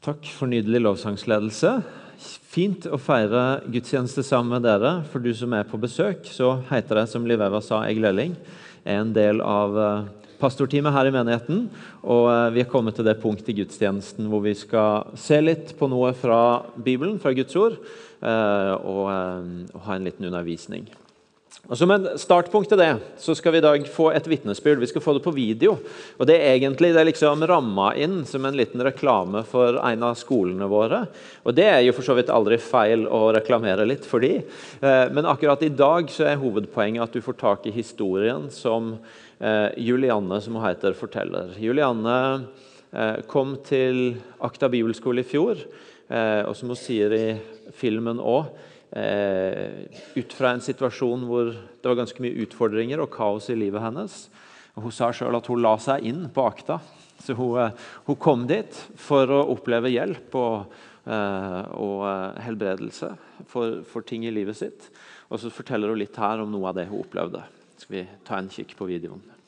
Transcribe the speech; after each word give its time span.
Takk 0.00 0.24
for 0.32 0.48
nydelig 0.48 0.80
lovsangsledelse. 0.80 1.70
Fint 2.48 2.86
å 2.88 2.96
feire 2.96 3.60
gudstjeneste 3.68 4.22
sammen 4.24 4.54
med 4.54 4.64
dere. 4.64 4.94
For 5.12 5.20
du 5.20 5.28
som 5.36 5.52
er 5.52 5.66
på 5.68 5.76
besøk, 5.82 6.22
så 6.24 6.54
heter 6.70 7.02
jeg, 7.02 7.10
som 7.12 7.26
Liv 7.28 7.42
Eva 7.44 7.60
sa, 7.60 7.82
Egil 7.84 8.08
Elling. 8.08 8.32
er 8.80 9.02
en 9.02 9.10
del 9.12 9.42
av 9.44 9.76
eh, 9.76 10.08
pastorteamet 10.40 10.96
her 10.96 11.10
i 11.10 11.12
menigheten. 11.12 11.66
Og 12.00 12.30
eh, 12.32 12.46
vi 12.56 12.64
er 12.64 12.70
kommet 12.72 12.96
til 12.96 13.04
det 13.10 13.18
punktet 13.20 13.52
i 13.52 13.58
gudstjenesten 13.60 14.32
hvor 14.32 14.40
vi 14.46 14.56
skal 14.56 15.12
se 15.20 15.36
litt 15.44 15.76
på 15.76 15.90
noe 15.92 16.14
fra 16.16 16.40
Bibelen, 16.80 17.20
fra 17.20 17.36
Guds 17.36 17.60
ord, 17.60 17.76
eh, 18.24 18.72
og, 18.80 19.04
ha 19.84 19.98
en 19.98 20.08
liten 20.08 20.32
undervisning. 20.32 20.88
Og 21.70 21.78
Som 21.78 21.90
en 21.94 22.06
startpunkt 22.18 22.70
til 22.70 22.78
det 22.80 22.90
så 23.20 23.34
skal 23.38 23.54
vi 23.54 23.60
i 23.60 23.64
dag 23.64 23.84
få 23.90 24.08
et 24.14 24.26
vitnesbyrd. 24.26 24.80
Vi 24.82 24.88
skal 24.90 25.02
få 25.02 25.14
det 25.16 25.22
på 25.24 25.34
video. 25.34 25.76
og 26.18 26.26
Det 26.26 26.36
er 26.38 26.56
egentlig 26.56 26.92
det 26.94 27.00
er 27.02 27.08
liksom 27.10 27.44
ramma 27.46 27.92
inn 27.94 28.24
som 28.26 28.46
en 28.46 28.56
liten 28.58 28.82
reklame 28.82 29.42
for 29.46 29.78
en 29.78 30.02
av 30.06 30.16
skolene 30.18 30.66
våre. 30.70 31.04
Og 31.44 31.54
Det 31.54 31.66
er 31.66 31.80
jo 31.82 31.94
for 31.94 32.06
så 32.06 32.16
vidt 32.18 32.30
aldri 32.30 32.58
feil 32.58 33.06
å 33.06 33.32
reklamere 33.34 33.86
litt 33.86 34.06
for 34.06 34.20
de. 34.20 34.42
Eh, 34.80 35.06
men 35.10 35.26
akkurat 35.26 35.62
i 35.62 35.70
dag 35.74 36.10
så 36.10 36.30
er 36.30 36.40
hovedpoenget 36.42 37.02
at 37.02 37.12
du 37.12 37.20
får 37.20 37.38
tak 37.38 37.66
i 37.66 37.74
historien 37.74 38.48
som 38.50 38.96
eh, 39.40 39.70
Julianne, 39.76 40.40
som 40.40 40.54
hun 40.54 40.66
heter, 40.66 40.94
forteller. 40.94 41.54
Julianne 41.58 42.46
eh, 42.92 43.22
kom 43.26 43.58
til 43.66 44.16
Akta 44.40 44.70
bibelskole 44.70 45.22
i 45.22 45.28
fjor, 45.28 45.66
og 46.10 46.56
som 46.58 46.72
hun 46.72 46.74
sier 46.74 47.12
i 47.14 47.26
filmen 47.78 48.18
òg 48.18 48.48
ut 48.90 50.32
fra 50.34 50.50
en 50.50 50.62
situasjon 50.64 51.22
hvor 51.28 51.52
det 51.52 51.86
var 51.86 51.98
ganske 52.00 52.22
mye 52.24 52.42
utfordringer 52.42 52.98
og 52.98 53.12
kaos 53.14 53.46
i 53.52 53.58
livet 53.58 53.84
hennes. 53.84 54.24
Og 54.74 54.86
hun 54.86 54.94
sa 54.94 55.10
sjøl 55.14 55.38
at 55.38 55.48
hun 55.50 55.62
la 55.62 55.76
seg 55.82 56.06
inn 56.10 56.24
på 56.34 56.44
akta. 56.46 56.80
Så 57.20 57.34
hun, 57.34 57.58
eh, 57.60 57.70
hun 58.06 58.16
kom 58.16 58.46
dit 58.48 58.76
for 58.96 59.28
å 59.28 59.42
oppleve 59.52 59.92
hjelp 59.92 60.36
og, 60.40 60.72
eh, 61.04 61.62
og 61.76 62.06
eh, 62.08 62.40
helbredelse 62.46 63.10
for, 63.50 63.82
for, 63.84 64.06
ting 64.06 64.24
i 64.24 64.32
livet 64.32 64.56
sitt. 64.56 64.88
Og 65.28 65.42
så 65.42 65.52
forteller 65.52 65.92
hun 65.92 66.00
litt 66.00 66.16
her 66.16 66.40
om 66.40 66.50
noe 66.52 66.70
av 66.70 66.78
det 66.78 66.88
hun 66.88 67.02
opplevde. 67.02 67.44
Skal 67.76 67.98
vi 67.98 68.06
ta 68.24 68.40
en 68.40 68.50
kikk 68.52 68.76
på 68.78 68.88
videoen? 68.88 69.39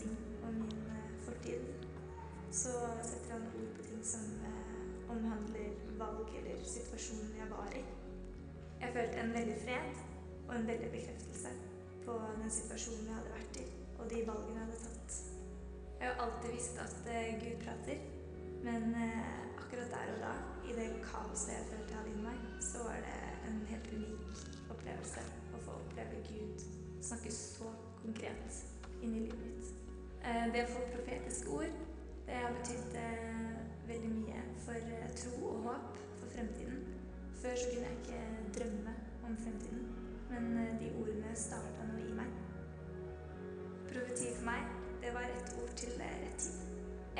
Ting 0.00 0.16
om 0.46 0.54
min 0.62 0.80
uh, 0.88 1.10
fortid. 1.26 1.68
Så 2.50 2.74
setter 3.02 3.36
han 3.36 3.46
ord 3.50 3.70
på 3.76 3.86
ting 3.88 4.02
som 4.06 4.26
omhandler 5.10 5.74
valg 5.98 6.30
eller 6.38 6.64
situasjonen 6.64 7.34
jeg 7.38 7.50
var 7.50 7.70
i. 7.78 7.84
Jeg 8.80 8.92
følte 8.94 9.22
en 9.22 9.32
veldig 9.34 9.56
fred 9.64 10.02
og 10.48 10.56
en 10.56 10.66
veldig 10.66 10.90
bekreftelse 10.90 11.52
på 12.04 12.18
den 12.40 12.50
situasjonen 12.50 13.06
jeg 13.08 13.16
hadde 13.18 13.36
vært 13.36 13.60
i, 13.62 13.66
og 13.98 14.10
de 14.10 14.24
valgene 14.28 14.58
jeg 14.60 14.66
hadde 14.66 14.80
tatt. 14.82 15.20
Jeg 16.00 16.08
har 16.10 16.20
alltid 16.24 16.50
visst 16.52 16.80
at 16.84 17.08
eh, 17.12 17.30
Gud 17.42 17.62
prater, 17.64 18.02
men 18.66 18.90
eh, 19.04 19.30
akkurat 19.62 19.94
der 19.94 20.12
og 20.16 20.20
da, 20.24 20.34
i 20.68 20.76
det 20.78 20.88
kaoset 21.06 21.54
jeg 21.54 21.68
følte 21.70 21.94
jeg 21.94 21.98
hadde 22.00 22.12
inni 22.12 22.26
meg, 22.26 22.42
så 22.68 22.84
var 22.88 23.00
det 23.06 23.16
en 23.48 23.62
helt 23.70 23.88
unik 23.94 24.44
opplevelse 24.74 25.24
å 25.54 25.62
få 25.64 25.78
oppleve 25.78 26.20
Gud 26.28 26.66
snakke 27.04 27.32
så 27.32 27.72
konkret 28.02 28.60
inn 29.00 29.16
i 29.16 29.24
livet 29.26 29.40
mitt. 29.46 29.73
Uh, 30.24 30.46
det 30.52 30.64
å 30.64 30.72
få 30.72 30.84
profetiske 30.92 31.50
ord, 31.52 31.74
det 32.24 32.36
har 32.40 32.54
betydd 32.56 32.94
veldig 33.88 34.10
mye 34.14 34.42
for 34.64 34.78
tro 35.20 35.50
og 35.50 35.66
håp 35.68 35.98
for 36.20 36.30
fremtiden. 36.32 36.80
Før 37.42 37.58
så 37.60 37.68
kunne 37.70 37.90
jeg 37.90 37.98
ikke 38.02 38.20
drømme 38.56 38.94
om 39.26 39.36
fremtiden, 39.36 39.82
men 40.30 40.44
de 40.80 40.88
ordene 41.02 41.34
starta 41.36 41.84
noe 41.90 42.00
i 42.00 42.16
meg. 42.16 42.32
Profeti 43.90 44.32
for 44.38 44.48
meg 44.48 44.62
det 45.04 45.12
var 45.14 45.28
ett 45.28 45.56
ord 45.60 45.76
til 45.76 45.92
rett 46.00 46.38
tid. 46.40 46.60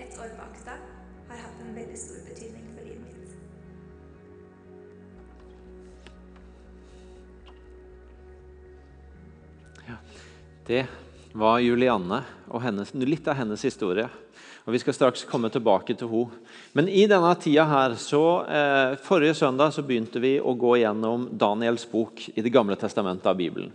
Ett 0.00 0.19
år 0.19 0.32
på 0.38 0.43
akta 0.48 0.78
har 1.28 1.37
hatt 1.44 1.60
en 1.62 1.76
veldig 1.76 1.98
stor 1.98 2.25
betydning 2.28 2.66
for 2.72 2.84
livet 2.88 3.04
mitt. 3.04 3.31
Ja, 9.88 9.97
det 10.66 10.87
var 11.34 11.59
Julianne 11.62 12.22
og 12.49 12.62
hennes, 12.62 12.93
litt 12.95 13.27
av 13.28 13.39
hennes 13.41 13.65
historie. 13.67 14.06
Og 14.65 14.72
Vi 14.72 14.81
skal 14.81 14.97
straks 14.97 15.27
komme 15.28 15.50
tilbake 15.53 15.97
til 15.99 16.09
henne. 16.09 16.39
Men 16.72 16.89
i 16.89 17.05
denne 17.11 17.34
tida 17.37 17.67
her, 17.69 17.97
så, 18.00 18.47
eh, 18.47 18.97
Forrige 18.97 19.34
søndag 19.34 19.75
så 19.75 19.83
begynte 19.83 20.21
vi 20.21 20.39
å 20.41 20.56
gå 20.56 20.78
gjennom 20.81 21.28
Daniels 21.37 21.84
bok 21.91 22.31
i 22.34 22.41
Det 22.41 22.53
gamle 22.53 22.77
testamentet 22.77 23.27
av 23.27 23.37
Bibelen. 23.37 23.73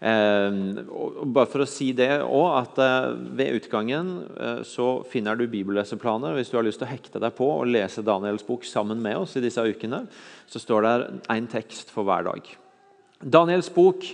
Eh, 0.00 0.50
og 0.88 1.26
bare 1.28 1.46
for 1.46 1.60
å 1.60 1.68
si 1.68 1.92
det 1.92 2.22
også, 2.22 2.56
at 2.56 2.78
eh, 2.78 3.12
Ved 3.36 3.58
utgangen 3.58 4.24
eh, 4.40 4.62
så 4.64 5.04
finner 5.04 5.36
du 5.36 5.46
bibelleseplaner. 5.46 6.32
Hvis 6.38 6.48
du 6.48 6.56
har 6.56 6.64
lyst 6.64 6.80
til 6.80 6.88
å 6.88 6.94
hekte 6.94 7.20
deg 7.20 7.36
på 7.36 7.44
og 7.58 7.68
lese 7.68 8.02
Daniels 8.02 8.46
bok 8.46 8.64
sammen 8.64 9.02
med 9.02 9.18
oss, 9.18 9.36
i 9.36 9.44
disse 9.44 9.60
ukene, 9.60 10.06
så 10.48 10.58
står 10.58 10.82
det 10.82 11.20
én 11.28 11.46
tekst 11.50 11.90
for 11.90 12.04
hver 12.08 12.24
dag. 12.24 12.69
Daniels 13.20 13.68
bok 13.68 14.06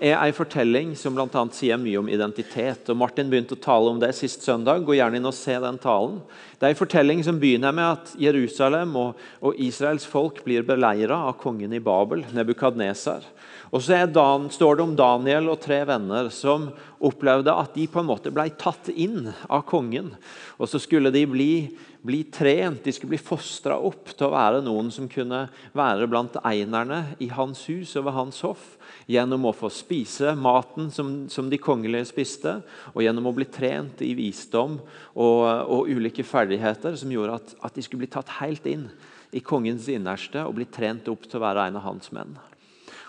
er 0.00 0.14
en 0.16 0.32
fortelling 0.32 0.94
som 0.96 1.18
annet 1.20 1.52
sier 1.52 1.76
mye 1.76 1.98
om 2.00 2.08
identitet. 2.08 2.88
og 2.88 2.96
Martin 2.96 3.28
begynte 3.28 3.58
å 3.58 3.60
tale 3.60 3.90
om 3.92 3.98
det 4.00 4.14
sist 4.16 4.40
søndag. 4.40 4.86
Gå 4.86 4.96
gjerne 4.96 5.20
inn 5.20 5.28
og 5.28 5.36
se 5.36 5.58
den 5.60 5.76
talen. 5.76 6.22
Det 6.56 6.64
er 6.64 6.72
en 6.72 6.78
fortelling 6.78 7.20
som 7.26 7.36
begynner 7.38 7.76
med 7.76 7.84
at 7.84 8.14
Jerusalem 8.16 8.96
og, 8.96 9.20
og 9.44 9.60
Israels 9.60 10.08
folk 10.08 10.40
blir 10.46 10.64
beleira 10.64 11.26
av 11.28 11.36
kongen 11.36 11.76
i 11.76 11.82
Babel, 11.84 12.24
Nebukadnesar. 12.32 13.20
Og 13.68 13.84
så 13.84 14.06
Dan, 14.08 14.48
står 14.48 14.76
det 14.76 14.86
om 14.86 14.96
Daniel 14.96 15.52
og 15.52 15.60
tre 15.60 15.82
venner 15.84 16.32
som 16.32 16.70
opplevde 17.04 17.52
at 17.52 17.76
de 17.76 17.84
på 17.84 18.00
en 18.00 18.08
måte 18.08 18.32
ble 18.32 18.48
tatt 18.56 18.88
inn 18.88 19.28
av 19.44 19.66
kongen. 19.68 20.14
Og 20.56 20.72
så 20.72 20.80
skulle 20.80 21.12
de 21.12 21.26
bli, 21.28 21.52
bli 22.04 22.20
trent, 22.28 22.84
de 22.84 22.92
skulle 22.92 23.14
bli 23.14 23.20
fostra 23.22 23.78
opp 23.80 24.10
til 24.12 24.26
å 24.26 24.34
være 24.34 24.60
noen 24.66 24.90
som 24.92 25.08
kunne 25.08 25.46
være 25.72 26.08
blant 26.12 26.36
einerne 26.44 27.16
i 27.24 27.30
hans 27.32 27.62
hus 27.70 27.94
og 27.96 28.04
ved 28.10 28.16
hans 28.18 28.42
hoff. 28.44 28.66
Gjennom 29.08 29.48
å 29.48 29.54
få 29.56 29.70
spise 29.72 30.34
maten 30.36 30.90
som, 30.92 31.14
som 31.32 31.48
de 31.48 31.60
kongelige 31.60 32.10
spiste, 32.12 32.58
og 32.92 33.00
gjennom 33.04 33.30
å 33.30 33.34
bli 33.36 33.48
trent 33.48 34.04
i 34.04 34.12
visdom 34.18 34.76
og, 34.80 35.40
og 35.64 35.88
ulike 35.88 36.26
ferdigheter 36.28 36.96
som 37.00 37.12
gjorde 37.12 37.40
at, 37.40 37.56
at 37.64 37.76
de 37.76 37.84
skulle 37.84 38.04
bli 38.04 38.12
tatt 38.12 38.36
helt 38.42 38.68
inn 38.68 38.90
i 39.34 39.40
kongens 39.40 39.88
innerste 39.88 40.44
og 40.44 40.58
bli 40.60 40.68
trent 40.68 41.08
opp 41.08 41.24
til 41.24 41.40
å 41.40 41.46
være 41.46 41.70
en 41.70 41.80
av 41.80 41.88
hans 41.88 42.12
menn. 42.12 42.36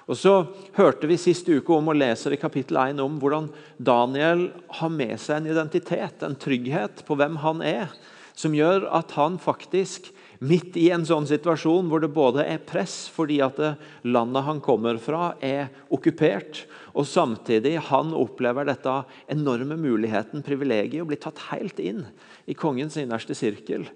Og 0.05 0.17
så 0.19 0.33
hørte 0.77 1.09
vi 1.09 1.17
sist 1.17 1.47
uke 1.49 1.73
om 1.73 1.89
og 1.89 1.97
leser 1.97 2.35
i 2.35 2.39
kapittel 2.39 2.77
1 2.77 2.99
om 3.03 3.15
hvordan 3.19 3.49
Daniel 3.75 4.47
har 4.79 4.91
med 4.93 5.17
seg 5.19 5.41
en 5.41 5.51
identitet, 5.51 6.21
en 6.23 6.37
trygghet 6.37 7.01
på 7.07 7.17
hvem 7.17 7.39
han 7.41 7.63
er, 7.65 7.89
som 8.35 8.55
gjør 8.55 8.89
at 8.93 9.15
han 9.15 9.39
faktisk 9.41 10.11
midt 10.43 10.75
i 10.77 10.89
en 10.93 11.05
sånn 11.07 11.27
situasjon 11.27 11.87
hvor 11.89 12.01
det 12.03 12.11
både 12.13 12.43
er 12.43 12.63
press 12.67 13.05
fordi 13.13 13.39
at 13.43 13.59
landet 14.03 14.45
han 14.47 14.59
kommer 14.63 14.99
fra, 15.01 15.33
er 15.39 15.71
okkupert, 15.93 16.65
og 16.95 17.07
samtidig 17.07 17.77
han 17.89 18.13
opplever 18.15 18.67
dette 18.67 18.97
enorme 19.31 19.77
muligheten, 19.79 20.43
privilegiet, 20.45 21.03
å 21.03 21.09
bli 21.09 21.19
tatt 21.21 21.47
helt 21.49 21.79
inn 21.79 22.03
i 22.45 22.57
kongens 22.57 22.99
innerste 22.99 23.37
sirkel. 23.37 23.87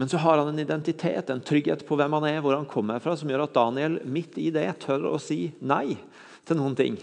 Men 0.00 0.08
så 0.08 0.18
har 0.24 0.40
han 0.40 0.48
en 0.48 0.62
identitet, 0.62 1.28
en 1.30 1.44
trygghet 1.44 1.84
på 1.86 1.96
hvem 2.00 2.16
han 2.16 2.28
er, 2.30 2.40
hvor 2.40 2.56
han 2.56 2.68
kommer 2.68 3.02
fra, 3.04 3.14
som 3.16 3.28
gjør 3.28 3.44
at 3.44 3.56
Daniel 3.56 4.00
midt 4.08 4.38
i 4.40 4.48
det 4.54 4.70
tør 4.82 5.10
å 5.12 5.18
si 5.20 5.50
nei 5.60 5.98
til 6.48 6.58
noen 6.58 6.76
ting. 6.78 6.96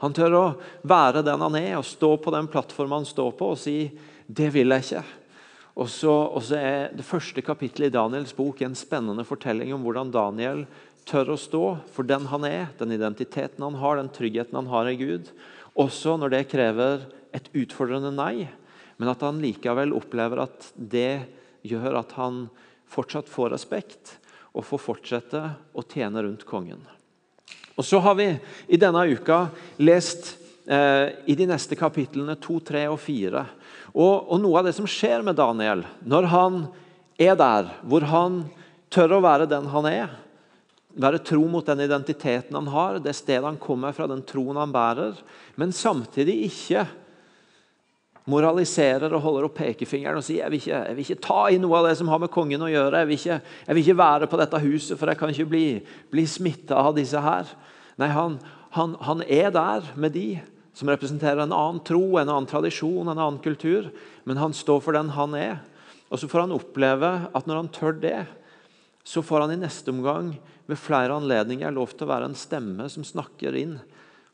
Han 0.00 0.16
tør 0.16 0.36
å 0.38 0.44
være 0.88 1.20
den 1.26 1.44
han 1.44 1.58
er, 1.60 1.74
og 1.76 1.86
stå 1.86 2.14
på 2.24 2.32
den 2.32 2.48
plattformen 2.50 3.02
han 3.02 3.08
står 3.08 3.34
på, 3.36 3.52
og 3.52 3.60
si 3.60 3.92
'det 4.26 4.48
vil 4.54 4.72
jeg 4.72 4.82
ikke'. 4.82 5.19
Og 5.80 5.88
så, 5.88 6.12
er 6.58 6.92
Det 6.92 7.06
første 7.06 7.40
kapittelet 7.40 7.88
i 7.88 7.96
Daniels 7.96 8.34
bok 8.36 8.60
en 8.62 8.76
spennende 8.76 9.24
fortelling 9.24 9.72
om 9.72 9.82
hvordan 9.84 10.12
Daniel 10.12 10.66
tør 11.08 11.32
å 11.32 11.40
stå 11.40 11.64
for 11.90 12.04
den 12.04 12.26
han 12.28 12.44
er, 12.44 12.68
den 12.78 12.92
identiteten 12.92 13.64
han 13.64 13.78
har, 13.80 13.96
den 13.96 14.12
tryggheten 14.12 14.58
han 14.60 14.68
har 14.68 14.90
i 14.90 14.98
Gud. 15.00 15.30
Også 15.74 16.18
når 16.20 16.34
det 16.34 16.48
krever 16.52 17.06
et 17.32 17.48
utfordrende 17.56 18.12
nei, 18.12 18.50
men 19.00 19.08
at 19.08 19.22
han 19.24 19.40
likevel 19.40 19.94
opplever 19.96 20.44
at 20.44 20.68
det 20.76 21.24
gjør 21.64 22.02
at 22.02 22.12
han 22.18 22.44
fortsatt 22.90 23.30
får 23.30 23.54
respekt 23.54 24.18
og 24.52 24.66
får 24.66 24.82
fortsette 24.82 25.40
å 25.72 25.84
tjene 25.86 26.26
rundt 26.26 26.44
kongen. 26.44 26.82
Og 27.78 27.86
Så 27.86 28.02
har 28.04 28.18
vi 28.18 28.28
i 28.68 28.76
denne 28.76 29.06
uka 29.08 29.46
lest 29.80 30.34
eh, 30.68 31.16
i 31.24 31.36
de 31.38 31.46
neste 31.48 31.78
kapitlene 31.78 32.36
2, 32.36 32.58
3 32.68 32.84
og 32.92 32.98
4. 33.00 33.44
Og, 33.90 34.30
og, 34.30 34.36
noe 34.38 34.60
av 34.60 34.68
det 34.68 34.76
som 34.76 34.88
skjer 34.88 35.24
med 35.26 35.38
Daniel 35.38 35.84
når 36.06 36.28
han 36.30 36.58
er 37.20 37.36
der, 37.38 37.70
hvor 37.82 38.06
han 38.08 38.42
tør 38.92 39.18
å 39.18 39.24
være 39.24 39.48
den 39.50 39.68
han 39.70 39.88
er, 39.90 40.14
være 41.00 41.20
tro 41.22 41.42
mot 41.50 41.66
den 41.66 41.84
identiteten 41.84 42.56
han 42.56 42.70
har, 42.70 42.98
det 43.02 43.14
stedet 43.18 43.46
han 43.46 43.60
kommer 43.60 43.94
fra, 43.94 44.08
den 44.10 44.24
troen 44.26 44.58
han 44.58 44.72
bærer, 44.74 45.18
men 45.60 45.74
samtidig 45.74 46.40
ikke 46.48 46.86
moraliserer 48.30 49.12
og 49.14 49.22
holder 49.24 49.48
opp 49.48 49.56
pekefingeren 49.58 50.20
og 50.20 50.24
sier 50.24 50.44
jeg 50.44 50.52
vil, 50.52 50.62
ikke, 50.62 50.80
jeg 50.86 50.96
vil 50.96 51.06
ikke 51.06 51.24
ta 51.24 51.40
i 51.50 51.58
noe 51.60 51.80
av 51.80 51.88
det 51.88 51.96
som 51.98 52.10
har 52.12 52.20
med 52.22 52.32
kongen 52.32 52.62
å 52.62 52.70
gjøre. 52.70 53.02
Jeg 53.02 53.08
vil 53.08 53.18
ikke, 53.18 53.38
jeg 53.66 53.76
vil 53.76 53.84
ikke 53.84 54.00
være 54.00 54.30
på 54.30 54.40
dette 54.40 54.62
huset, 54.64 54.96
for 55.00 55.10
jeg 55.10 55.20
kan 55.20 55.32
ikke 55.32 55.50
bli, 55.50 55.66
bli 56.12 56.24
smitta 56.28 56.78
av 56.84 56.94
disse 56.98 57.22
her. 57.24 57.50
Nei, 58.00 58.10
han, 58.14 58.38
han, 58.76 58.96
han, 59.06 59.24
er 59.26 59.50
der 59.54 59.88
med 59.98 60.14
de 60.14 60.28
som 60.76 60.90
representerer 60.90 61.42
en 61.42 61.54
annen 61.54 61.82
tro, 61.86 62.18
en 62.18 62.28
annen 62.28 62.48
tradisjon, 62.48 63.08
en 63.08 63.18
annen 63.18 63.40
kultur. 63.42 63.90
Men 64.24 64.40
han 64.40 64.54
står 64.56 64.82
for 64.84 64.96
den 64.96 65.12
han 65.16 65.36
er. 65.38 65.58
Og 66.10 66.22
så 66.22 66.28
får 66.30 66.46
han 66.46 66.56
oppleve 66.56 67.10
at 67.30 67.46
når 67.48 67.62
han 67.62 67.72
tør 67.74 67.96
det, 68.02 68.20
så 69.06 69.22
får 69.24 69.46
han 69.46 69.54
i 69.54 69.60
neste 69.62 69.92
omgang 69.92 70.34
ved 70.70 70.78
flere 70.78 71.16
anledninger 71.16 71.72
lov 71.74 71.94
til 71.94 72.06
å 72.06 72.12
være 72.12 72.30
en 72.30 72.38
stemme 72.38 72.86
som 72.92 73.06
snakker 73.06 73.56
inn 73.58 73.78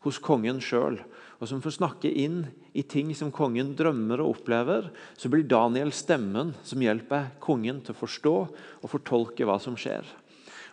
hos 0.04 0.18
kongen 0.22 0.60
sjøl 0.62 1.00
og 1.36 1.48
som 1.50 1.60
får 1.60 1.76
snakke 1.76 2.10
inn 2.10 2.44
i 2.76 2.84
ting 2.88 3.12
som 3.16 3.32
kongen 3.34 3.74
drømmer 3.76 4.22
og 4.24 4.38
opplever, 4.38 4.88
så 5.16 5.28
blir 5.32 5.44
Daniel 5.48 5.92
stemmen 5.92 6.54
som 6.64 6.80
hjelper 6.80 7.34
kongen 7.44 7.82
til 7.84 7.92
å 7.92 7.98
forstå 7.98 8.36
og 8.80 8.88
fortolke 8.92 9.48
hva 9.48 9.58
som 9.60 9.76
skjer. 9.78 10.06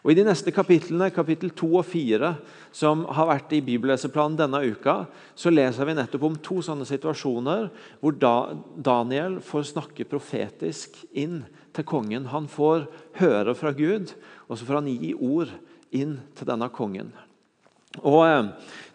Og 0.03 0.11
I 0.11 0.17
de 0.19 0.25
neste 0.27 0.51
kapitlene, 0.51 1.07
kapittel 1.15 1.53
2 1.55 1.67
og 1.79 1.85
4, 1.87 2.33
som 2.75 3.05
har 3.15 3.29
vært 3.29 3.53
i 3.55 3.61
bibelleseplanen 3.63 4.35
denne 4.35 4.59
uka, 4.67 5.05
så 5.31 5.51
leser 5.53 5.87
vi 5.87 5.95
nettopp 5.95 6.25
om 6.27 6.35
to 6.43 6.59
sånne 6.65 6.87
situasjoner 6.89 7.69
hvor 8.01 8.17
Daniel 8.19 9.39
får 9.39 9.69
snakke 9.71 10.07
profetisk 10.11 10.99
inn 11.15 11.45
til 11.71 11.87
kongen. 11.87 12.27
Han 12.35 12.51
får 12.51 12.89
høre 13.21 13.55
fra 13.55 13.71
Gud, 13.71 14.11
og 14.49 14.59
så 14.59 14.67
får 14.67 14.81
han 14.81 14.91
gi 14.91 15.13
ord 15.15 15.55
inn 15.95 16.17
til 16.35 16.51
denne 16.51 16.67
kongen. 16.75 17.13
Og 18.01 18.23
eh, 18.25 18.47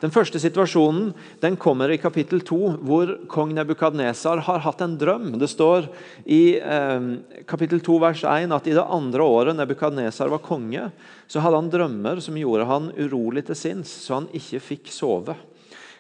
Den 0.03 0.13
første 0.15 0.39
situasjonen 0.39 1.13
den 1.43 1.57
kommer 1.59 1.91
i 1.91 1.99
kapittel 1.99 2.41
2, 2.47 2.59
hvor 2.87 3.13
kong 3.31 3.51
Nebukadnesar 3.55 4.43
har 4.47 4.63
hatt 4.63 4.83
en 4.83 4.95
drøm. 4.99 5.33
Det 5.39 5.49
står 5.51 5.89
i 6.23 6.59
eh, 6.59 7.09
kapittel 7.47 7.83
2 7.83 7.99
vers 8.03 8.23
1 8.23 8.55
at 8.55 8.71
i 8.71 8.77
det 8.79 8.85
andre 8.85 9.27
året 9.27 9.59
Nebukadnesar 9.59 10.31
var 10.31 10.43
konge, 10.43 10.91
så 11.27 11.43
hadde 11.43 11.63
han 11.63 11.73
drømmer 11.73 12.23
som 12.23 12.39
gjorde 12.39 12.69
han 12.71 12.93
urolig 12.95 13.47
til 13.49 13.59
sinns, 13.59 13.91
så 14.07 14.21
han 14.21 14.31
ikke 14.35 14.63
fikk 14.73 14.95
sove. 14.95 15.35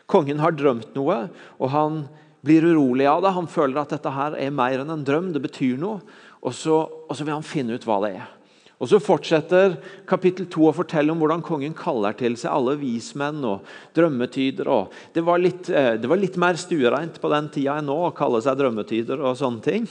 Kongen 0.08 0.40
har 0.40 0.54
drømt 0.56 0.94
noe, 0.96 1.26
og 1.58 1.74
han 1.74 2.00
blir 2.46 2.64
urolig 2.70 3.06
av 3.10 3.22
det. 3.22 3.34
Han 3.34 3.50
føler 3.50 3.82
at 3.82 3.92
dette 3.92 4.14
her 4.14 4.38
er 4.38 4.54
mer 4.54 4.80
enn 4.80 4.94
en 4.94 5.04
drøm, 5.04 5.34
det 5.34 5.42
betyr 5.44 5.76
noe. 5.80 6.00
Og 6.38 6.54
så, 6.54 6.84
og 6.86 7.14
så 7.18 7.26
vil 7.26 7.34
han 7.34 7.46
finne 7.46 7.74
ut 7.74 7.86
hva 7.86 7.98
det 8.06 8.14
er. 8.22 8.37
Og 8.78 8.86
Så 8.86 9.00
fortsetter 9.02 9.74
kapittel 10.06 10.46
2 10.46 10.68
å 10.68 10.74
fortelle 10.76 11.10
om 11.10 11.18
hvordan 11.18 11.42
kongen 11.42 11.74
kaller 11.74 12.14
til 12.14 12.36
seg 12.38 12.52
alle 12.52 12.76
vismenn 12.78 13.42
og 13.42 13.66
drømmetyder. 13.98 14.70
Det, 15.16 15.24
var 15.26 15.42
litt, 15.42 15.66
eh, 15.66 15.96
det 15.98 16.06
var 16.06 16.20
litt 16.20 16.38
mer 16.38 16.54
stuereint 16.54 17.18
på 17.18 17.30
den 17.32 17.48
tida 17.50 17.80
enn 17.80 17.90
nå 17.90 17.96
å 18.06 18.12
kalle 18.14 18.38
seg 18.44 18.60
drømmetyder. 18.60 19.18
og 19.18 19.34
sånne 19.40 19.64
ting. 19.66 19.88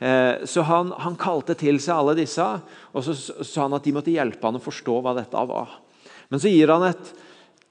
Eh, 0.00 0.46
så 0.48 0.64
han, 0.64 0.94
han 0.96 1.18
kalte 1.20 1.54
til 1.54 1.76
seg 1.84 1.98
alle 1.98 2.16
disse, 2.16 2.46
og 2.96 3.04
så 3.04 3.12
sa 3.44 3.66
han 3.66 3.76
at 3.76 3.84
de 3.84 3.92
måtte 3.92 4.14
hjelpe 4.14 4.40
han 4.48 4.56
å 4.56 4.64
forstå 4.64 4.96
hva 5.04 5.12
dette 5.20 5.44
var. 5.52 5.76
Men 6.32 6.40
så 6.40 6.48
gir 6.48 6.72
han 6.72 6.86
et, 6.88 7.12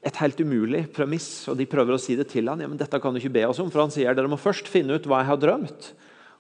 et 0.05 0.21
helt 0.21 0.37
umulig 0.37 0.85
premiss, 0.93 1.47
og 1.49 1.57
de 1.57 1.65
prøver 1.65 1.97
å 1.97 2.01
si 2.01 2.13
det 2.19 2.29
til 2.29 2.45
han. 2.45 2.61
Ja, 2.61 2.69
men 2.69 2.77
dette 2.77 3.01
kan 3.01 3.17
du 3.17 3.23
ikke 3.23 3.33
be 3.41 3.47
oss 3.49 3.63
om, 3.63 3.73
for 3.73 3.87
han 3.87 3.95
sier 3.95 4.13
dere 4.13 4.29
må 4.29 4.37
først 4.37 4.69
finne 4.69 5.01
ut 5.01 5.09
hva 5.09 5.23
jeg 5.23 5.31
har 5.33 5.41
drømt, 5.41 5.91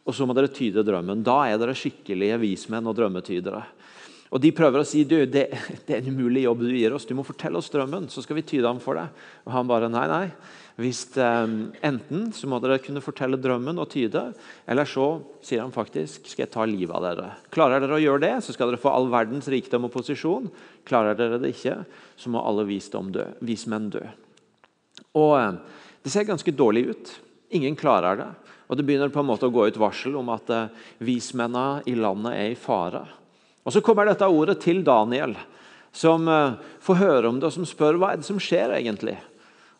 og 0.05 0.13
så 0.13 0.29
må 0.29 0.37
dere 0.37 0.53
tyde 0.53 0.85
drømmen. 0.85 1.25
Da 1.25 1.41
er 1.49 1.57
dere 1.57 1.73
skikkelige 1.73 2.37
vismenn 2.45 2.85
og 2.85 2.97
drømmetydere. 3.01 3.65
Og 4.29 4.41
De 4.43 4.51
prøver 4.53 4.83
å 4.83 4.85
si 4.85 5.01
du, 5.09 5.17
det, 5.25 5.47
det, 5.87 5.89
er 5.89 6.01
en 6.03 6.13
umulig 6.13 6.43
jobb 6.45 6.61
du 6.61 6.73
gir 6.75 6.93
oss. 6.93 7.07
Du 7.09 7.15
må 7.17 7.25
fortelle 7.25 7.57
oss 7.57 7.71
drømmen, 7.73 8.09
så 8.13 8.21
skal 8.21 8.37
vi 8.37 8.45
tyde 8.45 8.69
ham 8.69 8.81
for 8.83 8.99
deg. 8.99 9.23
Og 9.47 9.53
han 9.55 9.69
bare 9.69 9.89
nei, 9.89 10.05
nei. 10.11 10.25
Hvis, 10.79 11.01
um, 11.19 11.73
enten 11.83 12.29
så 12.31 12.47
må 12.47 12.61
dere 12.63 12.77
kunne 12.79 13.03
fortelle 13.03 13.39
drømmen 13.41 13.81
og 13.81 13.89
tyde, 13.91 14.21
eller 14.69 14.87
så 14.87 15.07
sier 15.43 15.65
han 15.65 15.73
faktisk 15.75 16.29
skal 16.29 16.45
jeg 16.45 16.53
ta 16.53 16.67
livet 16.69 16.95
av 16.95 17.03
dere. 17.03 17.33
Klarer 17.51 17.83
dere 17.83 17.97
å 17.97 18.03
gjøre 18.03 18.23
det, 18.23 18.31
så 18.45 18.55
skal 18.55 18.71
dere 18.71 18.79
få 18.79 18.93
all 18.93 19.09
verdens 19.11 19.49
rikdom 19.51 19.89
og 19.89 19.93
posisjon. 19.97 20.47
Klarer 20.87 21.17
dere 21.19 21.41
det 21.41 21.51
ikke, 21.57 21.81
så 22.15 22.31
må 22.31 22.45
alle 22.45 22.67
visdom 22.69 23.11
dø, 23.15 23.25
vismenn 23.43 23.89
dø. 23.97 24.05
Og 25.17 25.35
um, 25.35 25.59
Det 26.05 26.13
ser 26.13 26.29
ganske 26.29 26.53
dårlig 26.55 26.85
ut. 26.93 27.15
Ingen 27.57 27.75
klarer 27.75 28.21
det. 28.21 28.31
Og 28.69 28.77
Det 28.77 28.85
begynner 28.85 29.11
på 29.11 29.19
en 29.19 29.31
måte 29.33 29.49
å 29.49 29.51
gå 29.51 29.65
ut 29.67 29.81
varsel 29.81 30.15
om 30.15 30.29
at 30.31 30.53
uh, 30.53 30.69
vismennene 31.01 31.81
i 31.89 31.97
landet 31.97 32.37
er 32.37 32.53
i 32.53 32.59
fare. 32.59 33.07
Og 33.69 33.73
Så 33.73 33.83
kommer 33.85 34.07
dette 34.09 34.25
ordet 34.25 34.55
til 34.63 34.79
Daniel, 34.81 35.35
som 35.93 36.25
uh, 36.25 36.57
får 36.81 36.97
høre 36.97 37.29
om 37.29 37.37
det 37.37 37.51
og 37.51 37.53
som 37.53 37.67
spør 37.69 37.99
hva 38.01 38.15
er 38.15 38.17
det 38.17 38.25
som 38.25 38.41
skjer 38.41 38.73
egentlig. 38.79 39.13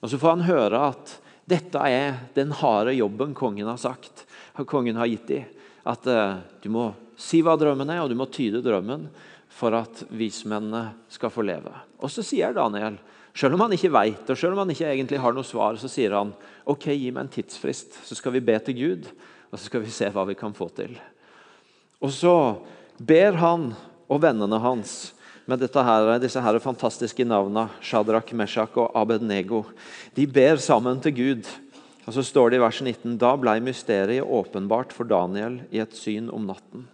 Og 0.06 0.12
Så 0.12 0.20
får 0.22 0.36
han 0.36 0.46
høre 0.46 0.82
at 0.92 1.16
dette 1.50 1.82
er 1.90 2.20
den 2.36 2.54
harde 2.54 2.94
jobben 2.94 3.34
kongen 3.34 3.66
har 3.66 3.82
sagt, 3.82 4.28
kongen 4.70 5.00
har 5.02 5.10
gitt 5.10 5.26
dem. 5.32 5.50
At 5.90 6.06
uh, 6.06 6.38
du 6.62 6.70
må 6.70 6.92
si 7.18 7.42
hva 7.42 7.58
drømmen 7.58 7.90
er, 7.90 8.04
og 8.04 8.14
du 8.14 8.18
må 8.20 8.30
tyde 8.30 8.62
drømmen 8.62 9.10
for 9.50 9.74
at 9.74 10.06
vismennene 10.14 10.92
skal 11.10 11.34
få 11.34 11.50
leve. 11.50 11.74
Og 11.98 12.14
Så 12.14 12.22
sier 12.22 12.54
Daniel, 12.54 13.02
selv 13.34 13.58
om 13.58 13.66
han 13.66 13.74
ikke 13.74 13.90
vet 13.90 14.30
og 14.30 14.38
selv 14.38 14.54
om 14.54 14.68
han 14.68 14.74
ikke 14.76 14.94
egentlig 14.94 15.26
har 15.26 15.34
noe 15.34 15.48
svar, 15.48 15.82
så 15.82 15.90
sier 15.90 16.14
han 16.14 16.36
ok, 16.70 16.92
gi 16.94 17.10
meg 17.10 17.26
en 17.26 17.38
tidsfrist, 17.40 18.04
så 18.06 18.14
skal 18.14 18.38
vi 18.38 18.46
be 18.46 18.62
til 18.62 18.78
Gud, 18.78 19.10
og 19.50 19.58
så 19.58 19.66
skal 19.66 19.81
vi 19.81 19.98
se 19.98 20.14
hva 20.14 20.30
vi 20.30 20.38
kan 20.38 20.54
få 20.54 20.69
til. 20.78 20.94
Og 22.06 22.14
så 22.14 22.36
ber 23.00 23.40
han 23.40 23.72
og 24.10 24.22
vennene 24.24 24.60
hans 24.62 25.14
med 25.50 25.64
her, 25.74 26.20
disse 26.22 26.42
her 26.42 26.60
fantastiske 26.62 27.26
navnene, 27.26 27.70
Shadrach, 27.82 28.34
Meshach 28.38 28.76
og 28.78 28.92
Abednego, 28.94 29.64
de 30.14 30.28
ber 30.28 30.58
sammen 30.62 31.02
til 31.02 31.16
Gud. 31.16 31.50
Og 32.06 32.14
Så 32.14 32.24
står 32.24 32.50
det 32.50 32.58
i 32.58 32.62
vers 32.62 32.82
19.: 32.82 33.18
Da 33.18 33.36
blei 33.36 33.60
mysteriet 33.60 34.26
åpenbart 34.26 34.94
for 34.94 35.06
Daniel 35.06 35.62
i 35.72 35.80
et 35.80 35.94
syn 35.94 36.30
om 36.30 36.46
natten. 36.46 36.88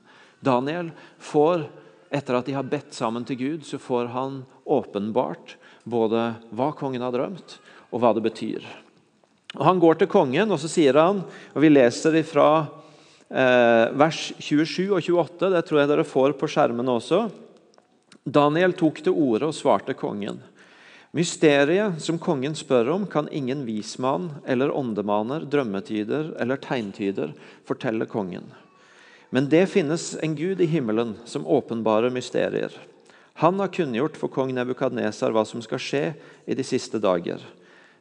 Daniel 0.43 0.91
får, 1.19 1.67
etter 2.11 2.35
at 2.35 2.45
de 2.45 2.55
har 2.55 2.63
bedt 2.63 2.93
sammen 2.93 3.25
til 3.25 3.37
Gud, 3.37 3.63
så 3.63 3.79
får 3.79 4.07
han 4.11 4.43
åpenbart 4.65 5.55
både 5.83 6.33
hva 6.51 6.71
kongen 6.75 7.01
har 7.01 7.11
drømt, 7.11 7.59
og 7.91 7.99
hva 7.99 8.13
det 8.13 8.23
betyr. 8.23 8.63
Og 9.55 9.65
Han 9.65 9.79
går 9.79 9.99
til 9.99 10.07
kongen, 10.07 10.51
og 10.51 10.59
så 10.59 10.67
sier 10.67 10.93
han, 10.99 11.23
og 11.53 11.61
vi 11.61 11.69
leser 11.69 12.15
ifra 12.19 12.67
vers 13.29 14.33
27 14.37 14.91
og 14.91 15.01
28. 15.01 15.49
Det 15.53 15.63
tror 15.65 15.81
jeg 15.81 15.91
dere 15.91 16.05
får 16.07 16.35
på 16.39 16.49
skjermene 16.51 16.97
også. 16.99 17.25
Daniel 18.25 18.73
tok 18.77 19.01
til 19.05 19.13
orde 19.13 19.49
og 19.49 19.57
svarte 19.57 19.93
kongen. 19.97 20.41
Mysteriet 21.15 22.01
som 22.03 22.17
kongen 22.19 22.57
spør 22.57 22.89
om, 22.91 23.05
kan 23.07 23.29
ingen 23.31 23.61
vismann 23.63 24.31
eller 24.45 24.73
åndemaner, 24.75 25.45
drømmetyder 25.47 26.33
eller 26.43 26.59
tegntyder 26.59 27.31
fortelle 27.63 28.05
kongen. 28.09 28.49
Men 29.31 29.47
det 29.49 29.65
finnes 29.71 30.13
en 30.23 30.35
gud 30.35 30.59
i 30.61 30.67
himmelen 30.67 31.13
som 31.25 31.47
åpenbarer 31.47 32.11
mysterier. 32.11 32.73
Han 33.39 33.59
har 33.59 33.71
kunngjort 33.71 34.19
for 34.19 34.31
kong 34.31 34.53
Nebukadnesar 34.55 35.31
hva 35.35 35.45
som 35.47 35.63
skal 35.63 35.81
skje 35.81 36.03
i 36.47 36.55
de 36.55 36.63
siste 36.67 36.99
dager. 37.03 37.41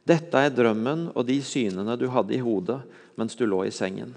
Dette 0.07 0.39
er 0.39 0.53
drømmen 0.55 1.09
og 1.15 1.25
de 1.27 1.41
synene 1.43 1.97
du 1.99 2.09
hadde 2.13 2.37
i 2.37 2.43
hodet 2.43 2.81
mens 3.19 3.39
du 3.39 3.47
lå 3.47 3.65
i 3.67 3.73
sengen. 3.75 4.13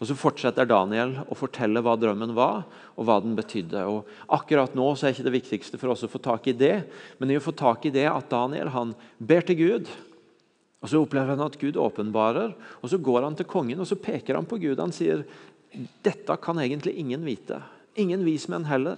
Og 0.00 0.08
Så 0.08 0.16
fortsetter 0.16 0.64
Daniel 0.64 1.12
å 1.28 1.36
fortelle 1.36 1.82
hva 1.84 1.92
drømmen 2.00 2.32
var, 2.32 2.62
og 2.96 3.04
hva 3.04 3.18
den 3.20 3.34
betydde. 3.36 3.82
Og 3.84 4.08
akkurat 4.32 4.72
nå 4.76 4.86
så 4.96 5.06
er 5.06 5.12
ikke 5.12 5.26
det 5.28 5.34
viktigste 5.34 5.80
for 5.80 5.92
oss 5.92 6.06
å 6.06 6.08
få 6.08 6.22
tak 6.24 6.48
i 6.48 6.56
det, 6.56 6.86
men 7.20 7.30
i 7.30 7.36
å 7.36 7.44
få 7.44 7.52
tak 7.52 7.84
i 7.84 7.92
det 7.92 8.06
at 8.08 8.30
Daniel 8.32 8.72
han 8.72 8.94
ber 9.18 9.44
til 9.44 9.60
Gud. 9.60 9.90
Og 10.80 10.88
Så 10.88 11.02
opplever 11.02 11.36
han 11.36 11.44
at 11.44 11.58
Gud 11.60 11.76
åpenbarer, 11.76 12.54
og 12.80 12.88
så 12.88 12.96
går 12.96 13.26
han 13.28 13.36
til 13.36 13.48
kongen 13.48 13.80
og 13.80 13.88
så 13.88 14.00
peker 14.00 14.38
han 14.38 14.48
på 14.48 14.56
Gud. 14.62 14.80
Han 14.80 14.96
sier 14.96 15.26
dette 16.02 16.36
kan 16.40 16.58
egentlig 16.58 16.96
ingen 16.96 17.24
vite. 17.28 17.60
Ingen 18.00 18.24
vismenn 18.24 18.64
heller. 18.64 18.96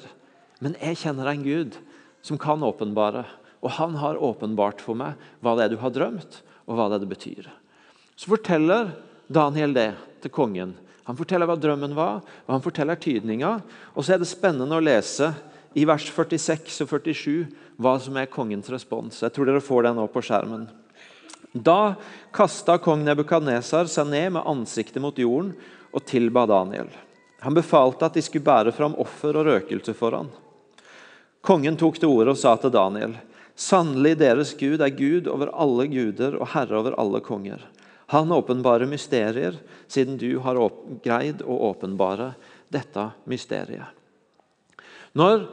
Men 0.62 0.78
jeg 0.78 1.00
kjenner 1.02 1.32
en 1.32 1.42
Gud 1.42 1.76
som 2.22 2.38
kan 2.38 2.62
åpenbare. 2.62 3.24
Og 3.62 3.74
han 3.78 3.98
har 3.98 4.22
åpenbart 4.22 4.80
for 4.82 4.98
meg 4.98 5.18
hva 5.42 5.56
det 5.58 5.66
er 5.66 5.74
du 5.74 5.80
har 5.82 5.92
drømt, 5.94 6.40
og 6.70 6.78
hva 6.78 6.86
det 6.94 7.10
betyr. 7.10 7.50
Så 8.14 8.30
forteller 8.30 8.94
Daniel 9.26 9.74
det 9.74 9.90
til 10.22 10.30
kongen. 10.30 10.76
Han 11.08 11.18
forteller 11.18 11.48
hva 11.50 11.56
drømmen 11.58 11.96
var, 11.96 12.20
og 12.46 12.52
han 12.54 12.62
forteller 12.62 13.00
tydninga. 13.00 13.56
Og 13.94 14.04
så 14.04 14.14
er 14.14 14.22
det 14.22 14.30
spennende 14.30 14.78
å 14.78 14.84
lese 14.84 15.32
i 15.74 15.86
vers 15.88 16.06
46 16.12 16.84
og 16.84 16.92
47 16.92 17.36
hva 17.82 17.96
som 18.02 18.18
er 18.20 18.30
kongens 18.30 18.70
respons. 18.70 19.22
Jeg 19.24 19.34
tror 19.34 19.48
dere 19.48 19.64
får 19.64 19.88
det 19.88 19.94
nå 19.96 20.06
på 20.12 20.22
skjermen. 20.24 20.68
Da 21.52 21.94
kasta 22.32 22.78
kong 22.80 23.02
Nebukadnesar 23.04 23.90
seg 23.90 24.08
ned 24.08 24.36
med 24.36 24.46
ansiktet 24.48 25.02
mot 25.04 25.18
jorden 25.18 25.52
og 25.92 26.06
tilba 26.08 26.46
Daniel. 26.48 26.88
Han 27.42 27.56
befalte 27.56 28.06
at 28.06 28.16
de 28.16 28.22
skulle 28.24 28.46
bære 28.46 28.72
fram 28.72 28.94
offer 29.02 29.36
og 29.36 29.48
røkelse 29.50 29.92
for 29.98 30.16
han. 30.16 30.30
Kongen 31.42 31.76
tok 31.76 31.98
til 31.98 32.12
orde 32.12 32.36
og 32.36 32.38
sa 32.38 32.54
til 32.56 32.72
Daniel.: 32.72 33.16
Sannelig, 33.58 34.14
deres 34.20 34.54
Gud 34.56 34.80
er 34.80 34.94
Gud 34.94 35.26
over 35.28 35.50
alle 35.52 35.88
guder 35.90 36.38
og 36.38 36.52
herre 36.54 36.78
over 36.78 36.94
alle 36.96 37.20
konger. 37.20 37.60
Han 38.12 38.32
åpenbarer 38.32 38.86
mysterier, 38.86 39.56
siden 39.88 40.18
du 40.20 40.36
har 40.44 40.58
greid 41.04 41.40
å 41.40 41.56
åpenbare 41.70 42.34
dette 42.68 43.06
mysteriet. 43.24 43.88
Når 45.16 45.46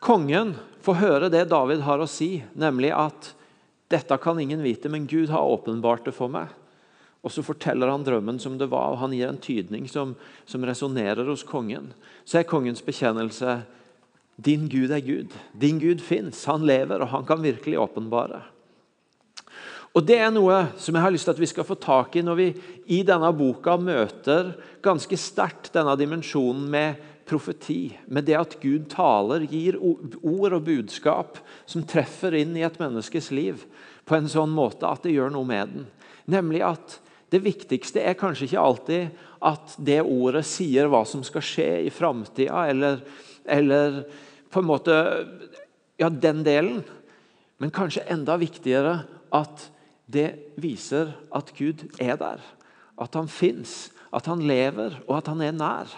kongen 0.00 0.54
får 0.84 0.98
høre 1.02 1.28
det 1.32 1.44
David 1.52 1.84
har 1.84 2.00
å 2.00 2.08
si, 2.08 2.40
nemlig 2.56 2.94
at 2.96 3.34
dette 3.92 4.16
kan 4.24 4.40
ingen 4.40 4.64
vite, 4.64 4.88
men 4.88 5.04
Gud 5.06 5.28
har 5.32 5.44
åpenbart 5.44 6.08
det 6.08 6.16
for 6.16 6.32
meg, 6.32 6.48
og 7.20 7.30
så 7.30 7.44
forteller 7.44 7.92
han 7.92 8.08
drømmen 8.08 8.40
som 8.40 8.56
det 8.58 8.70
var, 8.72 8.94
og 8.94 9.02
han 9.04 9.12
gir 9.12 9.28
en 9.28 9.40
tydning 9.40 9.84
som, 9.84 10.16
som 10.48 10.64
resonnerer 10.64 11.28
hos 11.28 11.44
kongen, 11.44 11.92
så 12.24 12.40
er 12.40 12.48
kongens 12.48 12.80
bekjennelse 12.82 13.60
din 14.40 14.64
Gud 14.72 14.90
er 14.96 15.04
Gud. 15.04 15.36
Din 15.52 15.78
Gud 15.78 16.00
fins. 16.00 16.40
Han 16.48 16.64
lever, 16.66 17.04
og 17.04 17.12
han 17.12 17.28
kan 17.28 17.44
virkelig 17.44 17.78
åpenbare. 17.78 18.40
Og 19.92 20.04
Det 20.08 20.16
er 20.24 20.30
noe 20.32 20.56
som 20.80 20.96
jeg 20.96 21.04
har 21.04 21.12
lyst 21.12 21.28
til 21.28 21.34
at 21.34 21.40
vi 21.42 21.50
skal 21.50 21.66
få 21.68 21.76
tak 21.76 22.14
i 22.16 22.24
når 22.24 22.38
vi 22.38 22.48
i 22.96 23.02
denne 23.04 23.28
boka 23.36 23.76
møter 23.76 24.54
ganske 24.84 25.18
sterkt 25.20 25.74
denne 25.74 25.92
dimensjonen 26.00 26.64
med 26.72 27.02
profeti. 27.28 27.92
Med 28.08 28.24
det 28.24 28.38
at 28.38 28.56
Gud 28.62 28.88
taler, 28.92 29.44
gir 29.44 29.76
ord 29.76 30.56
og 30.56 30.64
budskap 30.64 31.42
som 31.68 31.84
treffer 31.84 32.38
inn 32.40 32.56
i 32.56 32.64
et 32.64 32.78
menneskes 32.80 33.28
liv 33.36 33.66
på 34.08 34.16
en 34.16 34.30
sånn 34.32 34.52
måte 34.52 34.88
at 34.88 35.04
det 35.04 35.12
gjør 35.12 35.34
noe 35.34 35.48
med 35.48 35.74
den. 35.74 35.84
Nemlig 36.32 36.64
at 36.66 36.96
det 37.32 37.42
viktigste 37.44 38.00
er 38.00 38.16
kanskje 38.18 38.48
ikke 38.48 38.64
alltid 38.64 39.20
at 39.44 39.76
det 39.80 40.00
ordet 40.04 40.44
sier 40.48 40.88
hva 40.92 41.02
som 41.08 41.22
skal 41.26 41.44
skje 41.44 41.68
i 41.86 41.92
framtida, 41.92 42.64
eller, 42.68 43.00
eller 43.44 44.02
på 44.52 44.62
en 44.62 44.70
måte 44.72 44.96
Ja, 46.00 46.08
den 46.08 46.40
delen. 46.42 46.80
Men 47.60 47.70
kanskje 47.70 48.02
enda 48.10 48.34
viktigere 48.40 49.04
at 49.30 49.68
det 50.10 50.54
viser 50.60 51.12
at 51.32 51.52
Gud 51.56 51.84
er 52.00 52.16
der. 52.20 52.40
At 53.00 53.14
han 53.16 53.30
fins, 53.30 53.90
at 54.12 54.26
han 54.28 54.42
lever, 54.46 54.98
og 55.08 55.18
at 55.20 55.30
han 55.32 55.40
er 55.44 55.54
nær. 55.56 55.92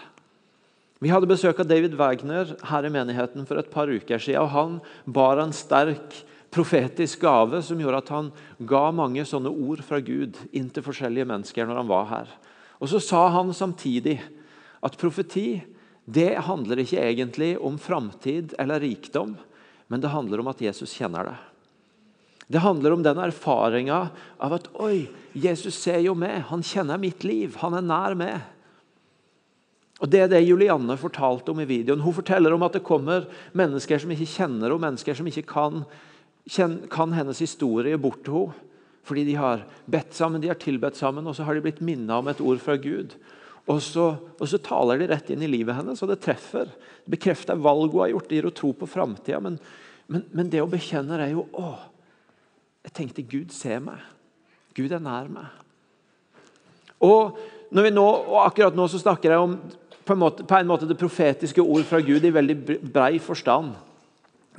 Vi 1.03 1.11
hadde 1.11 1.27
besøk 1.29 1.59
av 1.59 1.67
David 1.67 1.97
Wagner 1.99 2.55
her 2.69 2.87
i 2.87 2.93
menigheten 2.93 3.43
for 3.47 3.59
et 3.59 3.69
par 3.71 3.91
uker 3.91 4.21
siden. 4.21 4.41
og 4.41 4.53
Han 4.55 4.79
bar 5.05 5.41
en 5.43 5.53
sterk 5.53 6.23
profetisk 6.55 7.19
gave 7.25 7.59
som 7.67 7.81
gjorde 7.81 7.99
at 7.99 8.11
han 8.13 8.31
ga 8.63 8.87
mange 8.95 9.25
sånne 9.27 9.51
ord 9.51 9.83
fra 9.83 9.99
Gud 9.99 10.39
inn 10.55 10.69
til 10.71 10.85
forskjellige 10.85 11.27
mennesker 11.27 11.67
når 11.67 11.81
han 11.81 11.91
var 11.91 12.07
her. 12.13 12.31
Og 12.79 12.89
Så 12.89 13.01
sa 13.03 13.27
han 13.35 13.51
samtidig 13.53 14.21
at 14.83 14.97
profeti 14.97 15.63
det 16.05 16.37
handler 16.45 16.79
ikke 16.79 17.01
egentlig 17.01 17.55
om 17.57 17.79
framtid 17.81 18.53
eller 18.61 18.79
rikdom, 18.79 19.35
men 19.89 20.01
det 20.01 20.13
handler 20.13 20.39
om 20.39 20.51
at 20.51 20.61
Jesus 20.61 20.93
kjenner 20.93 21.31
det. 21.31 21.37
Det 22.47 22.61
handler 22.61 22.93
om 22.93 23.03
den 23.03 23.21
erfaringa 23.21 23.99
av 24.37 24.57
at 24.59 24.67
Oi, 24.83 25.07
Jesus 25.33 25.77
ser 25.81 26.01
jo 26.05 26.13
meg. 26.17 26.43
Han 26.51 26.63
kjenner 26.65 27.01
mitt 27.01 27.25
liv. 27.25 27.55
Han 27.63 27.77
er 27.77 27.85
nær 27.85 28.17
meg. 28.19 28.51
Og 30.03 30.11
Det 30.11 30.21
er 30.21 30.29
det 30.29 30.43
Julianne 30.43 30.97
fortalte 30.99 31.53
om 31.53 31.61
i 31.63 31.69
videoen. 31.69 32.03
Hun 32.03 32.13
forteller 32.13 32.53
om 32.53 32.65
at 32.67 32.75
det 32.75 32.83
kommer 32.85 33.25
mennesker 33.55 34.01
som 34.01 34.11
ikke 34.11 34.27
kjenner 34.27 34.67
henne, 34.67 34.83
mennesker 34.83 35.17
som 35.17 35.27
ikke 35.31 35.47
kan, 35.47 35.85
kan 36.91 37.15
hennes 37.15 37.41
historie 37.41 37.97
bort 37.97 38.23
til 38.27 38.41
henne. 38.43 38.61
Fordi 39.05 39.21
de 39.27 39.35
har 39.37 39.61
bedt 39.85 40.15
sammen, 40.17 40.41
de 40.41 40.49
har 40.49 40.57
tilbedt 40.57 40.97
sammen, 40.97 41.27
og 41.29 41.35
så 41.37 41.45
har 41.45 41.53
de 41.53 41.61
blitt 41.61 41.81
minnet 41.85 42.09
om 42.15 42.27
et 42.31 42.41
ord 42.41 42.57
fra 42.57 42.73
Gud. 42.81 43.13
Og 43.69 43.81
så, 43.81 44.05
og 44.17 44.49
så, 44.49 44.57
taler 44.61 44.97
de 44.97 45.09
rett 45.09 45.29
inn 45.33 45.43
i 45.45 45.49
livet 45.49 45.77
hennes, 45.77 46.01
og 46.01 46.09
det 46.09 46.23
treffer. 46.25 46.69
Det 47.05 47.13
bekrefter 47.13 47.59
valg 47.61 47.93
hun 47.93 48.01
har 48.01 48.13
gjort, 48.15 48.29
det 48.29 48.39
gir 48.39 48.47
henne 48.47 48.57
tro 48.57 48.71
på 48.77 48.89
framtida. 48.89 49.41
Men, 49.45 49.59
men, 50.09 50.25
men, 50.33 50.49
det 50.53 50.63
å 50.63 50.69
bekjenne 50.69 51.19
er 51.21 51.35
jo 51.35 51.45
å, 51.53 51.75
jeg 52.85 52.93
tenkte 52.93 53.25
Gud 53.25 53.53
ser 53.53 53.81
meg. 53.83 54.01
Gud 54.77 54.93
er 54.93 55.01
nær 55.01 55.29
meg. 55.31 55.49
Og, 57.03 57.37
nå, 57.73 58.05
og 58.05 58.37
akkurat 58.45 58.77
nå 58.77 58.85
så 58.91 59.01
snakker 59.01 59.33
jeg 59.33 59.41
om 59.41 59.57
på 60.05 60.13
en, 60.13 60.21
måte, 60.21 60.45
på 60.45 60.57
en 60.57 60.69
måte 60.69 60.87
det 60.87 60.99
profetiske 60.99 61.63
ord 61.63 61.83
fra 61.89 61.99
Gud 62.05 62.23
i 62.23 62.33
veldig 62.33 62.55
brei 62.93 63.17
forstand. 63.19 63.73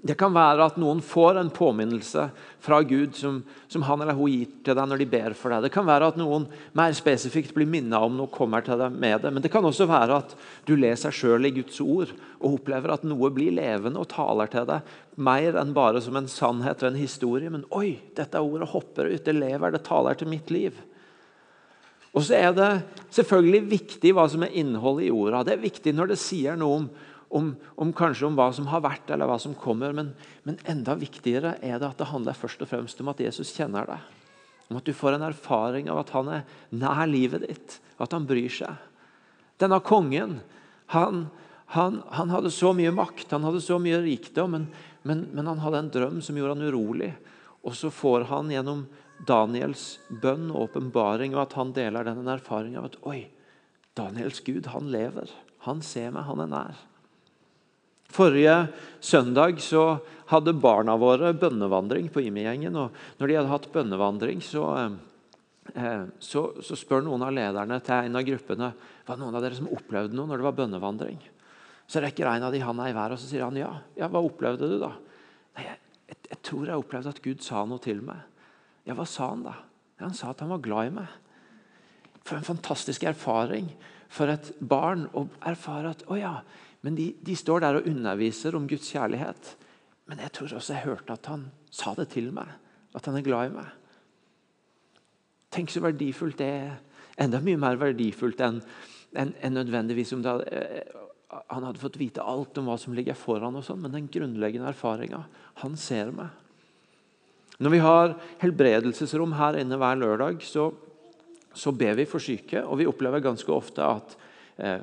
Det 0.04 0.16
kan 0.18 0.34
være 0.34 0.66
at 0.66 0.76
noen 0.80 0.98
får 1.04 1.38
en 1.40 1.50
påminnelse 1.52 2.26
fra 2.62 2.80
Gud 2.84 3.14
som, 3.16 3.38
som, 3.68 3.84
han 3.86 4.02
eller 4.02 4.16
hun 4.18 4.28
gir 4.28 4.50
til 4.66 4.76
deg 4.76 4.90
når 4.90 5.00
de 5.00 5.08
ber 5.10 5.36
for 5.38 5.54
deg. 5.54 5.64
Det 5.64 5.72
kan 5.74 5.86
være 5.88 6.10
at 6.12 6.18
noen 6.20 6.44
mer 6.76 6.96
spesifikt 6.96 7.54
blir 7.56 7.68
minnet 7.70 7.96
om 7.96 8.18
noe 8.18 8.32
kommer 8.32 8.64
til 8.66 8.78
deg 8.80 8.92
med 8.92 9.24
det. 9.24 9.32
Men 9.32 9.44
det 9.44 9.52
kan 9.54 9.64
også 9.64 9.88
være 9.88 10.20
at 10.20 10.34
du 10.68 10.74
leser 10.76 11.14
sjøl 11.14 11.48
i 11.48 11.54
Guds 11.56 11.80
ord 11.84 12.12
og 12.36 12.58
opplever 12.58 12.92
at 12.92 13.06
noe 13.08 13.30
blir 13.34 13.54
levende 13.56 14.02
og 14.02 14.10
taler 14.12 14.52
til 14.52 14.68
deg. 14.68 14.92
Mer 15.16 15.56
enn 15.62 15.72
bare 15.76 16.02
som 16.04 16.18
en 16.20 16.28
sannhet 16.30 16.84
og 16.84 16.90
en 16.90 17.00
historie. 17.00 17.52
Men 17.52 17.64
oi, 17.74 17.96
dette 18.18 18.42
ordet 18.42 18.70
hopper 18.74 19.08
ut, 19.14 19.24
det 19.24 19.38
lever, 19.38 19.72
det 19.72 19.86
taler 19.88 20.18
til 20.18 20.30
mitt 20.30 20.52
liv. 20.52 20.76
Og 22.16 22.24
så 22.24 22.38
er 22.38 22.54
det 22.56 22.70
selvfølgelig 23.12 23.66
viktig 23.68 24.14
hva 24.16 24.24
som 24.32 24.44
er 24.46 24.54
innholdet 24.56 25.10
i 25.10 25.12
orda. 25.12 25.42
Det 25.44 25.56
er 25.56 25.66
viktig 25.66 25.92
når 25.92 26.14
det 26.14 26.20
sier 26.20 26.56
noe 26.56 26.80
om 26.80 26.86
om, 27.28 27.54
om, 27.74 27.92
kanskje 27.96 28.26
om 28.28 28.36
hva 28.38 28.50
som 28.54 28.68
har 28.70 28.84
vært 28.84 29.10
eller 29.10 29.28
hva 29.28 29.38
som 29.42 29.54
kommer. 29.58 29.94
Men, 29.96 30.12
men, 30.46 30.58
enda 30.68 30.96
viktigere 30.98 31.56
er 31.60 31.80
det 31.80 31.88
at 31.88 32.02
det 32.02 32.10
handler 32.12 32.38
først 32.38 32.62
og 32.64 32.70
fremst 32.70 33.00
om 33.02 33.10
at 33.12 33.22
Jesus 33.22 33.54
kjenner 33.56 33.88
deg. 33.88 34.12
Om 34.70 34.80
at 34.80 34.86
du 34.86 34.94
får 34.96 35.16
en 35.16 35.26
erfaring 35.28 35.90
av 35.92 36.02
at 36.02 36.12
han 36.14 36.30
er 36.38 36.60
nær 36.74 37.06
livet 37.10 37.46
ditt, 37.46 37.78
at 38.02 38.14
han 38.14 38.26
bryr 38.28 38.50
seg. 38.52 38.74
Denne 39.62 39.78
kongen 39.84 40.40
han, 40.92 41.26
han, 41.74 42.02
han 42.14 42.34
hadde 42.34 42.52
så 42.54 42.72
mye 42.76 42.92
makt, 42.94 43.30
han 43.32 43.46
hadde 43.46 43.62
så 43.64 43.78
mye 43.82 44.02
rikdom, 44.04 44.54
men, 44.54 44.66
men, 45.06 45.24
men 45.34 45.48
han 45.50 45.62
hadde 45.62 45.82
en 45.82 45.94
drøm 45.94 46.20
som 46.22 46.38
gjorde 46.38 46.58
han 46.58 46.68
urolig. 46.68 47.12
Og 47.66 47.74
så 47.74 47.90
får 47.90 48.28
han 48.30 48.52
gjennom 48.52 48.84
Daniels 49.26 49.96
bønn 50.22 50.50
og 50.52 50.68
åpenbaring 50.68 51.34
og 51.34 51.46
at 51.46 51.56
han 51.56 51.72
deler 51.74 52.06
den 52.06 52.28
erfaringen 52.28 52.82
av 52.82 52.90
at 52.90 52.98
oi, 53.08 53.24
Daniels 53.96 54.42
Gud, 54.44 54.68
han 54.74 54.90
lever. 54.92 55.30
Han 55.64 55.80
ser 55.82 56.12
meg, 56.14 56.26
han 56.28 56.42
er 56.44 56.52
nær. 56.52 56.82
Forrige 58.16 58.56
søndag 59.04 59.60
så 59.60 59.98
hadde 60.30 60.56
barna 60.56 60.96
våre 60.98 61.34
bønnevandring 61.36 62.08
på 62.12 62.22
Imi-gjengen. 62.24 62.76
og 62.76 62.94
Når 63.20 63.28
de 63.28 63.36
hadde 63.36 63.52
hatt 63.52 63.72
bønnevandring, 63.72 64.40
så, 64.42 64.64
eh, 65.74 66.04
så, 66.18 66.46
så, 66.62 66.78
spør 66.78 67.04
noen 67.04 67.26
av 67.26 67.34
lederne 67.36 67.78
til 67.84 68.08
en 68.08 68.16
av 68.16 68.24
gruppene 68.26 68.70
var 69.06 69.18
det 69.18 69.22
noen 69.22 69.36
av 69.36 69.44
dere 69.44 69.58
som 69.58 69.68
opplevde 69.68 70.16
noe 70.16 70.30
når 70.30 70.40
det 70.40 70.48
var 70.48 70.56
bønnevandring. 70.62 71.18
Så 71.86 72.02
rekker 72.02 72.26
en 72.26 72.48
av 72.48 72.54
de 72.54 72.62
handa 72.64 72.88
i 72.88 72.96
været 72.96 73.14
og 73.14 73.22
så 73.22 73.28
sier 73.28 73.44
han, 73.46 73.58
ja, 73.60 73.70
ja, 73.98 74.08
hva 74.10 74.24
opplevde 74.24 74.70
du 74.70 74.78
da? 74.80 74.94
Nei, 75.58 75.66
jeg, 75.68 75.78
jeg, 76.08 76.18
jeg, 76.32 76.40
tror 76.48 76.66
jeg 76.66 76.82
opplevde 76.82 77.12
at 77.12 77.22
Gud 77.22 77.44
sa 77.44 77.62
noe 77.68 77.82
til 77.84 78.00
meg. 78.06 78.24
Ja, 78.88 78.96
hva 78.96 79.06
sa 79.06 79.30
han 79.34 79.44
da? 79.46 79.54
Ja, 80.00 80.08
han 80.08 80.16
sa 80.16 80.32
at 80.32 80.42
han 80.42 80.54
var 80.54 80.64
glad 80.64 80.88
i 80.88 80.96
meg. 80.98 81.12
For 82.26 82.40
en 82.40 82.48
fantastisk 82.48 83.04
erfaring 83.06 83.68
for 84.10 84.30
et 84.32 84.50
barn 84.58 85.06
å 85.14 85.26
erfare 85.46 85.92
at 85.94 86.02
å 86.10 86.18
ja, 86.18 86.40
men 86.86 86.94
de, 86.94 87.08
de, 87.18 87.34
står 87.34 87.64
der 87.64 87.80
og 87.80 87.88
underviser 87.90 88.54
om 88.54 88.68
Guds 88.70 88.92
kjærlighet. 88.94 89.56
Men 90.06 90.20
jeg 90.22 90.30
tror 90.36 90.52
også 90.54 90.76
jeg 90.76 90.86
hørte 90.86 91.16
at 91.16 91.26
han 91.26 91.48
sa 91.66 91.96
det 91.98 92.12
til 92.12 92.30
meg. 92.34 92.52
At 92.94 93.08
han 93.10 93.18
er 93.18 93.24
glad 93.26 93.50
i 93.50 93.56
meg. 93.56 93.72
Tenk 95.50 95.72
så 95.72 95.82
verdifullt 95.82 96.38
det 96.38 96.46
er. 96.46 96.76
Enda 97.18 97.40
mye 97.42 97.58
mer 97.58 97.80
verdifullt 97.80 98.38
enn 98.44 98.60
en, 99.16 99.32
en 99.34 99.56
nødvendigvis 99.56 100.12
om 100.14 100.22
hadde, 100.26 100.46
eh, 100.52 101.02
han 101.50 101.64
hadde 101.66 101.80
fått 101.82 101.98
vite 101.98 102.22
alt 102.22 102.58
om 102.60 102.68
hva 102.70 102.76
som 102.78 102.94
ligger 102.94 103.16
foran, 103.18 103.56
og 103.58 103.64
sånn, 103.66 103.80
men 103.82 103.94
den 103.94 104.10
grunnleggende 104.12 104.68
erfaringa. 104.70 105.24
Han 105.64 105.74
ser 105.80 106.12
meg. 106.14 106.30
Når 107.58 107.72
vi 107.72 107.80
har 107.80 108.14
helbredelsesrom 108.42 109.34
her 109.38 109.58
inne 109.58 109.78
hver 109.80 109.98
lørdag, 109.98 110.38
så, 110.44 110.68
så 111.56 111.72
ber 111.72 111.96
vi 111.98 112.06
for 112.06 112.22
syke. 112.22 112.60
Og 112.62 112.78
vi 112.82 112.88
opplever 112.88 113.24
ganske 113.24 113.50
ofte 113.52 113.82
at 113.82 114.16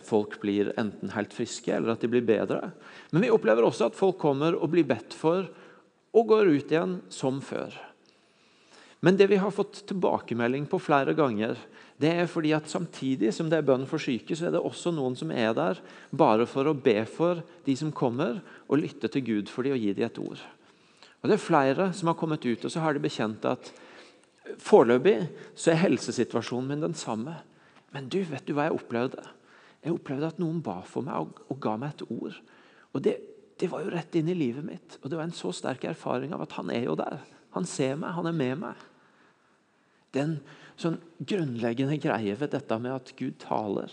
folk 0.05 0.35
blir 0.41 0.69
enten 0.77 1.09
helt 1.15 1.33
friske 1.33 1.71
eller 1.73 1.95
at 1.95 2.03
de 2.03 2.09
blir 2.11 2.25
bedre. 2.25 2.71
Men 3.09 3.25
vi 3.25 3.31
opplever 3.33 3.65
også 3.65 3.89
at 3.89 3.97
folk 3.97 4.19
kommer 4.21 4.53
og 4.53 4.69
blir 4.73 4.85
bedt 4.85 5.15
for 5.17 5.47
og 6.13 6.29
går 6.29 6.51
ut 6.53 6.73
igjen 6.73 6.99
som 7.09 7.39
før. 7.41 7.73
Men 9.03 9.17
det 9.19 9.27
vi 9.33 9.39
har 9.41 9.51
fått 9.51 9.81
tilbakemelding 9.89 10.67
på 10.71 10.79
flere 10.79 11.15
ganger, 11.17 11.57
det 11.99 12.11
er 12.21 12.29
fordi 12.29 12.53
at 12.55 12.69
samtidig 12.71 13.33
som 13.35 13.49
det 13.51 13.59
er 13.59 13.65
bønn 13.67 13.83
for 13.89 13.99
syke, 13.99 14.35
så 14.37 14.47
er 14.47 14.53
det 14.55 14.61
også 14.63 14.93
noen 14.95 15.17
som 15.19 15.33
er 15.33 15.51
der 15.57 15.81
bare 16.15 16.45
for 16.47 16.69
å 16.69 16.75
be 16.77 17.01
for 17.09 17.41
de 17.65 17.75
som 17.75 17.91
kommer, 17.91 18.39
og 18.69 18.79
lytte 18.79 19.09
til 19.11 19.25
Gud 19.27 19.51
for 19.51 19.65
dem 19.65 19.75
og 19.75 19.83
gi 19.83 19.91
dem 19.97 20.07
et 20.07 20.21
ord. 20.23 20.39
Og 21.23 21.29
Det 21.29 21.35
er 21.35 21.43
flere 21.49 21.89
som 21.95 22.11
har 22.11 22.19
kommet 22.19 22.45
ut 22.45 22.65
og 22.65 22.71
så 22.71 22.83
har 22.83 22.93
de 22.93 23.03
bekjent 23.03 23.45
at 23.47 23.73
Foreløpig 24.59 25.29
så 25.55 25.71
er 25.71 25.85
helsesituasjonen 25.85 26.67
min 26.67 26.83
den 26.83 26.95
samme. 26.99 27.37
Men 27.95 28.09
du, 28.11 28.19
vet 28.27 28.43
du 28.43 28.51
hva 28.55 28.67
jeg 28.67 28.75
opplevde? 28.75 29.23
Jeg 29.83 29.95
opplevde 29.97 30.31
at 30.31 30.39
noen 30.41 30.61
ba 30.63 30.79
for 30.87 31.05
meg 31.05 31.25
og, 31.25 31.43
og 31.51 31.59
ga 31.63 31.75
meg 31.79 31.93
et 31.93 32.05
ord. 32.07 32.39
Og 32.93 33.03
det, 33.03 33.17
det, 33.59 33.69
var 33.71 33.83
jo 33.83 33.91
rett 33.93 34.15
inn 34.15 34.31
i 34.31 34.37
livet 34.37 34.65
mitt. 34.65 34.97
Og 35.01 35.09
det 35.11 35.19
var 35.19 35.27
en 35.27 35.35
så 35.35 35.51
sterk 35.55 35.85
erfaring 35.89 36.33
av 36.35 36.45
at 36.45 36.55
han 36.59 36.71
er 36.73 36.87
jo 36.87 36.95
der. 36.99 37.19
Han 37.57 37.67
ser 37.69 37.97
meg, 37.99 38.15
han 38.15 38.29
er 38.29 38.37
med 38.37 38.61
meg. 38.63 38.85
Den 40.13 40.37
sånn 40.79 40.99
grunnleggende 41.19 41.99
greie 42.01 42.35
ved 42.37 42.53
dette 42.53 42.77
med 42.81 42.95
at 42.95 43.13
Gud 43.17 43.35
taler 43.41 43.91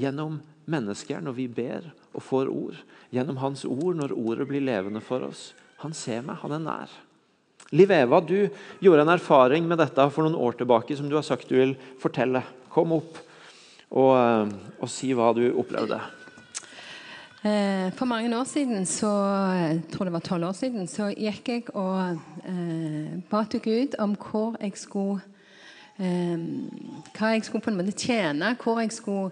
gjennom 0.00 0.40
mennesker 0.70 1.20
når 1.24 1.36
vi 1.36 1.46
ber 1.52 1.88
og 2.12 2.24
får 2.24 2.50
ord. 2.52 2.76
Gjennom 3.12 3.40
Hans 3.42 3.64
ord 3.68 3.98
når 3.98 4.14
ordet 4.16 4.48
blir 4.50 4.64
levende 4.64 5.02
for 5.04 5.24
oss. 5.28 5.50
Han 5.84 5.94
ser 5.96 6.22
meg, 6.24 6.40
han 6.42 6.56
er 6.56 6.62
nær. 6.62 6.94
Liv 7.72 7.92
Eva, 7.94 8.20
du 8.20 8.50
gjorde 8.84 9.04
en 9.06 9.14
erfaring 9.14 9.64
med 9.68 9.80
dette 9.80 10.04
for 10.12 10.26
noen 10.26 10.36
år 10.36 10.58
tilbake 10.58 10.96
som 10.96 11.08
du 11.08 11.16
har 11.16 11.24
sagt 11.24 11.48
du 11.48 11.56
vil 11.56 11.76
fortelle. 12.00 12.42
Kom 12.72 12.92
opp 12.98 13.20
og, 13.92 14.12
eh, 14.16 14.52
og 14.80 14.90
si 14.90 15.12
hva 15.16 15.30
du 15.36 15.44
opplevde. 15.52 16.00
Eh, 17.42 17.88
for 17.98 18.06
mange 18.06 18.30
år 18.38 18.44
siden, 18.44 18.86
så, 18.86 19.10
jeg 19.58 19.80
tror 19.92 20.06
det 20.06 20.12
var 20.12 20.24
tolv 20.24 20.48
år 20.48 20.52
siden, 20.56 20.86
så 20.86 21.10
gikk 21.10 21.48
jeg 21.48 21.64
og 21.74 22.18
eh, 22.46 23.18
ba 23.30 23.44
til 23.50 23.60
Gud 23.64 23.96
om 23.98 24.14
hvor 24.14 24.56
jeg 24.62 24.76
skulle 24.78 25.20
eh, 25.98 26.38
Hva 27.12 27.32
jeg 27.34 27.44
skulle 27.44 27.64
på 27.64 27.70
en 27.70 27.80
måte 27.80 27.96
tjene, 27.98 28.54
hvor 28.62 28.78
jeg 28.80 28.92
skulle, 28.94 29.30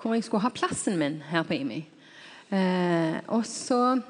hvor 0.00 0.16
jeg 0.16 0.24
skulle 0.24 0.42
ha 0.42 0.48
plassen 0.56 0.98
min 0.98 1.20
her 1.30 1.44
på 1.44 1.58
IMI. 1.60 1.84
Eh, 2.50 3.20
og 3.28 3.44
så 3.46 4.00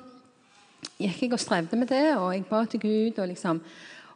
gikk 1.00 1.22
jeg 1.26 1.32
og 1.34 1.42
strevde 1.42 1.76
med 1.76 1.90
det, 1.90 2.16
og 2.16 2.32
jeg 2.34 2.46
ba 2.48 2.64
til 2.64 2.80
Gud. 2.80 3.18
Og 3.18 3.28
liksom 3.28 3.60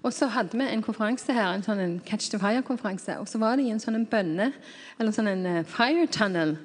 og 0.05 0.13
så 0.13 0.29
hadde 0.29 0.59
vi 0.61 0.67
en 0.69 0.85
konferanse 0.85 1.33
her, 1.33 1.55
en 1.55 1.65
sånn 1.65 1.99
Catch 2.05 2.29
the 2.31 2.39
Fire-konferanse. 2.39 3.17
Og 3.23 3.29
så 3.31 3.41
var 3.41 3.57
det 3.57 3.65
i 3.65 3.73
en 3.73 3.81
sånn 3.81 4.05
bønne, 4.07 4.51
eller 4.99 5.17
sånn 5.17 5.33
en 5.33 5.47
uh, 5.49 5.61
fire 5.65 6.07
tunnel. 6.13 6.59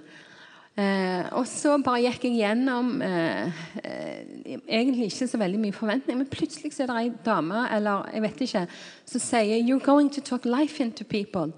Eh, 0.79 1.25
og 1.36 1.48
så 1.50 1.74
bare 1.84 2.05
gikk 2.05 2.27
jeg 2.29 2.38
gjennom 2.39 3.01
eh, 3.03 3.58
eh, 3.81 4.53
egentlig 4.63 5.10
ikke 5.10 5.27
så 5.27 5.39
veldig 5.41 5.60
mye 5.60 5.75
forventning, 5.75 6.22
men 6.22 6.29
plutselig 6.29 6.72
så 6.72 6.86
er 6.86 6.91
det 6.91 7.00
ei 7.01 7.10
dame 7.25 7.65
eller 7.75 8.05
jeg 8.13 8.24
vet 8.24 8.43
ikke, 8.46 8.62
som 9.10 9.24
sier 9.24 9.58
'You're 9.60 9.84
going 9.84 10.12
to 10.13 10.22
talk 10.22 10.46
life 10.46 10.79
into 10.84 11.03
people'. 11.03 11.51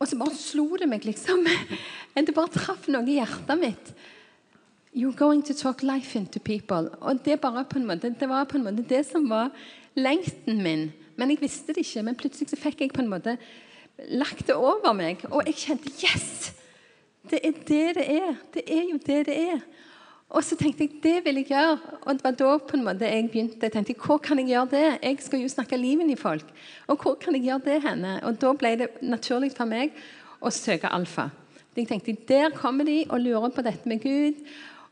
Og 0.00 0.08
så 0.08 0.18
bare 0.18 0.34
slo 0.34 0.76
det 0.80 0.88
meg, 0.88 1.04
liksom. 1.04 1.46
Det 2.14 2.34
bare 2.34 2.48
traff 2.48 2.88
noe 2.88 3.06
i 3.06 3.18
hjertet 3.20 3.58
mitt. 3.58 3.94
You're 4.94 5.16
going 5.16 5.42
to 5.42 5.54
talk 5.54 5.82
life 5.82 6.18
into 6.18 6.40
people. 6.40 6.90
Og 7.00 7.24
det, 7.24 7.40
bare 7.40 7.64
på 7.64 7.78
en 7.78 7.86
måte, 7.86 8.14
det 8.20 8.28
var 8.28 8.44
på 8.44 8.56
en 8.56 8.64
måte 8.64 8.82
det 8.88 9.06
som 9.06 9.30
var 9.30 9.50
lengten 9.94 10.62
min. 10.62 10.88
Men 11.16 11.30
jeg 11.30 11.42
visste 11.42 11.74
det 11.74 11.84
ikke. 11.84 12.02
Men 12.06 12.18
plutselig 12.18 12.50
så 12.50 12.58
fikk 12.60 12.84
jeg 12.84 12.94
på 12.94 13.02
en 13.04 13.10
måte 13.12 13.36
lagt 14.10 14.46
det 14.48 14.56
over 14.56 14.94
meg. 14.96 15.24
Og 15.30 15.46
jeg 15.46 15.60
kjente 15.66 15.94
Yes! 16.02 16.52
Det 17.24 17.40
er 17.40 17.54
det 17.56 17.84
det 17.96 18.04
er. 18.04 18.34
Det 18.52 18.62
er 18.68 18.82
jo 18.90 18.98
det 19.00 19.20
det 19.30 19.36
er. 19.54 19.60
Og 20.34 20.42
så 20.44 20.56
tenkte 20.58 20.84
jeg 20.84 20.98
det 21.02 21.14
vil 21.24 21.38
jeg 21.40 21.52
gjøre. 21.52 21.78
Og 22.02 22.16
det 22.16 22.24
var 22.24 22.36
da 22.40 22.50
på 22.58 22.76
en 22.76 22.84
måte 22.84 23.08
jeg 23.08 23.30
begynte. 23.30 23.62
Jeg 23.62 23.72
tenkte, 23.72 23.94
Hvor 23.94 24.18
kan 24.18 24.38
jeg 24.38 24.48
gjøre 24.48 24.68
det? 24.70 24.98
Jeg 25.02 25.16
skal 25.20 25.40
jo 25.40 25.48
snakke 25.48 25.76
livet 25.76 26.10
i 26.10 26.16
folk. 26.16 26.44
Og 26.86 26.96
hvor 27.02 27.14
kan 27.14 27.34
jeg 27.34 27.44
gjøre 27.44 27.64
det 27.64 27.82
henne? 27.82 28.18
Og 28.24 28.40
da 28.40 28.52
ble 28.52 28.76
det 28.76 28.88
naturlig 29.02 29.52
for 29.56 29.64
meg 29.64 29.94
å 30.40 30.50
søke 30.50 30.90
alfa. 30.90 31.30
Jeg 31.76 31.88
tenkte, 31.88 32.16
Der 32.28 32.50
kommer 32.50 32.84
de 32.84 33.04
og 33.08 33.20
lurer 33.20 33.50
på 33.50 33.62
dette 33.62 33.88
med 33.88 34.02
Gud. 34.02 34.44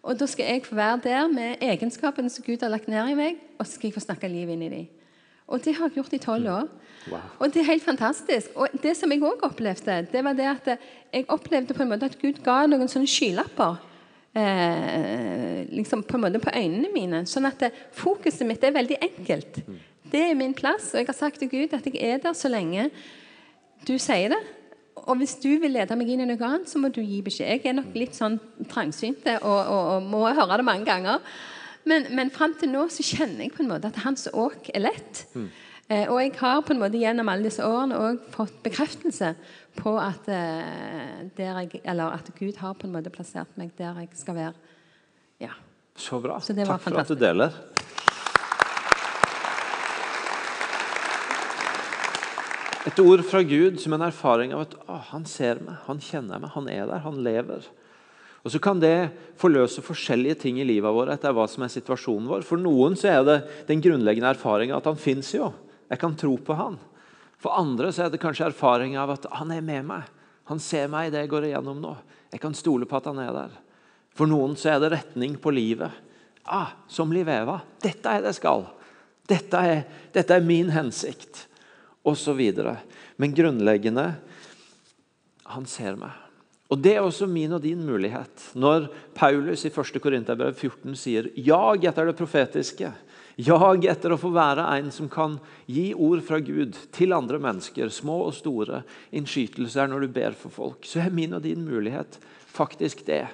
Og 0.02 0.18
da 0.18 0.26
skal 0.26 0.48
jeg 0.50 0.64
få 0.66 0.74
være 0.74 1.00
der 1.04 1.28
med 1.30 1.62
egenskapene 1.62 2.30
som 2.30 2.44
Gud 2.46 2.62
har 2.62 2.72
lagt 2.72 2.88
ned 2.90 3.12
i 3.12 3.18
meg, 3.18 3.38
og 3.58 3.66
så 3.66 3.76
skal 3.76 3.88
jeg 3.88 3.94
få 3.94 4.02
snakke 4.02 4.30
liv 4.30 4.50
inn 4.50 4.64
i 4.66 4.70
dem. 4.72 4.88
Og 5.52 5.62
det 5.64 5.74
har 5.76 5.90
jeg 5.90 5.98
gjort 5.98 6.16
i 6.16 6.20
tolv 6.22 6.48
år. 6.48 6.68
Wow. 7.10 7.22
Og 7.38 7.54
det 7.54 7.60
er 7.62 7.70
helt 7.72 7.84
fantastisk. 7.84 8.54
Og 8.56 8.72
det 8.82 8.94
som 8.96 9.10
jeg 9.12 9.22
òg 9.26 9.42
opplevde, 9.46 9.98
det 10.12 10.24
var 10.24 10.36
det 10.38 10.48
at 10.48 10.68
jeg 11.12 11.26
opplevde 11.28 11.74
på 11.74 11.84
en 11.84 11.90
måte 11.92 12.08
at 12.08 12.18
Gud 12.18 12.40
ga 12.44 12.62
noen 12.70 12.90
sånne 12.90 13.10
skylapper. 13.10 13.80
Eh, 14.32 15.68
liksom 15.68 16.06
på 16.08 16.16
en 16.16 16.24
måte 16.24 16.40
på 16.40 16.54
øynene 16.56 16.88
mine. 16.94 17.24
Sånn 17.28 17.46
at 17.50 17.66
fokuset 17.94 18.46
mitt 18.48 18.64
er 18.64 18.74
veldig 18.74 18.98
enkelt. 19.10 19.60
Det 20.12 20.22
er 20.30 20.38
min 20.38 20.54
plass. 20.56 20.92
Og 20.94 21.02
jeg 21.02 21.10
har 21.10 21.18
sagt 21.18 21.42
til 21.42 21.52
Gud 21.52 21.76
at 21.76 21.86
jeg 21.86 22.00
er 22.00 22.22
der 22.22 22.38
så 22.38 22.50
lenge 22.50 22.88
du 23.86 23.96
sier 23.98 24.32
det. 24.32 24.42
Og 25.02 25.16
hvis 25.18 25.34
du 25.40 25.48
vil 25.62 25.72
lede 25.74 25.96
meg 25.98 26.10
inn 26.12 26.22
i 26.22 26.28
noe 26.28 26.46
annet, 26.46 26.68
så 26.70 26.80
må 26.80 26.90
du 26.92 27.00
gi 27.00 27.22
beskjed. 27.24 27.48
Jeg 27.48 27.70
er 27.70 27.78
nok 27.78 27.94
litt 27.96 28.16
sånn 28.16 28.36
trangsynt 28.70 29.24
og, 29.40 29.48
og, 29.48 29.82
og, 29.96 30.06
må 30.12 30.22
høre 30.28 30.60
det 30.60 30.66
mange 30.68 30.86
ganger. 30.88 31.24
Men, 31.88 32.06
men 32.14 32.30
fram 32.30 32.54
til 32.58 32.70
nå 32.70 32.84
så 32.92 33.02
kjenner 33.02 33.46
jeg 33.46 33.54
på 33.56 33.64
en 33.64 33.72
måte 33.72 33.90
at 33.90 34.02
hans 34.04 34.28
åk 34.30 34.70
er 34.74 34.84
lett. 34.84 35.24
Mm. 35.34 35.48
Eh, 35.90 36.06
og 36.06 36.20
jeg 36.20 36.36
har 36.38 36.62
på 36.62 36.74
en 36.74 36.80
måte 36.80 37.00
gjennom 37.00 37.28
alle 37.32 37.48
disse 37.48 37.64
årene 37.66 37.98
også 37.98 38.30
fått 38.36 38.60
bekreftelse 38.64 39.32
på 39.80 39.96
at, 39.98 40.28
eh, 40.30 41.26
jeg, 41.40 41.82
at, 41.82 42.30
Gud 42.38 42.60
har 42.62 42.76
på 42.78 42.86
en 42.86 42.94
måte 42.94 43.12
plassert 43.12 43.58
meg 43.58 43.72
der 43.80 43.98
jeg 44.04 44.12
skal 44.20 44.38
være. 44.38 44.54
Ja. 45.42 45.56
Så 45.98 46.20
bra. 46.22 46.38
Så 46.40 46.54
Takk 46.54 46.68
for 46.68 46.78
fantastisk. 46.86 47.16
at 47.16 47.18
du 47.18 47.26
deler. 47.26 47.56
Et 52.82 52.98
ord 52.98 53.20
fra 53.22 53.44
Gud 53.46 53.78
som 53.78 53.94
en 53.94 54.02
erfaring 54.02 54.50
av 54.56 54.64
at 54.64 54.72
å, 54.90 54.96
han 55.12 55.26
ser 55.28 55.60
meg, 55.62 55.76
han 55.86 56.00
kjenner 56.02 56.40
meg, 56.42 56.50
han 56.56 56.66
er 56.70 56.88
der, 56.90 57.04
han 57.04 57.20
lever. 57.22 57.68
Og 58.42 58.50
Så 58.50 58.58
kan 58.58 58.80
det 58.82 59.12
forløse 59.38 59.84
forskjellige 59.86 60.40
ting 60.42 60.58
i 60.58 60.66
livet 60.66 60.90
vårt 60.90 61.12
etter 61.14 61.34
hva 61.34 61.44
som 61.46 61.62
er 61.62 61.70
situasjonen 61.70 62.26
vår. 62.26 62.42
For 62.46 62.58
noen 62.58 62.96
så 62.98 63.12
er 63.12 63.20
det 63.28 63.36
den 63.68 63.82
grunnleggende 63.84 64.32
erfaringen 64.34 64.74
at 64.74 64.88
han 64.90 64.98
fins 64.98 65.30
jo. 65.36 65.52
Jeg 65.92 66.02
kan 66.02 66.16
tro 66.18 66.34
på 66.42 66.56
han. 66.58 66.80
For 67.38 67.54
andre 67.54 67.92
så 67.94 68.06
er 68.06 68.10
det 68.10 68.22
kanskje 68.22 68.48
erfaringa 68.48 69.04
av 69.04 69.14
at 69.14 69.30
han 69.38 69.54
er 69.54 69.62
med 69.62 69.86
meg. 69.86 70.10
Han 70.50 70.58
ser 70.62 70.90
meg 70.90 71.06
i 71.06 71.14
det 71.14 71.22
jeg 71.22 71.32
går 71.36 71.46
igjennom 71.52 71.78
nå. 71.78 71.94
Jeg 72.34 72.42
kan 72.42 72.56
stole 72.58 72.88
på 72.90 72.98
at 72.98 73.06
han 73.12 73.22
er 73.22 73.30
der. 73.36 73.54
For 74.10 74.26
noen 74.26 74.58
så 74.58 74.72
er 74.72 74.82
det 74.82 74.90
retning 74.96 75.38
på 75.38 75.54
livet. 75.54 75.94
Ah, 76.42 76.74
som 76.90 77.14
Liveva. 77.14 77.60
Dette 77.78 78.10
er 78.10 78.24
det 78.24 78.32
jeg 78.32 78.40
skal. 78.42 78.66
Dette 79.30 79.62
er, 79.70 79.84
dette 80.10 80.34
er 80.34 80.42
min 80.42 80.74
hensikt 80.74 81.44
osv. 82.02 82.42
Men 83.16 83.34
grunnleggende 83.34 84.12
han 85.52 85.66
ser 85.68 85.96
meg. 86.00 86.12
Og 86.72 86.80
Det 86.80 86.94
er 86.96 87.04
også 87.04 87.26
min 87.28 87.52
og 87.52 87.60
din 87.60 87.82
mulighet. 87.84 88.52
Når 88.56 88.86
Paulus 89.14 89.66
i 89.66 89.68
1. 89.68 89.98
Korinterbrev 90.00 90.54
14 90.56 90.96
sier 90.96 91.28
'jag 91.36 91.84
etter 91.84 92.06
det 92.06 92.16
profetiske', 92.16 92.92
jag 93.36 93.84
etter 93.84 94.12
å 94.12 94.20
få 94.20 94.30
være 94.32 94.64
en 94.78 94.90
som 94.90 95.08
kan 95.08 95.38
gi 95.66 95.92
ord 95.94 96.22
fra 96.22 96.38
Gud 96.40 96.76
til 96.92 97.12
andre 97.12 97.38
mennesker, 97.38 97.88
små 97.88 98.26
og 98.26 98.34
store 98.34 98.82
innskytelser 99.12 99.88
når 99.88 100.00
du 100.00 100.08
ber 100.08 100.32
for 100.32 100.50
folk, 100.50 100.84
så 100.84 101.04
er 101.04 101.10
min 101.10 101.32
og 101.34 101.42
din 101.42 101.64
mulighet 101.64 102.18
faktisk 102.46 103.06
det 103.06 103.26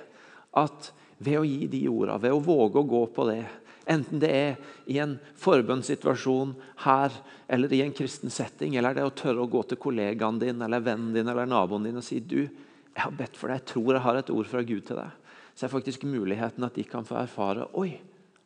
at 0.55 0.93
ved 1.19 1.39
å 1.39 1.47
gi 1.47 1.67
de 1.67 1.89
ordene, 1.89 2.21
ved 2.23 2.33
å 2.33 2.43
våge 2.43 2.79
å 2.79 2.89
gå 2.89 3.07
på 3.15 3.27
det, 3.31 3.45
Enten 3.89 4.21
det 4.21 4.29
er 4.29 4.57
i 4.91 4.99
en 5.01 5.15
forbønnssituasjon 5.41 6.53
her 6.85 7.15
eller 7.49 7.73
i 7.73 7.81
en 7.81 7.95
kristen 7.97 8.33
setting, 8.33 8.77
eller 8.77 8.93
det 8.93 9.01
er 9.01 9.09
å 9.09 9.17
tørre 9.17 9.47
å 9.47 9.51
gå 9.51 9.63
til 9.71 9.81
kollegaen 9.81 10.41
din 10.43 10.61
eller 10.65 10.85
vennen 10.85 11.15
din 11.17 11.29
eller 11.29 11.49
naboen 11.49 11.89
din 11.89 11.97
og 11.97 12.05
si 12.05 12.21
du, 12.21 12.43
jeg 12.45 13.01
har 13.01 13.15
bedt 13.17 13.39
for 13.39 13.49
deg, 13.49 13.63
jeg 13.63 13.71
tror 13.73 13.95
jeg 13.95 14.05
har 14.05 14.21
et 14.21 14.33
ord 14.35 14.51
fra 14.51 14.63
Gud 14.67 14.85
til 14.89 15.01
deg. 15.01 15.35
Så 15.55 15.67
er 15.67 15.73
faktisk 15.73 16.05
muligheten 16.07 16.67
at 16.67 16.77
de 16.77 16.85
kan 16.87 17.07
få 17.09 17.17
erfare 17.23 17.69
Oi, 17.81 17.97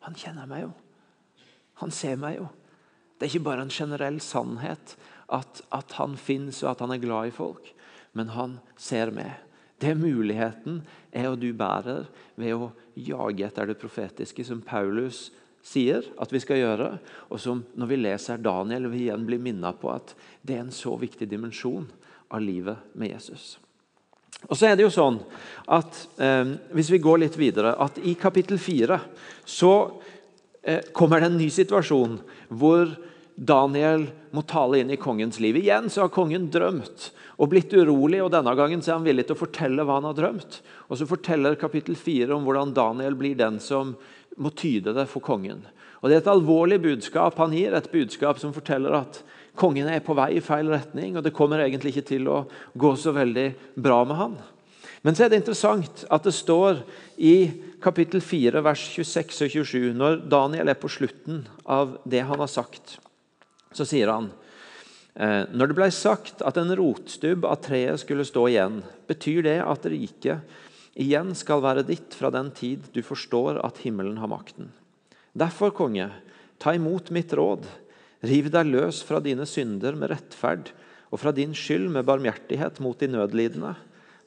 han 0.07 0.17
kjenner 0.19 0.47
meg 0.49 0.67
jo. 0.67 0.73
Han 1.83 1.95
ser 1.95 2.19
meg 2.21 2.39
jo. 2.39 2.47
Det 3.17 3.27
er 3.27 3.33
ikke 3.33 3.49
bare 3.51 3.65
en 3.67 3.73
generell 3.73 4.21
sannhet 4.23 4.95
at, 5.33 5.63
at 5.75 5.97
han 5.99 6.15
fins 6.21 6.63
og 6.63 6.73
at 6.73 6.85
han 6.85 6.95
er 6.95 7.03
glad 7.03 7.31
i 7.31 7.35
folk, 7.35 7.73
men 8.19 8.33
han 8.37 8.61
ser 8.79 9.11
meg. 9.15 9.35
Det 9.83 9.95
muligheten 9.99 10.81
er 11.11 11.33
og 11.33 11.41
du 11.43 11.51
bærer 11.57 12.07
ved 12.39 12.55
å 12.55 12.71
jage 12.95 13.47
etter 13.49 13.71
det 13.71 13.81
profetiske, 13.81 14.45
som 14.47 14.63
Paulus 14.63 15.31
sier 15.63 16.07
at 16.21 16.33
vi 16.35 16.41
skal 16.43 16.61
gjøre, 16.61 16.89
og 17.31 17.41
som 17.41 17.63
når 17.79 17.91
vi 17.91 17.99
leser 18.01 18.43
Daniel, 18.43 18.91
vi 18.91 19.07
igjen 19.07 19.27
blir 19.27 19.43
minnet 19.43 19.79
på 19.83 19.91
at 19.95 20.15
det 20.43 20.57
er 20.57 20.65
en 20.65 20.75
så 20.75 20.95
viktig 20.99 21.29
dimensjon 21.31 21.87
av 22.33 22.43
livet 22.43 22.95
med 22.99 23.15
Jesus. 23.15 23.57
Og 24.49 24.57
så 24.59 24.69
er 24.69 24.79
det 24.79 24.87
jo 24.87 24.91
sånn 24.91 25.21
at 25.71 25.99
eh, 26.19 26.55
Hvis 26.75 26.91
vi 26.91 26.99
går 27.03 27.21
litt 27.23 27.37
videre, 27.39 27.77
at 27.79 28.01
i 28.03 28.17
kapittel 28.19 28.59
4 28.59 28.99
så 29.47 29.73
eh, 30.63 30.83
kommer 30.97 31.23
det 31.23 31.31
en 31.31 31.39
ny 31.39 31.47
situasjon 31.53 32.17
hvor 32.51 32.91
Daniel 33.35 34.07
må 34.33 34.45
tale 34.49 34.81
inn 34.81 34.93
i 34.93 35.01
kongens 35.01 35.41
liv. 35.41 35.57
Igjen 35.57 35.89
så 35.91 36.05
har 36.05 36.13
kongen 36.13 36.51
drømt 36.53 37.11
og 37.41 37.51
blitt 37.53 37.73
urolig, 37.75 38.21
og 38.23 38.33
denne 38.35 38.55
gangen 38.59 38.83
så 38.83 38.93
er 38.93 38.99
han 39.01 39.07
villig 39.07 39.27
til 39.29 39.37
å 39.37 39.43
fortelle 39.43 39.85
hva 39.87 39.99
han 39.99 40.09
har 40.11 40.17
drømt. 40.19 40.59
Og 40.89 40.99
så 41.01 41.09
forteller 41.09 41.59
kapittel 41.61 41.97
4 41.99 42.35
om 42.37 42.45
hvordan 42.47 42.75
Daniel 42.77 43.17
blir 43.19 43.39
den 43.39 43.59
som 43.63 43.95
må 44.41 44.53
tyde 44.57 44.95
det 44.97 45.09
for 45.11 45.25
kongen. 45.25 45.65
Og 46.03 46.09
Det 46.11 46.17
er 46.17 46.25
et 46.25 46.33
alvorlig 46.33 46.81
budskap 46.83 47.39
han 47.39 47.53
gir, 47.55 47.75
et 47.75 47.93
budskap 47.93 48.41
som 48.43 48.55
forteller 48.55 48.97
at 48.99 49.21
kongen 49.59 49.89
er 49.89 50.03
på 50.03 50.17
vei 50.19 50.33
i 50.39 50.43
feil 50.43 50.71
retning, 50.73 51.17
og 51.17 51.23
det 51.23 51.35
kommer 51.37 51.63
egentlig 51.63 51.93
ikke 51.95 52.09
til 52.15 52.29
å 52.33 52.43
gå 52.75 52.95
så 52.99 53.13
veldig 53.15 53.53
bra 53.77 54.03
med 54.09 54.19
han. 54.19 54.35
Men 55.03 55.15
så 55.15 55.25
er 55.25 55.33
det 55.33 55.43
interessant 55.43 56.05
at 56.11 56.27
det 56.27 56.35
står 56.35 56.83
i 57.19 57.37
kapittel 57.83 58.23
4, 58.23 58.63
vers 58.63 58.83
26 58.95 59.47
og 59.47 59.55
27, 59.55 59.89
når 59.99 60.21
Daniel 60.31 60.71
er 60.71 60.79
på 60.79 60.91
slutten 60.91 61.43
av 61.67 61.97
det 62.07 62.23
han 62.27 62.39
har 62.43 62.51
sagt 62.51 62.99
så 63.77 63.87
sier 63.89 64.13
han 64.13 64.31
Eh, 65.13 65.45
når 65.53 65.69
det 65.69 65.77
ble 65.77 65.89
sagt 65.93 66.41
at 66.45 66.57
en 66.57 66.73
rotstubb 66.79 67.45
av 67.45 67.61
treet 67.67 68.01
skulle 68.01 68.25
stå 68.25 68.47
igjen, 68.49 68.81
betyr 69.09 69.45
det 69.45 69.59
at 69.61 69.89
riket 69.93 70.55
igjen 70.97 71.35
skal 71.37 71.63
være 71.65 71.85
ditt 71.89 72.17
fra 72.17 72.31
den 72.33 72.51
tid 72.57 72.89
du 72.97 73.03
forstår 73.05 73.61
at 73.65 73.83
himmelen 73.85 74.19
har 74.23 74.31
makten. 74.33 74.71
Derfor, 75.37 75.73
konge, 75.77 76.09
ta 76.61 76.75
imot 76.77 77.13
mitt 77.13 77.33
råd. 77.37 77.65
Riv 78.25 78.51
deg 78.55 78.69
løs 78.73 79.01
fra 79.05 79.21
dine 79.25 79.45
synder 79.49 79.97
med 79.99 80.13
rettferd 80.13 80.73
og 81.13 81.21
fra 81.21 81.33
din 81.37 81.53
skyld 81.57 81.91
med 81.93 82.07
barmhjertighet 82.09 82.81
mot 82.85 82.97
de 83.01 83.09
nødlidende. 83.13 83.75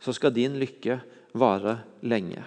Så 0.01 0.13
skal 0.13 0.34
din 0.36 0.58
lykke 0.62 0.99
vare 1.38 1.79
lenge. 2.05 2.43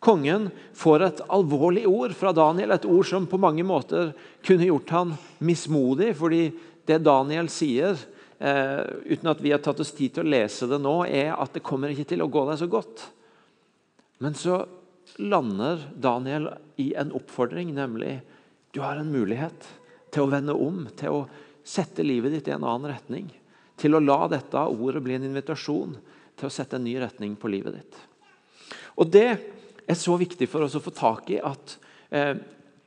Kongen 0.00 0.50
får 0.76 1.02
et 1.02 1.20
alvorlig 1.32 1.86
ord 1.88 2.12
fra 2.14 2.32
Daniel, 2.36 2.74
et 2.74 2.84
ord 2.84 3.06
som 3.08 3.26
på 3.26 3.40
mange 3.40 3.64
måter 3.66 4.12
kunne 4.44 4.68
gjort 4.68 4.92
han 4.92 5.14
mismodig. 5.38 6.14
fordi 6.16 6.52
det 6.86 7.02
Daniel 7.02 7.48
sier, 7.48 7.96
eh, 8.38 8.84
uten 9.06 9.28
at 9.28 9.40
vi 9.40 9.50
har 9.50 9.58
tatt 9.58 9.80
oss 9.80 9.92
tid 9.92 10.14
til 10.14 10.24
å 10.24 10.30
lese 10.30 10.68
det 10.70 10.78
nå, 10.78 11.04
er 11.08 11.34
at 11.34 11.52
det 11.52 11.64
kommer 11.64 11.88
ikke 11.90 12.08
til 12.12 12.22
å 12.22 12.30
gå 12.30 12.44
deg 12.50 12.58
så 12.58 12.68
godt. 12.70 13.06
Men 14.20 14.34
så 14.34 14.66
lander 15.18 15.82
Daniel 15.94 16.52
i 16.76 16.94
en 16.94 17.10
oppfordring, 17.16 17.74
nemlig 17.74 18.20
du 18.72 18.80
har 18.80 19.00
en 19.00 19.12
mulighet 19.12 19.66
til 20.12 20.26
å 20.26 20.30
vende 20.30 20.54
om, 20.54 20.86
til 20.96 21.22
å 21.22 21.26
sette 21.66 22.04
livet 22.04 22.32
ditt 22.32 22.48
i 22.48 22.54
en 22.54 22.64
annen 22.64 22.92
retning. 22.92 23.30
Til 23.76 23.96
å 23.96 24.00
la 24.00 24.28
dette 24.28 24.56
ordet 24.56 25.02
bli 25.02 25.16
en 25.16 25.26
invitasjon 25.28 25.96
til 26.36 26.48
å 26.48 26.52
sette 26.52 26.78
en 26.78 26.84
ny 26.84 26.94
retning 27.00 27.34
på 27.36 27.50
livet 27.50 27.80
ditt. 27.80 27.98
Og 28.96 29.10
Det 29.12 29.55
er 29.86 29.98
så 29.98 30.16
viktig 30.18 30.48
for 30.50 30.66
oss 30.66 30.76
å 30.78 30.82
få 30.82 30.92
tak 30.94 31.30
i 31.34 31.40
at 31.42 31.76
eh, 32.10 32.34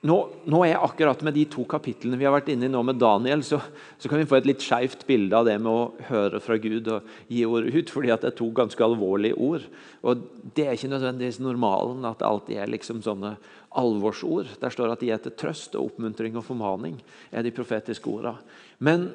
nå, 0.08 0.16
nå, 0.48 0.60
er 0.64 0.80
akkurat 0.80 1.20
med 1.28 1.36
de 1.36 1.44
to 1.52 1.66
kapitlene 1.68 2.16
vi 2.20 2.24
har 2.24 2.32
vært 2.32 2.52
inne 2.54 2.70
i 2.70 2.72
nå 2.72 2.80
med 2.88 3.00
Daniel, 3.02 3.42
så, 3.44 3.60
så 4.00 4.12
kan 4.12 4.22
vi 4.22 4.28
få 4.30 4.38
et 4.38 4.48
litt 4.48 4.64
skeivt 4.64 5.04
bilde 5.08 5.36
av 5.36 5.48
det 5.50 5.58
med 5.60 5.72
å 5.72 6.06
høre 6.08 6.40
fra 6.44 6.56
Gud 6.62 6.88
og 6.94 7.10
gi 7.28 7.42
ord 7.48 7.68
ut, 7.68 7.92
fordi 7.92 8.14
det 8.14 8.30
er 8.30 8.38
to 8.38 8.48
ganske 8.56 8.86
alvorlige 8.86 9.36
ord. 9.36 9.66
Og 10.08 10.24
Det 10.56 10.68
er 10.68 10.78
ikke 10.78 10.94
nødvendigvis 10.94 11.42
normalen 11.44 12.08
at 12.08 12.22
det 12.22 12.30
alltid 12.30 12.62
er 12.64 12.72
liksom 12.72 13.04
sånne 13.04 13.34
alvorsord. 13.80 14.56
Der 14.62 14.72
står 14.74 14.96
at 14.96 15.04
de 15.04 15.12
er 15.12 15.20
til 15.24 15.36
trøst 15.36 15.76
og 15.76 15.92
oppmuntring 15.92 16.40
og 16.40 16.48
formaning, 16.48 16.96
er 17.32 17.44
de 17.44 17.54
profetiske 17.56 18.08
ordene. 18.08 18.40
Men, 18.80 19.10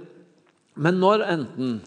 men 0.76 1.00
når 1.00 1.24
enten 1.32 1.78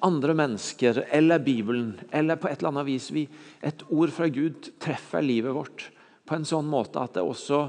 andre 0.00 0.32
mennesker 0.32 1.02
eller 1.12 1.42
Bibelen 1.44 1.90
eller 2.10 2.38
på 2.40 2.48
et 2.48 2.62
eller 2.62 2.70
annet 2.72 2.86
vis 2.88 3.10
vi, 3.12 3.26
et 3.60 3.82
ord 3.92 4.12
fra 4.16 4.28
Gud 4.32 4.70
treffer 4.80 5.20
livet 5.20 5.52
vårt 5.52 5.90
på 6.28 6.36
en 6.36 6.46
sånn 6.48 6.68
måte 6.68 7.00
at 7.00 7.16
det 7.16 7.24
også 7.24 7.66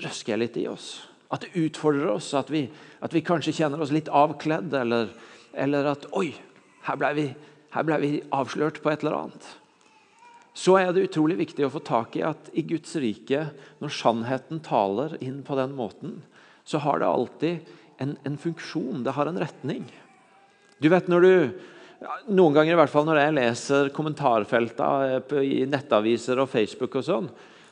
røsker 0.00 0.40
litt 0.40 0.58
i 0.60 0.66
oss. 0.70 0.92
At 1.30 1.44
det 1.44 1.54
utfordrer 1.58 2.10
oss, 2.10 2.32
at 2.38 2.50
vi, 2.50 2.64
at 3.02 3.14
vi 3.14 3.22
kanskje 3.26 3.54
kjenner 3.54 3.82
oss 3.82 3.92
litt 3.94 4.10
avkledd, 4.10 4.72
eller, 4.74 5.10
eller 5.54 5.92
at 5.92 6.06
Oi, 6.18 6.32
her 6.86 6.98
ble, 6.98 7.10
vi, 7.18 7.26
her 7.74 7.86
ble 7.86 7.98
vi 8.02 8.12
avslørt 8.34 8.80
på 8.82 8.92
et 8.92 9.04
eller 9.04 9.18
annet. 9.24 9.50
Så 10.56 10.74
er 10.80 10.90
det 10.92 11.06
utrolig 11.06 11.38
viktig 11.38 11.66
å 11.66 11.72
få 11.72 11.82
tak 11.86 12.16
i 12.18 12.24
at 12.26 12.50
i 12.58 12.64
Guds 12.66 12.96
rike, 12.98 13.46
når 13.78 13.94
sannheten 13.94 14.62
taler 14.66 15.14
inn 15.22 15.44
på 15.46 15.58
den 15.58 15.76
måten, 15.78 16.18
så 16.66 16.82
har 16.82 17.00
det 17.00 17.10
alltid 17.10 17.70
en, 18.02 18.16
en 18.26 18.38
funksjon. 18.38 19.04
Det 19.06 19.14
har 19.14 19.30
en 19.30 19.38
retning. 19.40 19.86
Du 20.80 20.88
vet 20.88 21.10
når 21.12 21.26
du 21.26 21.34
Noen 22.32 22.54
ganger, 22.56 22.72
i 22.72 22.78
hvert 22.78 22.88
fall 22.88 23.04
når 23.04 23.18
jeg 23.20 23.32
leser 23.36 23.88
kommentarfelta 23.92 24.86
i 25.44 25.66
nettaviser 25.68 26.38
og 26.40 26.48
Facebook, 26.48 26.94
og 26.96 27.04
sånn, 27.04 27.26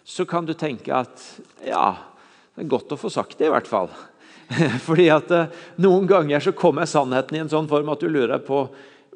så 0.04 0.26
kan 0.28 0.44
du 0.44 0.52
tenke 0.52 0.92
at 0.92 1.22
ja, 1.64 1.94
det 2.52 2.66
er 2.66 2.68
godt 2.68 2.92
å 2.92 2.98
få 3.00 3.08
sagt 3.08 3.38
det, 3.40 3.48
i 3.48 3.54
hvert 3.54 3.70
fall. 3.70 3.88
Fordi 4.86 5.06
at 5.14 5.32
eh, 5.32 5.56
Noen 5.80 6.04
ganger 6.10 6.44
så 6.44 6.52
kommer 6.52 6.88
sannheten 6.88 7.38
i 7.38 7.40
en 7.40 7.48
sånn 7.48 7.68
form 7.70 7.88
at 7.92 8.04
du 8.04 8.08
lurer 8.12 8.44
på 8.44 8.66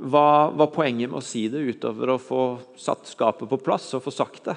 hva 0.00 0.48
var 0.48 0.70
poenget 0.72 1.12
med 1.12 1.20
å 1.20 1.24
si 1.24 1.44
det 1.52 1.60
utover 1.60 2.14
å 2.14 2.20
få 2.20 2.46
satt 2.80 3.04
skapet 3.10 3.50
på 3.50 3.60
plass 3.60 3.90
og 3.96 4.04
få 4.06 4.14
sagt 4.14 4.48
det. 4.48 4.56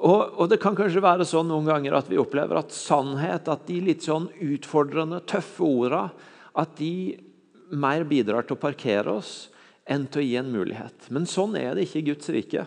Og, 0.00 0.20
og, 0.38 0.44
Det 0.48 0.60
kan 0.62 0.78
kanskje 0.78 1.02
være 1.04 1.26
sånn 1.28 1.50
noen 1.50 1.66
ganger 1.68 1.98
at 1.98 2.08
vi 2.08 2.20
opplever 2.22 2.62
at 2.62 2.70
sannhet, 2.72 3.50
at 3.50 3.66
de 3.66 3.80
litt 3.84 4.06
sånn 4.06 4.30
utfordrende, 4.46 5.20
tøffe 5.28 5.66
orda, 5.66 6.06
at 6.54 6.78
de 6.78 7.18
mer 7.70 8.04
bidrar 8.08 8.46
til 8.46 8.56
å 8.56 8.60
parkere 8.60 9.18
oss 9.20 9.48
enn 9.90 10.06
til 10.10 10.22
å 10.22 10.26
gi 10.26 10.36
en 10.40 10.52
mulighet. 10.52 11.08
Men 11.14 11.26
sånn 11.28 11.56
er 11.58 11.74
det 11.74 11.86
ikke 11.86 12.02
i 12.02 12.08
Guds 12.12 12.30
rike. 12.32 12.66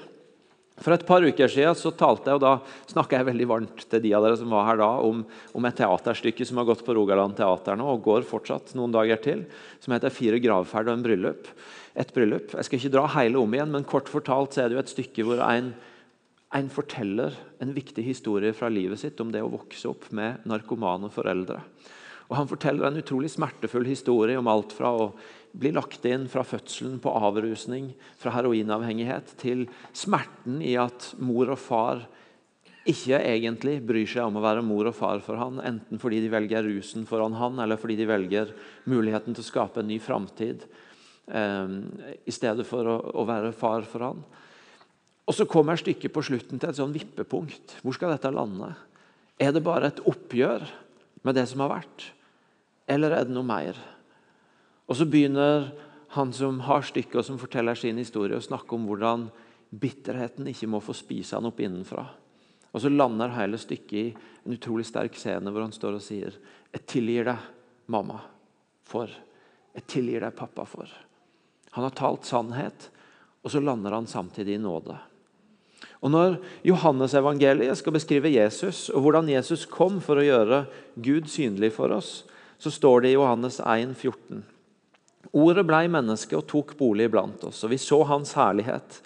For 0.82 0.96
et 0.96 1.06
par 1.06 1.22
uker 1.22 1.52
siden 1.52 1.78
så 1.78 1.92
talte 1.94 2.32
jeg, 2.32 2.39
og 2.39 2.42
da 2.42 2.89
snakka 2.89 3.20
jeg 3.20 3.28
veldig 3.28 3.48
varmt 3.52 3.84
til 3.86 4.02
de 4.02 4.13
av 4.18 4.26
dere 4.26 4.39
som 4.39 4.50
var 4.56 4.66
her 4.72 4.80
da, 4.82 4.89
om, 5.06 5.22
om, 5.54 5.68
et 5.70 5.78
teaterstykke 5.78 6.48
som 6.50 6.60
har 6.60 6.68
gått 6.72 6.82
på 6.86 6.96
Rogaland 6.98 7.38
Teater 7.38 7.78
nå, 7.78 7.92
og 7.94 8.04
går 8.08 8.26
fortsatt 8.28 8.74
noen 8.80 8.96
dager 8.96 9.22
til, 9.22 9.46
som 9.84 9.94
heter 9.94 10.13
'Fire 10.13 10.42
gravferd 10.42 10.89
og 10.89 10.98
en 10.98 11.06
bryllup'. 11.06 11.52
Et 11.94 12.13
bryllup. 12.13 12.56
Jeg 12.58 12.66
skal 12.66 12.80
ikke 12.80 12.96
dra 12.96 13.06
hele 13.20 13.38
om 13.38 13.54
igjen, 13.54 13.70
men 13.70 13.86
kort 13.86 14.10
fortalt 14.10 14.56
så 14.56 14.63
er 14.63 14.70
det 14.70 14.80
jo 14.80 14.82
et 14.82 14.96
stykke 14.96 15.26
hvor 15.28 15.44
en, 15.46 15.76
en 16.58 16.70
forteller 16.74 17.38
en 17.62 17.74
viktig 17.74 18.04
historie 18.04 18.54
fra 18.58 18.68
livet 18.68 18.98
sitt 18.98 19.22
om 19.22 19.30
det 19.32 19.46
å 19.46 19.54
vokse 19.54 19.86
opp 19.86 20.10
med 20.10 20.42
narkomane 20.50 21.12
foreldre. 21.13 21.62
Og 22.34 22.39
Han 22.39 22.50
forteller 22.50 22.88
en 22.88 22.98
utrolig 22.98 23.30
smertefull 23.30 23.86
historie 23.86 24.39
om 24.39 24.48
alt 24.50 24.72
fra 24.74 24.89
å 24.89 25.12
bli 25.54 25.69
lagt 25.69 26.02
inn 26.10 26.26
fra 26.26 26.41
fødselen 26.41 26.96
på 26.98 27.12
avrusning, 27.13 27.91
fra 28.17 28.34
heroinavhengighet, 28.34 29.36
til 29.38 29.67
smerten 29.93 30.58
i 30.65 30.74
at 30.82 31.12
mor 31.22 31.52
og 31.54 31.62
far 31.62 32.02
ikke 32.89 33.19
egentlig 33.22 33.76
bryr 33.86 34.10
seg 34.10 34.26
om 34.26 34.39
å 34.39 34.43
være 34.43 34.63
mor 34.65 34.89
og 34.89 34.96
far 34.98 35.22
for 35.24 35.38
han, 35.38 35.62
enten 35.62 36.02
fordi 36.02 36.24
de 36.24 36.32
velger 36.34 36.65
rusen 36.65 37.06
foran 37.08 37.38
han, 37.38 37.62
eller 37.62 37.78
fordi 37.78 38.00
de 38.02 38.10
velger 38.10 38.56
muligheten 38.89 39.38
til 39.38 39.46
å 39.46 39.52
skape 39.52 39.84
en 39.84 39.91
ny 39.93 40.00
framtid 40.04 40.65
eh, 41.30 41.78
i 42.26 42.34
stedet 42.34 42.65
for 42.65 42.89
å, 42.89 42.98
å, 43.13 43.28
være 43.30 43.54
far 43.56 43.86
for 43.88 44.08
han. 44.10 44.26
Og 45.30 45.38
Så 45.38 45.46
kommer 45.46 45.78
stykket 45.78 46.17
på 46.17 46.26
slutten 46.26 46.58
til 46.58 46.74
et 46.74 46.82
sånn 46.82 46.98
vippepunkt. 46.98 47.78
Hvor 47.86 47.93
skal 47.96 48.17
dette 48.17 48.34
lande? 48.34 48.74
Er 49.38 49.54
det 49.54 49.63
bare 49.63 49.93
et 49.93 50.04
oppgjør 50.10 50.65
med 51.24 51.38
det 51.38 51.46
som 51.54 51.63
har 51.63 51.78
vært, 51.78 52.10
eller 52.88 53.15
er 53.15 53.28
det 53.28 53.36
noe 53.36 53.48
mer? 53.48 53.78
Og 54.89 54.98
så 55.00 55.08
begynner 55.10 55.72
han 56.13 56.34
som 56.36 56.60
har 56.67 56.84
stykket 56.86 57.22
og 57.22 57.26
som 57.26 57.39
forteller 57.41 57.78
sin 57.80 57.98
historie, 57.98 58.38
å 58.38 58.43
snakke 58.43 58.76
om 58.76 58.86
hvordan 58.89 59.30
bitterheten 59.74 60.50
ikke 60.52 60.69
må 60.69 60.82
få 60.84 60.93
spise 60.98 61.38
han 61.38 61.48
opp 61.50 61.62
innenfra. 61.63 62.06
Og 62.74 62.82
så 62.82 62.89
lander 62.89 63.34
hele 63.34 63.58
stykket 63.62 63.98
i 63.98 64.06
en 64.43 64.56
utrolig 64.58 64.86
sterk 64.86 65.17
scene 65.17 65.50
hvor 65.54 65.65
han 65.65 65.74
står 65.74 65.98
og 65.98 66.04
sier 66.04 66.36
Jeg 66.74 66.86
tilgir 66.89 67.28
deg, 67.30 67.48
mamma, 67.93 68.19
for. 68.86 69.10
Jeg 69.74 69.88
tilgir 69.89 70.26
deg, 70.26 70.36
pappa, 70.38 70.65
for. 70.65 70.89
Han 71.74 71.86
har 71.86 71.96
talt 71.98 72.26
sannhet, 72.30 72.89
og 73.41 73.54
så 73.54 73.62
lander 73.62 73.93
han 73.93 74.10
samtidig 74.10 74.58
i 74.58 74.62
nåde. 74.62 74.98
Og 76.04 76.12
Når 76.12 76.38
Johannes-evangeliet 76.67 77.78
skal 77.80 77.96
beskrive 77.96 78.32
Jesus 78.34 78.89
og 78.91 79.06
hvordan 79.06 79.30
Jesus 79.32 79.65
kom 79.69 80.02
for 80.04 80.19
å 80.19 80.26
gjøre 80.26 80.65
Gud 81.00 81.30
synlig 81.32 81.72
for 81.78 81.93
oss, 81.96 82.24
så 82.58 82.72
står 82.72 83.02
det 83.02 83.13
i 83.13 83.16
Johannes 83.18 83.60
1, 83.60 83.96
14. 83.98 84.44
Ordet 85.34 85.66
blei 85.66 85.88
menneske 85.89 86.38
og 86.38 86.48
tok 86.52 86.76
bolig 86.78 87.08
iblant 87.10 87.44
oss, 87.48 87.63
og 87.66 87.74
vi 87.74 87.80
så 87.82 88.04
hans 88.06 88.36
herlighet. 88.38 89.00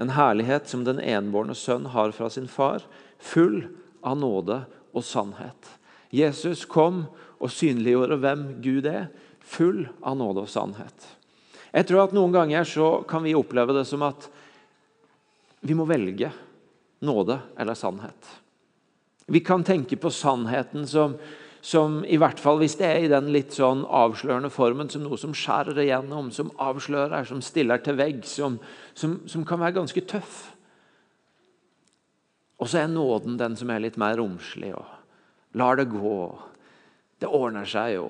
En 0.00 0.14
herlighet 0.14 0.68
som 0.70 0.84
den 0.86 1.00
enbårne 1.00 1.56
sønn 1.58 1.88
har 1.94 2.14
fra 2.14 2.30
sin 2.30 2.48
far, 2.50 2.84
full 3.18 3.64
av 4.02 4.18
nåde 4.20 4.62
og 4.92 5.04
sannhet. 5.06 5.72
Jesus 6.12 6.64
kom 6.68 7.06
og 7.42 7.50
synliggjorde 7.50 8.20
hvem 8.22 8.46
Gud 8.62 8.86
er, 8.86 9.08
full 9.40 9.86
av 10.00 10.16
nåde 10.20 10.44
og 10.44 10.52
sannhet. 10.52 11.08
Jeg 11.72 11.88
tror 11.88 12.04
at 12.04 12.14
Noen 12.14 12.34
ganger 12.34 12.68
så 12.68 12.88
kan 13.08 13.24
vi 13.24 13.34
oppleve 13.36 13.74
det 13.74 13.86
som 13.88 14.04
at 14.04 14.28
vi 15.64 15.74
må 15.78 15.86
velge 15.88 16.28
nåde 17.02 17.38
eller 17.58 17.78
sannhet. 17.78 18.28
Vi 19.26 19.40
kan 19.40 19.64
tenke 19.64 19.96
på 19.96 20.10
sannheten 20.12 20.86
som 20.86 21.16
som 21.62 22.00
i 22.02 22.18
hvert 22.18 22.40
fall 22.42 22.58
hvis 22.58 22.74
det 22.80 22.88
er 22.88 23.04
i 23.04 23.10
den 23.10 23.28
litt 23.34 23.54
sånn 23.54 23.84
avslørende 23.86 24.50
formen, 24.50 24.88
som 24.90 25.04
noe 25.04 25.18
som 25.20 25.34
skjærer 25.36 25.78
igjennom, 25.84 26.32
som 26.34 26.50
avslører, 26.58 27.22
som 27.28 27.42
stiller 27.44 27.78
til 27.84 27.94
vegg, 28.00 28.24
som, 28.26 28.58
som, 28.98 29.20
som 29.30 29.44
kan 29.46 29.62
være 29.62 29.78
ganske 29.78 30.02
tøff. 30.10 30.40
Og 32.58 32.70
så 32.70 32.82
er 32.82 32.90
nåden 32.90 33.38
den 33.38 33.54
som 33.58 33.70
er 33.70 33.82
litt 33.82 33.98
mer 33.98 34.18
romslig 34.18 34.72
og 34.74 34.90
lar 35.58 35.78
det 35.78 35.86
gå. 35.90 36.16
Det 37.22 37.30
ordner 37.30 37.66
seg 37.68 37.96
jo. 37.96 38.08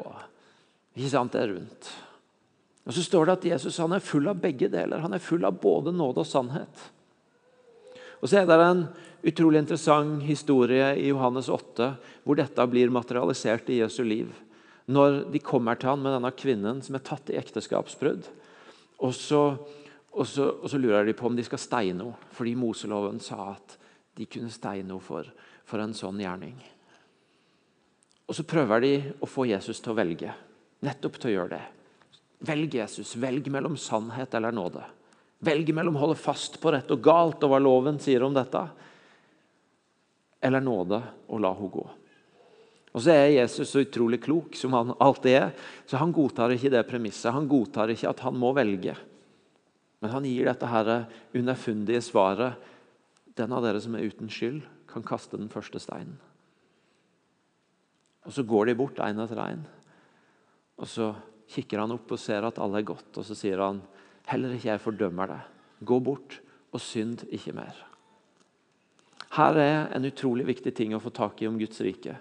Ikke 0.96 1.12
sant, 1.12 1.36
det 1.36 1.44
er 1.44 1.54
rundt. 1.54 1.92
Og 2.88 2.96
Så 2.96 3.04
står 3.04 3.28
det 3.28 3.36
at 3.36 3.46
Jesus 3.52 3.78
han 3.78 3.92
er 3.92 4.04
full 4.04 4.28
av 4.32 4.40
begge 4.40 4.68
deler. 4.72 5.04
Han 5.04 5.12
er 5.12 5.22
full 5.22 5.44
av 5.44 5.60
både 5.60 5.92
nåde 5.94 6.24
og 6.24 6.28
sannhet. 6.28 6.88
Og 8.22 8.30
Så 8.30 8.38
er 8.38 8.46
det 8.46 8.58
en 8.62 8.86
utrolig 9.26 9.58
interessant 9.64 10.22
historie 10.22 10.92
i 10.94 11.08
Johannes 11.10 11.48
8 11.50 11.88
hvor 12.22 12.38
dette 12.38 12.66
blir 12.70 12.92
materialisert 12.94 13.70
i 13.74 13.80
Jesu 13.80 14.04
liv. 14.06 14.30
Når 14.86 15.24
de 15.32 15.42
kommer 15.42 15.78
til 15.78 15.90
han 15.90 16.02
med 16.02 16.14
denne 16.14 16.30
kvinnen 16.30 16.82
som 16.82 16.98
er 16.98 17.06
tatt 17.06 17.30
i 17.30 17.38
ekteskapsbrudd. 17.38 18.28
Og 19.02 19.14
så, 19.14 19.42
og, 20.12 20.26
så, 20.26 20.52
og 20.62 20.70
så, 20.70 20.78
lurer 20.78 21.06
de 21.06 21.16
på 21.18 21.26
om 21.26 21.36
de 21.38 21.42
skal 21.46 21.58
steine 21.58 22.04
henne, 22.04 22.30
fordi 22.34 22.54
Moseloven 22.58 23.18
sa 23.22 23.56
at 23.56 23.76
de 24.18 24.26
kunne 24.30 24.52
steine 24.54 24.86
henne 24.86 25.02
for, 25.02 25.26
for 25.66 25.82
en 25.82 25.94
sånn 25.96 26.22
gjerning. 26.22 26.54
Og 28.30 28.38
Så 28.38 28.46
prøver 28.46 28.80
de 28.80 28.94
å 29.18 29.26
få 29.26 29.48
Jesus 29.50 29.82
til 29.82 29.92
å 29.92 29.98
velge. 29.98 30.30
nettopp 30.82 31.18
til 31.18 31.30
å 31.30 31.34
gjøre 31.34 31.56
det. 31.58 31.64
Velg 32.42 32.74
Jesus. 32.74 33.14
Velg 33.16 33.46
mellom 33.54 33.76
sannhet 33.78 34.34
eller 34.34 34.54
nåde. 34.54 34.82
Velg 35.42 35.72
mellom 35.74 35.96
å 35.98 36.04
holde 36.04 36.20
fast 36.20 36.60
på 36.62 36.70
rett 36.70 36.90
og 36.94 37.02
galt 37.02 37.42
og 37.42 37.50
hva 37.50 37.58
loven 37.62 37.98
sier 38.02 38.22
om 38.22 38.34
dette, 38.34 38.62
eller 40.42 40.62
nåde 40.62 41.00
og 41.28 41.42
la 41.42 41.50
henne 41.54 41.74
gå. 41.74 41.84
Og 42.92 43.00
så 43.00 43.14
er 43.14 43.30
Jesus 43.32 43.70
så 43.72 43.80
utrolig 43.86 44.20
klok 44.20 44.56
som 44.58 44.74
han 44.76 44.92
alltid 45.00 45.38
er, 45.38 45.54
så 45.88 45.96
han 46.02 46.12
godtar 46.12 46.52
ikke 46.52 46.72
det 46.74 46.82
premisset. 46.88 47.32
Han 47.32 47.48
godtar 47.48 47.90
ikke 47.92 48.10
at 48.10 48.20
han 48.26 48.36
må 48.36 48.50
velge. 48.56 48.94
Men 50.02 50.12
han 50.12 50.26
gir 50.28 50.50
dette 50.50 50.68
her 50.68 50.90
underfundige 51.32 52.02
svaret. 52.04 52.58
Den 53.38 53.54
av 53.56 53.64
dere 53.64 53.80
som 53.80 53.96
er 53.96 54.04
uten 54.10 54.28
skyld, 54.28 54.60
kan 54.92 55.04
kaste 55.06 55.38
den 55.40 55.48
første 55.48 55.80
steinen. 55.80 56.18
Og 58.28 58.34
Så 58.36 58.44
går 58.44 58.68
de 58.68 58.74
bort 58.76 59.00
én 59.00 59.18
etter 59.24 59.40
én. 59.40 59.64
Og 60.78 60.86
så 60.86 61.14
kikker 61.48 61.80
han 61.80 61.94
opp 61.96 62.12
og 62.12 62.20
ser 62.20 62.44
at 62.44 62.60
alle 62.60 62.82
er 62.82 62.90
gått, 62.92 63.08
og 63.16 63.24
så 63.24 63.34
sier 63.34 63.58
han 63.58 63.80
heller 64.30 64.54
ikke 64.54 64.70
jeg 64.70 64.82
fordømmer 64.82 65.32
deg. 65.32 65.48
Gå 65.88 65.98
bort 66.04 66.38
og 66.72 66.80
synd 66.80 67.24
ikke 67.30 67.54
mer. 67.56 67.74
Her 69.32 69.56
er 69.56 69.78
en 69.96 70.04
utrolig 70.04 70.44
viktig 70.50 70.74
ting 70.76 70.92
å 70.94 71.00
få 71.00 71.12
tak 71.14 71.40
i 71.40 71.48
om 71.48 71.58
Guds 71.60 71.80
rike. 71.84 72.18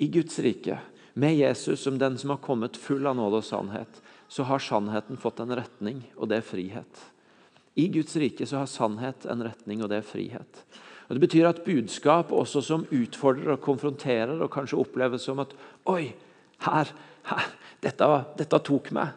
I 0.00 0.08
Guds 0.12 0.38
rike, 0.44 0.78
med 1.14 1.34
Jesus 1.36 1.82
som 1.82 1.98
den 1.98 2.18
som 2.20 2.34
har 2.34 2.42
kommet 2.44 2.78
full 2.78 3.08
av 3.08 3.16
nåde 3.18 3.40
og 3.40 3.46
sannhet, 3.46 4.00
så 4.30 4.44
har 4.46 4.62
sannheten 4.62 5.18
fått 5.18 5.40
en 5.42 5.54
retning, 5.56 6.04
og 6.16 6.30
det 6.30 6.38
er 6.38 6.46
frihet. 6.46 7.00
I 7.80 7.88
Guds 7.92 8.14
rike 8.20 8.46
så 8.46 8.60
har 8.60 8.70
sannhet 8.70 9.26
en 9.26 9.42
retning, 9.44 9.82
og 9.82 9.90
det 9.90 10.00
er 10.00 10.06
frihet. 10.06 10.62
Og 11.08 11.16
Det 11.16 11.22
betyr 11.24 11.48
at 11.48 11.64
budskap 11.64 12.30
også 12.32 12.62
som 12.62 12.86
utfordrer 12.86 13.56
og 13.56 13.64
konfronterer 13.64 14.38
og 14.38 14.52
kanskje 14.54 14.78
oppleves 14.78 15.24
som 15.26 15.40
at 15.42 15.56
Oi, 15.90 16.12
her, 16.62 16.92
her 17.26 17.48
dette, 17.82 18.10
dette 18.38 18.60
tok 18.62 18.92
meg. 18.94 19.16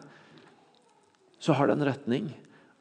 Så 1.38 1.56
har 1.56 1.68
det 1.68 1.76
en 1.78 1.86
retning. 1.88 2.30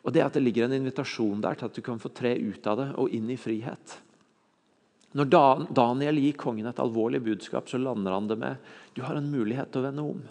Og 0.03 0.11
det 0.11 0.21
er 0.21 0.27
at 0.27 0.35
det 0.35 0.43
ligger 0.43 0.67
en 0.67 0.75
invitasjon 0.75 1.41
der 1.43 1.57
til 1.57 1.69
at 1.69 1.77
du 1.77 1.81
kan 1.83 2.01
få 2.01 2.11
tre 2.11 2.35
ut 2.35 2.67
av 2.67 2.79
det 2.79 2.89
og 2.99 3.13
inn 3.15 3.29
i 3.31 3.39
frihet. 3.39 3.97
Når 5.13 5.29
Daniel 5.69 6.17
gir 6.17 6.37
kongen 6.39 6.67
et 6.67 6.81
alvorlig 6.81 7.21
budskap, 7.23 7.69
så 7.69 7.77
lander 7.77 8.15
han 8.15 8.27
det 8.27 8.39
med 8.41 8.71
du 8.97 9.03
har 9.05 9.17
en 9.17 9.29
mulighet 9.29 9.71
til 9.71 9.83
å 9.83 9.87
vende 9.87 10.05
om. 10.15 10.23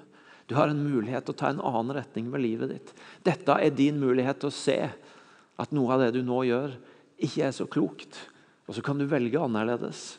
Du 0.51 0.57
har 0.59 0.69
en 0.69 0.83
mulighet 0.83 1.25
til 1.25 1.37
å 1.37 1.39
ta 1.39 1.53
en 1.53 1.63
annen 1.63 1.95
retning 1.97 2.27
med 2.31 2.43
livet 2.43 2.73
ditt. 2.75 2.91
Dette 3.25 3.57
er 3.57 3.75
din 3.75 4.01
mulighet 4.03 4.43
til 4.43 4.51
å 4.51 4.55
se 4.55 4.79
at 5.63 5.75
noe 5.75 5.95
av 5.95 6.03
det 6.03 6.11
du 6.17 6.23
nå 6.27 6.43
gjør, 6.49 6.75
ikke 7.23 7.47
er 7.47 7.55
så 7.55 7.69
klokt. 7.71 8.19
Og 8.67 8.77
så 8.77 8.83
kan 8.85 8.99
du 8.99 9.07
velge 9.09 9.41
annerledes. 9.41 10.19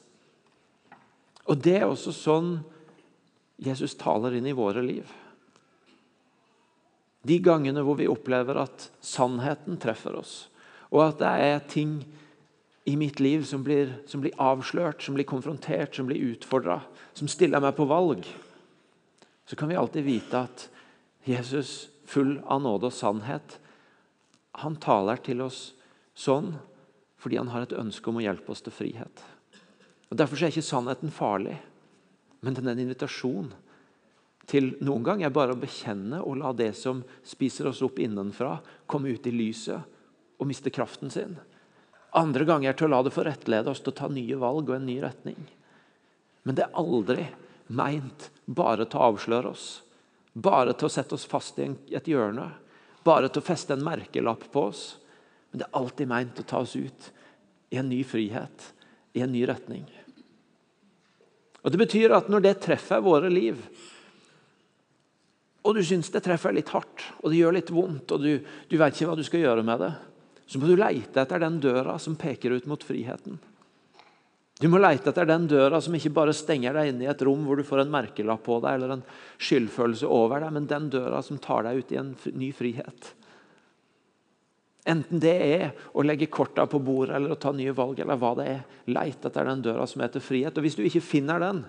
Og 1.51 1.59
Det 1.59 1.75
er 1.81 1.89
også 1.89 2.15
sånn 2.15 2.53
Jesus 3.63 3.95
taler 3.99 4.39
inn 4.39 4.47
i 4.47 4.55
våre 4.55 4.81
liv. 4.83 5.07
De 7.23 7.37
gangene 7.39 7.83
hvor 7.85 7.97
vi 7.99 8.09
opplever 8.11 8.59
at 8.65 8.89
sannheten 9.03 9.79
treffer 9.79 10.17
oss, 10.19 10.35
og 10.91 11.05
at 11.07 11.21
det 11.21 11.31
er 11.47 11.63
ting 11.71 11.95
i 12.85 12.97
mitt 12.99 13.21
liv 13.23 13.45
som 13.47 13.63
blir, 13.63 13.93
som 14.07 14.21
blir 14.21 14.35
avslørt, 14.41 15.01
som 15.01 15.15
blir 15.15 15.27
konfrontert, 15.27 15.95
som 15.95 16.09
blir 16.09 16.19
utfordra, 16.33 16.81
som 17.15 17.31
stiller 17.31 17.63
meg 17.63 17.77
på 17.77 17.87
valg, 17.87 18.27
så 19.47 19.55
kan 19.55 19.71
vi 19.71 19.79
alltid 19.79 20.03
vite 20.03 20.43
at 20.43 20.67
Jesus, 21.23 21.89
full 22.05 22.37
av 22.51 22.61
nåde 22.63 22.89
og 22.89 22.95
sannhet, 22.95 23.57
han 24.59 24.75
taler 24.77 25.21
til 25.23 25.41
oss 25.45 25.71
sånn 26.13 26.53
fordi 27.23 27.39
han 27.39 27.53
har 27.53 27.63
et 27.63 27.75
ønske 27.79 28.11
om 28.11 28.19
å 28.19 28.23
hjelpe 28.25 28.51
oss 28.51 28.61
til 28.65 28.75
frihet. 28.75 29.21
Og 30.11 30.17
Derfor 30.19 30.43
er 30.43 30.51
ikke 30.51 30.65
sannheten 30.67 31.13
farlig, 31.13 31.55
men 32.43 32.57
den 32.57 32.67
er 32.67 32.75
en 32.75 32.83
invitasjon 32.83 33.53
til 34.49 34.73
noen 34.83 35.05
gang 35.05 35.23
er 35.23 35.33
bare 35.33 35.55
å 35.55 35.59
bekjenne 35.59 36.19
og 36.23 36.37
la 36.41 36.51
det 36.55 36.73
som 36.75 37.01
spiser 37.23 37.69
oss 37.69 37.81
opp 37.85 37.99
innenfra, 38.03 38.57
komme 38.85 39.13
ut 39.15 39.27
i 39.27 39.33
lyset 39.33 40.39
og 40.39 40.49
miste 40.49 40.73
kraften 40.73 41.13
sin. 41.13 41.37
Andre 42.13 42.45
ganger 42.45 42.75
til 42.77 42.89
å 42.89 42.93
la 42.93 43.03
det 43.05 43.13
få 43.15 43.23
rettlede 43.25 43.71
oss 43.71 43.81
til 43.81 43.93
å 43.93 43.99
ta 44.03 44.09
nye 44.11 44.37
valg 44.37 44.69
og 44.69 44.75
en 44.75 44.85
ny 44.89 44.99
retning. 45.01 45.39
Men 46.43 46.57
det 46.57 46.67
er 46.67 46.77
aldri 46.77 47.25
meint 47.73 48.29
bare 48.45 48.85
til 48.85 48.99
å 48.99 49.07
avsløre 49.13 49.53
oss, 49.53 49.67
bare 50.33 50.75
til 50.75 50.89
å 50.89 50.93
sette 50.93 51.15
oss 51.15 51.25
fast 51.29 51.61
i 51.63 51.69
et 51.95 52.09
hjørne, 52.09 52.49
bare 53.07 53.31
til 53.31 53.41
å 53.41 53.47
feste 53.47 53.75
en 53.75 53.85
merkelapp 53.85 54.45
på 54.51 54.67
oss. 54.69 54.83
Men 55.51 55.63
det 55.63 55.69
er 55.69 55.79
alltid 55.79 56.11
meint 56.11 56.39
å 56.39 56.47
ta 56.47 56.61
oss 56.65 56.75
ut 56.75 57.09
i 57.73 57.79
en 57.79 57.89
ny 57.89 58.03
frihet, 58.05 58.69
i 59.13 59.23
en 59.23 59.31
ny 59.33 59.45
retning. 59.47 59.87
Og 61.63 61.71
Det 61.71 61.79
betyr 61.79 62.11
at 62.11 62.27
når 62.29 62.43
det 62.43 62.59
treffer 62.65 63.01
våre 63.01 63.29
liv, 63.31 63.57
og 65.63 65.77
du 65.77 65.83
syns 65.85 66.11
det 66.11 66.23
treffer 66.25 66.55
litt 66.55 66.73
hardt, 66.75 67.05
og 67.21 67.31
det 67.31 67.39
gjør 67.39 67.55
litt 67.55 67.71
vondt, 67.71 68.11
og 68.11 68.23
du, 68.23 68.33
du 68.67 68.75
vet 68.79 68.95
ikke 68.95 69.07
hva 69.09 69.15
du 69.19 69.23
skal 69.23 69.45
gjøre 69.45 69.63
med 69.65 69.79
det, 69.79 69.93
så 70.45 70.59
må 70.59 70.67
du 70.67 70.75
leite 70.75 71.23
etter 71.23 71.39
den 71.39 71.61
døra 71.63 71.95
som 72.01 72.17
peker 72.19 72.57
ut 72.57 72.67
mot 72.69 72.83
friheten. 72.83 73.39
Du 74.59 74.67
må 74.69 74.77
leite 74.77 75.09
etter 75.09 75.25
den 75.27 75.47
døra 75.49 75.79
som 75.81 75.95
ikke 75.97 76.13
bare 76.13 76.35
stenger 76.35 76.75
deg 76.77 76.91
inne 76.91 77.07
i 77.07 77.09
et 77.11 77.23
rom 77.25 77.41
hvor 77.47 77.57
du 77.57 77.65
får 77.65 77.81
en 77.83 77.91
merkelapp 77.91 78.43
på 78.45 78.59
deg 78.63 78.77
eller 78.77 78.93
en 78.97 79.05
skyldfølelse 79.41 80.07
over 80.07 80.43
deg, 80.43 80.53
men 80.55 80.69
den 80.69 80.89
døra 80.93 81.23
som 81.25 81.39
tar 81.41 81.65
deg 81.65 81.81
ut 81.81 81.93
i 81.95 81.99
en 81.99 82.13
ny 82.37 82.51
frihet. 82.55 83.09
Enten 84.93 85.21
det 85.23 85.33
er 85.47 85.69
å 85.95 86.03
legge 86.03 86.27
korta 86.31 86.67
på 86.67 86.81
bordet 86.83 87.15
eller 87.15 87.33
å 87.33 87.39
ta 87.39 87.53
nye 87.55 87.73
valg, 87.75 88.01
eller 88.03 88.19
hva 88.19 88.33
det 88.39 88.47
er. 88.51 88.61
Leit 88.91 89.25
etter 89.25 89.47
den 89.47 89.63
døra 89.63 89.87
som 89.87 90.03
heter 90.03 90.23
frihet. 90.23 90.57
Og 90.59 90.65
Hvis 90.67 90.75
du 90.75 90.83
ikke 90.83 91.03
finner 91.03 91.39
den, 91.39 91.63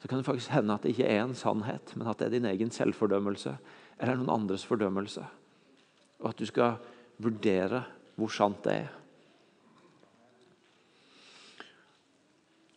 så 0.00 0.08
kan 0.08 0.18
det 0.18 0.24
faktisk 0.24 0.52
hende 0.54 0.74
at 0.74 0.84
det 0.84 0.94
ikke 0.94 1.08
er 1.12 1.22
en 1.22 1.36
sannhet, 1.36 1.92
men 1.96 2.08
at 2.08 2.20
det 2.20 2.30
er 2.30 2.36
din 2.38 2.48
egen 2.48 2.72
selvfordømmelse 2.72 3.52
eller 4.00 4.16
noen 4.16 4.32
andres 4.32 4.64
fordømmelse. 4.64 5.24
Og 6.24 6.30
at 6.32 6.40
du 6.40 6.48
skal 6.48 6.78
vurdere 7.20 7.82
hvor 8.16 8.32
sant 8.32 8.62
det 8.64 8.78
er. 8.86 8.96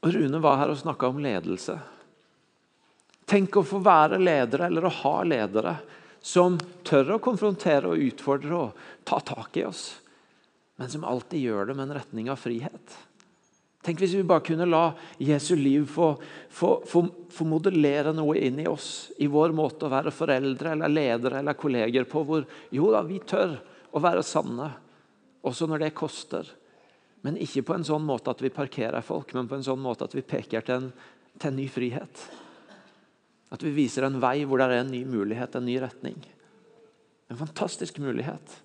Og 0.03 0.11
Rune 0.11 0.43
var 0.43 0.59
her 0.59 0.73
og 0.73 0.79
snakka 0.81 1.07
om 1.07 1.21
ledelse. 1.23 1.77
Tenk 3.23 3.55
å 3.55 3.63
få 3.63 3.79
være 3.83 4.19
ledere, 4.19 4.67
eller 4.67 4.89
å 4.89 4.95
ha 4.99 5.15
ledere, 5.23 5.77
som 6.23 6.57
tør 6.83 7.15
å 7.15 7.21
konfrontere 7.23 7.93
og 7.93 8.03
utfordre 8.03 8.57
og 8.59 8.83
ta 9.07 9.21
tak 9.23 9.57
i 9.59 9.65
oss, 9.67 9.85
men 10.79 10.91
som 10.91 11.07
alltid 11.07 11.47
gjør 11.47 11.69
det 11.69 11.77
med 11.79 11.87
en 11.87 11.97
retning 12.01 12.29
av 12.31 12.39
frihet. 12.39 12.97
Tenk 13.83 13.99
hvis 13.99 14.13
vi 14.15 14.23
bare 14.23 14.45
kunne 14.47 14.65
la 14.69 14.93
Jesu 15.19 15.57
liv 15.59 15.85
få, 15.91 16.13
få, 16.47 16.69
få, 16.87 17.01
få, 17.27 17.47
modellere 17.51 18.13
noe 18.15 18.37
inn 18.39 18.61
i 18.63 18.67
oss, 18.69 19.11
i 19.19 19.27
vår 19.27 19.51
måte 19.55 19.89
å 19.89 19.91
være 19.91 20.13
foreldre 20.15 20.71
eller 20.71 20.91
ledere 20.91 21.41
eller 21.41 21.59
kolleger 21.59 22.07
på, 22.07 22.23
hvor 22.23 22.45
jo 22.71 22.93
da, 22.93 23.01
vi 23.03 23.19
tør 23.27 23.57
å 23.91 24.03
være 24.03 24.23
sanne, 24.23 24.69
også 25.43 25.67
når 25.67 25.83
det 25.83 25.91
koster. 25.99 26.47
Men 27.27 27.35
ikke 27.43 27.65
på 27.67 27.75
en 27.75 27.83
sånn 27.87 28.07
måte 28.07 28.31
at 28.31 28.41
vi 28.43 28.53
parkerer 28.55 29.03
folk, 29.03 29.35
men 29.35 29.51
på 29.51 29.59
en 29.59 29.67
sånn 29.67 29.83
måte 29.83 30.07
at 30.07 30.15
vi 30.15 30.23
peker 30.23 30.63
til 30.63 30.79
en, 30.79 30.89
til 31.35 31.51
en 31.51 31.59
ny 31.59 31.67
frihet. 31.71 32.23
At 33.51 33.67
vi 33.67 33.75
viser 33.75 34.07
en 34.07 34.21
vei 34.23 34.37
hvor 34.47 34.63
det 34.63 34.71
er 34.71 34.81
en 34.85 34.95
ny 34.95 35.03
mulighet, 35.05 35.59
en 35.59 35.67
ny 35.67 35.75
retning. 35.83 36.23
En 37.27 37.39
fantastisk 37.39 37.99
mulighet. 37.99 38.61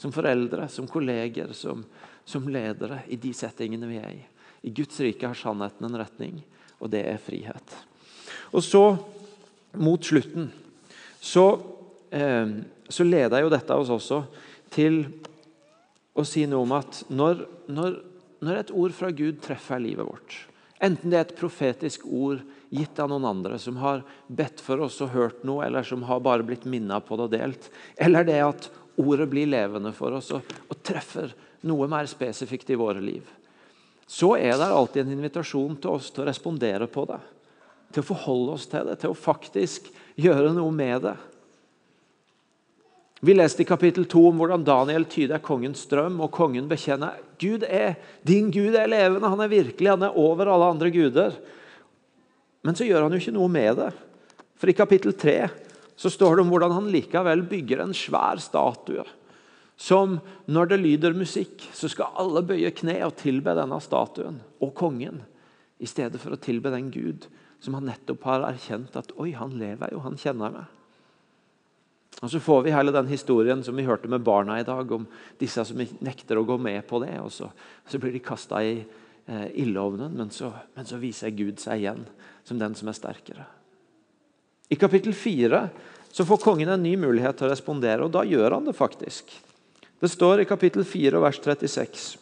Som 0.00 0.16
foreldre, 0.16 0.64
som 0.72 0.88
kolleger, 0.88 1.52
som, 1.54 1.84
som 2.24 2.48
ledere 2.48 3.04
i 3.12 3.20
de 3.20 3.36
settingene 3.36 3.86
vi 3.86 4.00
er 4.00 4.14
i. 4.16 4.22
I 4.62 4.70
Guds 4.70 5.00
rike 5.02 5.26
har 5.26 5.38
sannheten 5.38 5.88
en 5.88 5.98
retning, 5.98 6.38
og 6.78 6.92
det 6.92 7.02
er 7.08 7.22
frihet. 7.22 7.74
Og 8.52 8.62
så, 8.64 8.84
mot 9.78 10.04
slutten, 10.04 10.50
så, 11.22 11.46
eh, 12.10 12.54
så 12.88 13.06
leder 13.06 13.42
jo 13.42 13.52
dette 13.52 13.74
oss 13.74 13.90
også 13.90 14.22
til 14.72 15.04
å 16.14 16.24
si 16.28 16.44
noe 16.46 16.66
om 16.66 16.74
at 16.76 17.02
når, 17.10 17.44
når, 17.72 18.00
når 18.44 18.60
et 18.60 18.72
ord 18.74 18.96
fra 18.96 19.10
Gud 19.14 19.40
treffer 19.44 19.80
livet 19.82 20.06
vårt, 20.06 20.36
enten 20.82 21.12
det 21.12 21.18
er 21.18 21.26
et 21.26 21.38
profetisk 21.38 22.04
ord 22.06 22.42
gitt 22.72 22.98
av 23.00 23.10
noen 23.12 23.26
andre 23.28 23.58
som 23.60 23.76
har 23.82 24.02
bedt 24.26 24.60
for 24.64 24.80
oss 24.84 25.00
og 25.04 25.12
hørt 25.12 25.42
noe, 25.46 25.64
eller 25.66 25.86
som 25.86 26.04
har 26.08 26.22
bare 26.24 26.46
blitt 26.46 26.64
minnet 26.68 27.04
på 27.06 27.18
det 27.18 27.28
og 27.28 27.34
delt. 27.34 27.68
Eller 28.00 28.26
det 28.28 28.40
at 28.44 28.68
ordet 29.00 29.28
blir 29.32 29.50
levende 29.50 29.92
for 29.96 30.16
oss 30.16 30.30
og, 30.36 30.54
og 30.68 30.80
treffer 30.84 31.32
noe 31.68 31.88
mer 31.90 32.08
spesifikt 32.10 32.72
i 32.72 32.78
våre 32.80 33.02
liv. 33.04 33.28
Så 34.12 34.34
er 34.36 34.58
det 34.60 34.68
alltid 34.68 35.06
en 35.06 35.14
invitasjon 35.14 35.76
til 35.80 35.96
oss 35.96 36.10
til 36.12 36.24
å 36.24 36.28
respondere 36.28 36.84
på 36.90 37.06
det. 37.08 37.20
Til 37.92 38.04
å 38.04 38.08
forholde 38.10 38.56
oss 38.58 38.66
til 38.68 38.84
det, 38.88 38.98
til 39.00 39.12
å 39.14 39.16
faktisk 39.16 39.88
gjøre 40.20 40.50
noe 40.52 40.72
med 40.74 41.06
det. 41.06 41.14
Vi 43.22 43.36
leste 43.36 43.62
i 43.62 43.68
kapittel 43.68 44.04
2 44.10 44.24
om 44.32 44.40
hvordan 44.42 44.64
Daniel 44.66 45.06
tyder 45.08 45.40
kongens 45.44 45.84
drøm, 45.88 46.18
og 46.24 46.32
kongen 46.34 46.68
bekjenner 46.68 47.20
Gud 47.40 47.64
er, 47.64 47.94
din 48.26 48.50
Gud 48.52 48.74
er 48.76 48.90
levende, 48.90 49.30
han 49.30 49.44
er 49.44 49.52
virkelig, 49.52 49.92
han 49.94 50.04
er 50.04 50.18
over 50.18 50.50
alle 50.50 50.72
andre 50.74 50.90
guder. 50.92 51.36
Men 52.66 52.76
så 52.76 52.84
gjør 52.84 53.06
han 53.06 53.14
jo 53.14 53.22
ikke 53.22 53.36
noe 53.38 53.52
med 53.54 53.78
det. 53.78 53.92
For 54.58 54.68
i 54.68 54.76
kapittel 54.76 55.14
3 55.16 55.36
så 55.96 56.10
står 56.10 56.36
det 56.36 56.44
om 56.44 56.52
hvordan 56.52 56.74
han 56.74 56.90
likevel 56.92 57.46
bygger 57.48 57.84
en 57.84 57.94
svær 57.96 58.42
statue. 58.42 59.06
Som 59.82 60.20
når 60.46 60.68
det 60.70 60.78
lyder 60.78 61.16
musikk, 61.16 61.64
så 61.74 61.90
skal 61.90 62.14
alle 62.20 62.44
bøye 62.46 62.70
kne 62.76 63.00
og 63.02 63.16
tilbe 63.18 63.54
denne 63.58 63.80
statuen 63.82 64.38
og 64.62 64.70
kongen. 64.78 65.24
I 65.82 65.88
stedet 65.90 66.20
for 66.22 66.36
å 66.36 66.38
tilbe 66.38 66.70
den 66.70 66.92
Gud 66.94 67.26
som 67.62 67.74
han 67.74 67.88
nettopp 67.90 68.22
har 68.28 68.46
erkjent 68.46 68.94
at 68.98 69.10
oi, 69.18 69.32
han 69.34 69.56
lever 69.58 69.90
jo, 69.94 70.04
han 70.04 70.18
kjenner 70.18 70.54
meg. 70.54 70.78
Og 72.22 72.30
Så 72.30 72.38
får 72.38 72.62
vi 72.62 72.74
hele 72.74 72.94
den 72.94 73.10
historien 73.10 73.62
som 73.66 73.74
vi 73.74 73.86
hørte 73.88 74.10
med 74.10 74.22
barna 74.22 74.60
i 74.60 74.66
dag, 74.66 74.90
om 74.94 75.06
disse 75.40 75.64
som 75.66 75.78
nekter 75.78 76.38
å 76.38 76.46
gå 76.46 76.58
med 76.62 76.84
på 76.86 77.02
det. 77.02 77.16
og 77.18 77.32
Så, 77.34 77.50
så 77.88 77.98
blir 77.98 78.14
de 78.14 78.22
kasta 78.22 78.62
i 78.62 78.76
eh, 78.78 79.48
ildovnen, 79.64 80.14
men 80.14 80.30
så, 80.30 80.52
men 80.76 80.86
så 80.86 81.02
viser 81.02 81.34
Gud 81.34 81.58
seg 81.58 81.82
igjen 81.82 82.04
som 82.46 82.60
den 82.60 82.78
som 82.78 82.90
er 82.90 82.98
sterkere. 82.98 83.48
I 84.70 84.78
kapittel 84.78 85.14
4 85.14 85.66
får 86.22 86.38
kongen 86.44 86.70
en 86.70 86.82
ny 86.82 86.94
mulighet 87.00 87.40
til 87.40 87.48
å 87.48 87.56
respondere, 87.56 88.04
og 88.04 88.14
da 88.14 88.22
gjør 88.22 88.60
han 88.60 88.68
det 88.68 88.78
faktisk. 88.78 89.32
Det 90.02 90.08
står 90.08 90.40
i 90.40 90.44
kapittel 90.44 90.82
4 90.84 91.18
vers 91.22 91.40
36. 91.44 92.18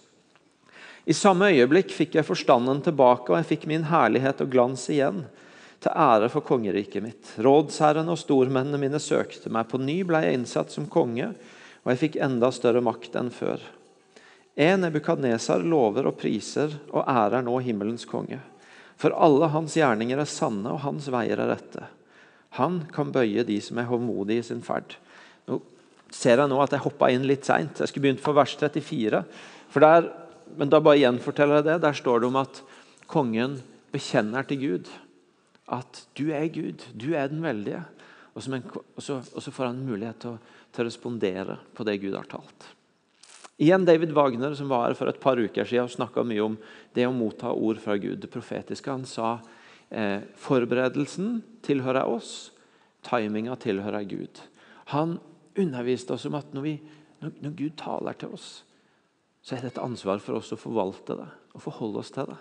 I 1.05 1.15
samme 1.17 1.47
øyeblikk 1.49 1.95
fikk 1.97 2.19
jeg 2.19 2.27
forstanden 2.29 2.83
tilbake, 2.85 3.33
og 3.33 3.39
jeg 3.39 3.47
fikk 3.55 3.65
min 3.71 3.87
herlighet 3.89 4.43
og 4.45 4.51
glans 4.53 4.85
igjen, 4.93 5.23
til 5.81 5.97
ære 5.97 6.29
for 6.29 6.45
kongeriket 6.45 7.01
mitt. 7.01 7.31
Rådsherrene 7.41 8.13
og 8.13 8.21
stormennene 8.21 8.83
mine 8.83 9.01
søkte 9.01 9.49
meg. 9.49 9.71
På 9.73 9.81
ny 9.81 9.97
ble 10.05 10.21
jeg 10.27 10.37
innsatt 10.37 10.77
som 10.77 10.91
konge, 10.93 11.31
og 11.81 11.95
jeg 11.95 12.03
fikk 12.03 12.21
enda 12.21 12.53
større 12.53 12.85
makt 12.85 13.17
enn 13.17 13.33
før. 13.33 13.65
En 14.61 14.85
Nebukadnesar 14.85 15.65
lover 15.65 16.13
og 16.13 16.21
priser 16.21 16.77
og 16.93 17.09
ærer 17.09 17.49
nå 17.49 17.57
himmelens 17.65 18.05
konge. 18.05 18.43
For 19.01 19.17
alle 19.17 19.49
hans 19.57 19.81
gjerninger 19.81 20.21
er 20.21 20.29
sanne, 20.29 20.77
og 20.77 20.85
hans 20.85 21.09
veier 21.09 21.41
er 21.41 21.55
rette. 21.57 21.89
Han 22.61 22.83
kan 22.93 23.17
bøye 23.17 23.49
de 23.49 23.57
som 23.65 23.81
er 23.81 23.89
hovmodige 23.89 24.45
i 24.45 24.51
sin 24.53 24.61
ferd. 24.69 25.01
Nå 25.49 25.63
ser 26.13 26.41
jeg 26.43 26.51
nå 26.51 26.59
at 26.63 26.75
jeg 26.75 26.85
hoppa 26.85 27.11
inn 27.13 27.27
litt 27.29 27.47
seint. 27.47 27.81
Jeg 27.81 27.91
skulle 27.91 28.09
begynt 28.09 28.25
på 28.25 28.35
vers 28.37 28.57
34. 28.59 29.23
For 29.71 29.85
der, 29.85 30.09
men 30.59 30.73
da 30.73 30.81
bare 30.83 31.01
gjenforteller 31.01 31.61
jeg 31.61 31.69
det. 31.69 31.79
Der 31.85 31.97
står 31.97 32.23
det 32.23 32.31
om 32.31 32.41
at 32.41 32.63
kongen 33.11 33.61
bekjenner 33.95 34.47
til 34.47 34.61
Gud 34.65 34.91
at 35.71 36.03
du 36.19 36.33
er 36.35 36.49
Gud, 36.51 36.83
du 36.99 37.13
er 37.15 37.31
den 37.31 37.45
veldige. 37.45 37.85
Og, 38.35 38.43
en, 38.43 38.65
og, 38.75 39.03
så, 39.03 39.21
og 39.23 39.43
så, 39.43 39.53
får 39.55 39.69
han 39.69 39.85
mulighet 39.87 40.19
til 40.23 40.35
å, 40.35 40.59
til 40.75 40.83
å, 40.83 40.89
respondere 40.89 41.57
på 41.77 41.87
det 41.87 42.01
Gud 42.03 42.17
har 42.19 42.27
talt. 42.31 42.67
Igjen 43.61 43.87
David 43.87 44.11
Wagner, 44.17 44.57
som 44.59 44.71
var 44.73 44.89
her 44.89 44.99
for 44.99 45.11
et 45.11 45.21
par 45.23 45.39
uker 45.39 45.69
siden 45.69 45.87
og 45.87 45.95
snakka 45.95 46.25
mye 46.27 46.43
om 46.43 46.59
det 46.97 47.07
å 47.07 47.15
motta 47.15 47.53
ord 47.55 47.79
fra 47.83 47.95
Gud, 48.01 48.19
det 48.23 48.33
profetiske. 48.33 48.91
Han 48.91 49.07
sa 49.07 49.37
Eh, 49.91 50.23
forberedelsen 50.39 51.41
tilhører 51.67 52.07
oss, 52.07 52.53
timinga 53.03 53.57
tilhører 53.59 54.07
Gud. 54.07 54.39
Han 54.95 55.17
underviste 55.63 56.17
oss 56.17 56.27
om 56.29 56.37
at 56.39 56.55
når, 56.57 56.67
vi, 56.67 56.75
når 57.21 57.57
Gud 57.57 57.77
taler 57.81 58.19
til 58.19 58.35
oss, 58.37 58.51
så 59.41 59.57
er 59.57 59.65
det 59.65 59.75
et 59.75 59.83
ansvar 59.83 60.21
for 60.23 60.41
oss 60.41 60.53
å 60.53 60.61
forvalte 60.61 61.17
det 61.19 61.29
og 61.57 61.65
forholde 61.65 62.03
oss 62.03 62.13
til 62.15 62.29
det. 62.31 62.39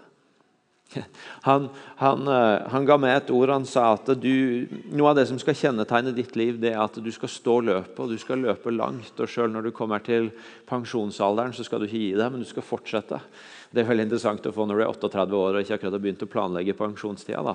Han, 1.41 1.69
han, 1.95 2.27
eh, 2.27 2.67
han, 2.71 2.85
ga 2.85 2.97
meg 2.99 3.15
et 3.15 3.29
ord. 3.33 3.51
Han 3.53 3.67
sa 3.69 3.91
at 3.95 4.09
du, 4.19 4.65
noe 4.91 5.11
av 5.11 5.19
det 5.19 5.27
som 5.29 5.39
skal 5.41 5.57
kjennetegne 5.57 6.13
ditt 6.15 6.35
liv, 6.39 6.57
det 6.61 6.73
er 6.73 6.81
at 6.81 6.97
du 6.99 7.11
skal 7.13 7.31
stå 7.31 7.59
løpet, 7.67 7.99
og 8.01 8.09
du 8.11 8.17
skal 8.21 8.41
løpe 8.43 8.73
langt. 8.73 9.13
og 9.15 9.29
Selv 9.29 9.53
når 9.53 9.69
du 9.69 9.75
kommer 9.75 10.03
til 10.03 10.31
pensjonsalderen, 10.69 11.53
så 11.55 11.65
skal 11.67 11.81
du 11.81 11.87
ikke 11.89 12.03
gi 12.03 12.11
deg, 12.17 12.27
men 12.33 12.43
du 12.43 12.49
skal 12.49 12.65
fortsette. 12.65 13.21
Det 13.69 13.83
er 13.83 13.85
veldig 13.85 14.07
interessant 14.07 14.47
å 14.49 14.53
få 14.53 14.65
når 14.65 14.79
du 14.79 14.81
er 14.81 14.89
38 14.89 15.37
år 15.37 15.55
og 15.55 15.61
ikke 15.61 15.75
akkurat 15.77 15.93
har 15.93 16.01
begynt 16.01 16.23
å 16.25 16.29
planlegge 16.31 16.73
pensjonstida. 16.73 17.43
da. 17.45 17.53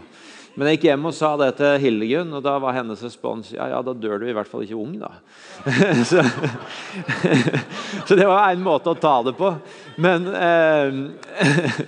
Men 0.54 0.68
jeg 0.70 0.78
gikk 0.78 0.84
hjem 0.86 1.08
og 1.10 1.14
sa 1.16 1.32
det 1.40 1.48
til 1.58 1.80
Hildegunn, 1.82 2.36
og 2.38 2.44
da 2.46 2.52
var 2.62 2.76
hennes 2.76 3.00
respons 3.02 3.50
ja, 3.56 3.66
ja, 3.72 3.80
da 3.82 3.96
dør 3.98 4.22
du 4.22 4.28
i 4.28 4.34
hvert 4.36 4.46
fall 4.46 4.62
ikke 4.62 4.78
ung, 4.78 4.92
da. 5.00 5.10
så, 6.10 6.22
så, 8.06 8.14
det 8.14 8.28
var 8.30 8.46
en 8.46 8.62
måte 8.62 8.94
å 8.94 9.00
ta 9.02 9.16
det 9.26 9.34
på. 9.34 9.50
Men, 9.98 10.30
eh, 10.38 11.82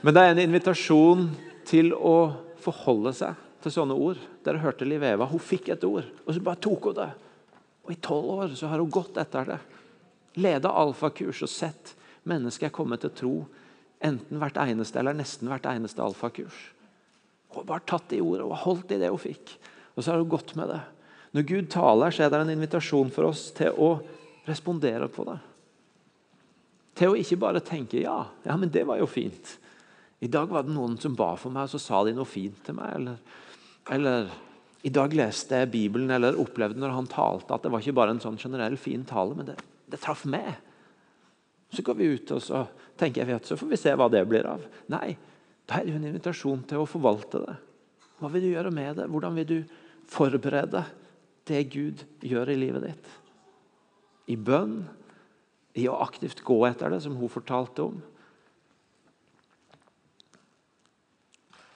men 0.00 0.16
det 0.16 0.22
er 0.22 0.34
en 0.34 0.42
invitasjon 0.42 1.26
til 1.68 1.92
å 1.94 2.32
forholde 2.60 3.12
seg 3.16 3.46
til 3.60 3.74
sånne 3.74 3.96
ord. 3.96 4.20
Dere 4.44 4.62
hørte 4.62 4.88
Liv 4.88 5.02
Eva. 5.04 5.28
Hun 5.28 5.42
fikk 5.42 5.70
et 5.74 5.84
ord, 5.84 6.06
og 6.24 6.32
så 6.34 6.42
bare 6.44 6.62
tok 6.64 6.90
hun 6.90 6.96
det. 6.96 7.10
Og 7.84 7.92
i 7.94 8.00
tolv 8.00 8.30
år 8.36 8.54
så 8.56 8.70
har 8.70 8.80
hun 8.80 8.92
gått 8.92 9.20
etter 9.20 9.54
det. 9.54 9.58
Leda 10.40 10.72
alfakurs 10.80 11.42
og 11.44 11.50
sett 11.52 11.94
mennesker 12.28 12.72
komme 12.72 12.98
til 13.00 13.12
tro 13.16 13.34
enten 14.04 14.40
hvert 14.40 14.56
eneste 14.62 15.00
eller 15.00 15.16
nesten 15.16 15.50
hvert 15.50 15.66
eneste 15.68 16.02
alfakurs. 16.04 16.56
Hun 17.50 17.62
har 17.62 17.68
bare 17.68 17.88
tatt 17.88 18.14
i 18.14 18.22
ordet 18.22 18.46
og 18.46 18.60
holdt 18.64 18.94
i 18.94 19.00
det 19.00 19.10
hun 19.10 19.20
fikk. 19.20 19.56
Og 19.96 20.04
så 20.04 20.12
har 20.12 20.22
hun 20.22 20.30
gått 20.30 20.54
med 20.56 20.70
det. 20.70 20.80
Når 21.36 21.46
Gud 21.46 21.70
taler, 21.70 22.14
så 22.14 22.24
er 22.24 22.32
det 22.32 22.40
en 22.42 22.52
invitasjon 22.54 23.10
for 23.14 23.28
oss 23.28 23.48
til 23.54 23.74
å 23.76 23.90
respondere 24.48 25.10
på 25.12 25.26
det. 25.28 25.36
Til 26.98 27.12
å 27.12 27.18
ikke 27.18 27.38
bare 27.40 27.62
tenke 27.64 28.00
ja, 28.00 28.22
ja, 28.46 28.56
men 28.58 28.72
det 28.72 28.86
var 28.88 28.98
jo 29.00 29.08
fint. 29.10 29.58
I 30.20 30.28
dag 30.28 30.52
var 30.52 30.66
det 30.66 30.74
noen 30.74 30.98
som 31.00 31.16
ba 31.16 31.32
for 31.40 31.52
meg, 31.54 31.66
og 31.66 31.72
så 31.72 31.80
sa 31.80 32.02
de 32.04 32.12
noe 32.16 32.28
fint 32.28 32.58
til 32.66 32.76
meg. 32.76 32.92
Eller, 32.98 33.20
eller 33.96 34.32
i 34.84 34.92
dag 34.92 35.14
leste 35.16 35.62
jeg 35.62 35.72
Bibelen 35.72 36.12
eller 36.12 36.38
opplevde 36.40 36.80
når 36.80 36.94
han 36.96 37.08
talte, 37.10 37.54
at 37.56 37.64
det 37.64 37.72
var 37.72 37.84
ikke 37.84 37.96
bare 37.96 38.16
en 38.16 38.22
sånn 38.22 38.38
generell 38.40 38.76
fin 38.80 39.06
tale, 39.08 39.36
men 39.36 39.48
det, 39.48 39.56
det 39.92 40.00
traff 40.02 40.26
meg. 40.28 40.52
Så 41.72 41.84
går 41.86 41.98
vi 41.98 42.12
ut 42.16 42.32
og 42.34 42.42
så 42.44 42.64
tenker 43.00 43.22
jeg 43.22 43.30
vet, 43.30 43.48
så 43.48 43.56
får 43.56 43.72
vi 43.72 43.80
se 43.80 43.96
hva 43.96 44.10
det 44.12 44.22
blir 44.28 44.48
av. 44.48 44.64
Nei, 44.92 45.14
da 45.68 45.78
er 45.78 45.86
det 45.86 45.94
jo 45.94 46.00
en 46.00 46.08
invitasjon 46.10 46.64
til 46.68 46.82
å 46.82 46.88
forvalte 46.88 47.40
det. 47.44 47.56
Hva 48.20 48.28
vil 48.32 48.44
du 48.44 48.50
gjøre 48.50 48.72
med 48.74 49.00
det? 49.00 49.08
Hvordan 49.08 49.36
vil 49.38 49.48
du 49.48 49.58
forberede 50.10 50.84
det 51.48 51.62
Gud 51.72 52.04
gjør 52.26 52.52
i 52.52 52.58
livet 52.60 52.84
ditt? 52.90 53.12
I 54.32 54.36
bønn, 54.36 54.82
i 55.80 55.86
å 55.88 56.00
aktivt 56.02 56.42
gå 56.44 56.58
etter 56.68 56.92
det, 56.92 57.00
som 57.04 57.16
hun 57.16 57.32
fortalte 57.32 57.86
om. 57.86 58.00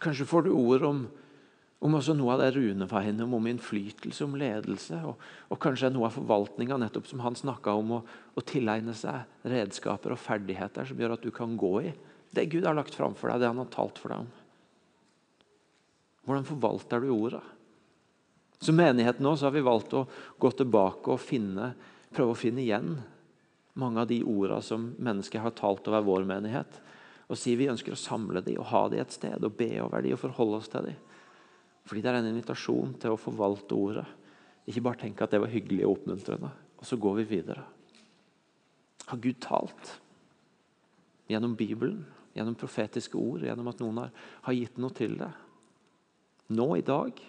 Kanskje 0.05 0.29
får 0.29 0.47
du 0.47 0.55
ord 0.55 0.85
om 0.85 1.05
om 1.85 1.99
også 1.99 2.15
noe 2.17 2.33
av 2.33 2.41
det 2.41 2.55
Rune 2.55 2.87
var 2.89 3.05
innom, 3.05 3.35
om 3.37 3.47
innflytelse, 3.51 4.25
om 4.25 4.39
ledelse. 4.41 4.97
Og, 5.05 5.21
og 5.53 5.59
kanskje 5.61 5.91
noe 5.93 6.09
av 6.09 6.15
forvaltninga, 6.17 6.79
nettopp 6.81 7.11
som 7.11 7.21
han 7.21 7.37
snakka 7.37 7.75
om, 7.77 7.99
å, 7.99 8.45
tilegne 8.49 8.95
seg 8.97 9.51
redskaper 9.53 10.15
og 10.15 10.23
ferdigheter 10.23 10.89
som 10.89 11.01
gjør 11.01 11.19
at 11.19 11.27
du 11.27 11.29
kan 11.35 11.59
gå 11.61 11.75
i 11.85 11.93
det 12.35 12.49
Gud 12.51 12.65
har 12.67 12.75
lagt 12.75 12.97
fram 12.97 13.13
for 13.15 13.31
deg, 13.31 13.45
det 13.45 13.51
han 13.51 13.61
har 13.61 13.69
talt 13.71 14.01
for 14.01 14.11
deg 14.11 14.25
om. 14.25 14.31
Hvordan 16.25 16.49
forvalter 16.49 17.05
du 17.05 17.13
ordet? 17.15 17.43
Som 18.65 18.81
menighet 18.81 19.21
nå 19.23 19.35
så 19.37 19.47
har 19.47 19.55
vi 19.55 19.63
valgt 19.63 19.95
å 19.95 20.07
gå 20.41 20.51
tilbake 20.57 21.13
og 21.15 21.23
finne, 21.23 21.75
prøve 22.17 22.35
å 22.35 22.39
finne 22.39 22.65
igjen 22.65 22.97
mange 23.79 24.03
av 24.03 24.09
de 24.11 24.23
ordene 24.25 24.65
som 24.65 24.89
mennesker 24.99 25.45
har 25.45 25.55
talt 25.55 25.87
over 25.91 26.03
vår 26.09 26.27
menighet. 26.27 26.81
Og 27.31 27.39
si 27.41 27.55
vi 27.57 27.71
ønsker 27.73 27.95
å 27.95 27.99
samle 27.99 28.43
dem 28.45 28.61
og 28.61 28.69
ha 28.73 28.83
dem 28.93 29.01
et 29.03 29.15
sted 29.15 29.45
og 29.45 29.57
be 29.59 29.71
over 29.83 30.05
dem 30.05 30.17
og 30.17 30.21
forholde 30.21 30.61
oss 30.61 30.71
til 30.73 30.91
dem. 30.91 30.99
Fordi 31.85 32.03
det 32.05 32.11
er 32.11 32.19
en 32.21 32.31
invitasjon 32.31 32.95
til 33.01 33.15
å 33.15 33.21
forvalte 33.21 33.77
ordet. 33.77 34.07
Ikke 34.69 34.85
bare 34.85 35.03
tenke 35.05 35.25
at 35.25 35.33
det 35.35 35.43
var 35.43 35.53
hyggelig 35.53 35.85
og 35.85 35.99
oppmuntrende, 35.99 36.51
og 36.81 36.89
så 36.89 36.97
går 37.01 37.19
vi 37.21 37.27
videre. 37.37 37.65
Har 39.11 39.21
Gud 39.21 39.41
talt? 39.45 39.91
Gjennom 41.29 41.57
Bibelen, 41.57 42.01
gjennom 42.37 42.57
profetiske 42.57 43.21
ord, 43.21 43.45
gjennom 43.45 43.69
at 43.69 43.81
noen 43.81 44.01
har, 44.01 44.15
har 44.49 44.57
gitt 44.57 44.81
noe 44.81 44.97
til 44.97 45.19
det. 45.21 45.31
Nå 46.57 46.69
i 46.77 46.85
dag, 46.85 47.21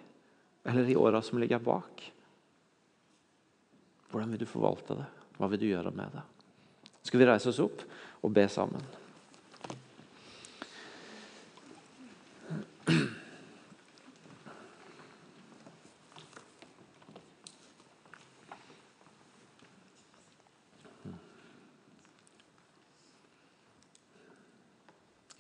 eller 0.66 0.92
i 0.92 0.98
åra 1.00 1.22
som 1.24 1.40
ligger 1.40 1.64
bak. 1.64 2.04
Hvordan 4.12 4.32
vil 4.32 4.44
du 4.44 4.48
forvalte 4.48 4.96
det? 5.00 5.08
Hva 5.36 5.50
vil 5.52 5.60
du 5.60 5.68
gjøre 5.68 5.92
med 5.96 6.16
det? 6.16 6.24
Skal 7.06 7.22
vi 7.22 7.28
reise 7.28 7.52
oss 7.52 7.60
opp 7.64 7.84
og 8.24 8.32
be 8.34 8.48
sammen? 8.52 8.84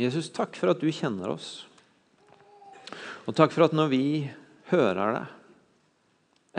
Jesus, 0.05 0.29
takk 0.33 0.57
for 0.59 0.73
at 0.73 0.81
du 0.81 0.89
kjenner 0.93 1.33
oss. 1.33 1.65
Og 3.25 3.33
takk 3.33 3.53
for 3.55 3.65
at 3.65 3.73
når 3.73 3.89
vi 3.89 4.05
hører 4.69 5.15
det, 5.17 5.25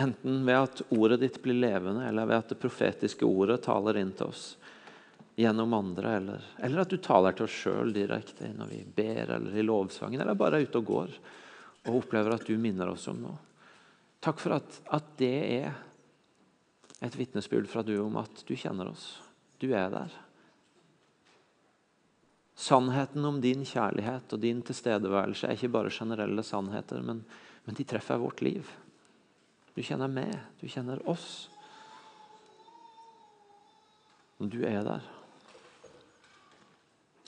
enten 0.03 0.43
ved 0.47 0.59
at 0.59 0.83
ordet 0.93 1.21
ditt 1.23 1.39
blir 1.43 1.57
levende, 1.57 2.09
eller 2.09 2.27
ved 2.29 2.43
at 2.43 2.53
det 2.53 2.61
profetiske 2.61 3.27
ordet 3.27 3.63
taler 3.65 4.01
inn 4.03 4.13
til 4.17 4.33
oss 4.33 4.49
gjennom 5.37 5.75
andre, 5.77 6.17
eller, 6.17 6.45
eller 6.65 6.83
at 6.83 6.93
du 6.93 6.99
taler 7.03 7.37
til 7.37 7.47
oss 7.47 7.57
sjøl 7.63 7.93
direkte 7.93 8.51
når 8.57 8.71
vi 8.73 8.83
ber 8.99 9.35
eller 9.37 9.57
i 9.57 9.65
lovsangen, 9.65 10.21
eller 10.21 10.39
bare 10.39 10.61
er 10.61 10.69
ute 10.69 10.81
og 10.81 10.91
går 10.91 11.17
og 11.87 11.99
opplever 12.01 12.35
at 12.35 12.47
du 12.49 12.57
minner 12.59 12.91
oss 12.91 13.07
om 13.13 13.21
noe. 13.23 13.37
Takk 14.25 14.41
for 14.43 14.57
at, 14.57 14.81
at 14.97 15.11
det 15.21 15.35
er 15.61 15.77
et 17.05 17.19
vitnesbyrd 17.19 17.69
fra 17.71 17.85
du 17.87 17.95
om 18.01 18.17
at 18.19 18.43
du 18.49 18.57
kjenner 18.59 18.91
oss. 18.91 19.11
Du 19.61 19.69
er 19.71 19.93
der. 19.93 20.15
Sannheten 22.57 23.25
om 23.29 23.41
din 23.41 23.67
kjærlighet 23.69 24.33
og 24.33 24.41
din 24.41 24.63
tilstedeværelse 24.65 25.49
er 25.49 25.59
ikke 25.59 25.75
bare 25.75 25.93
generelle 25.93 26.43
sannheter, 26.43 27.03
men, 27.05 27.21
men 27.67 27.77
de 27.77 27.85
treffer 27.85 28.21
vårt 28.23 28.41
liv. 28.41 28.71
Du 29.77 29.83
kjenner 29.85 30.09
meg, 30.09 30.33
du 30.57 30.65
kjenner 30.73 31.03
oss. 31.05 31.51
Og 34.41 34.49
du 34.53 34.63
er 34.65 34.81
der. 34.87 35.05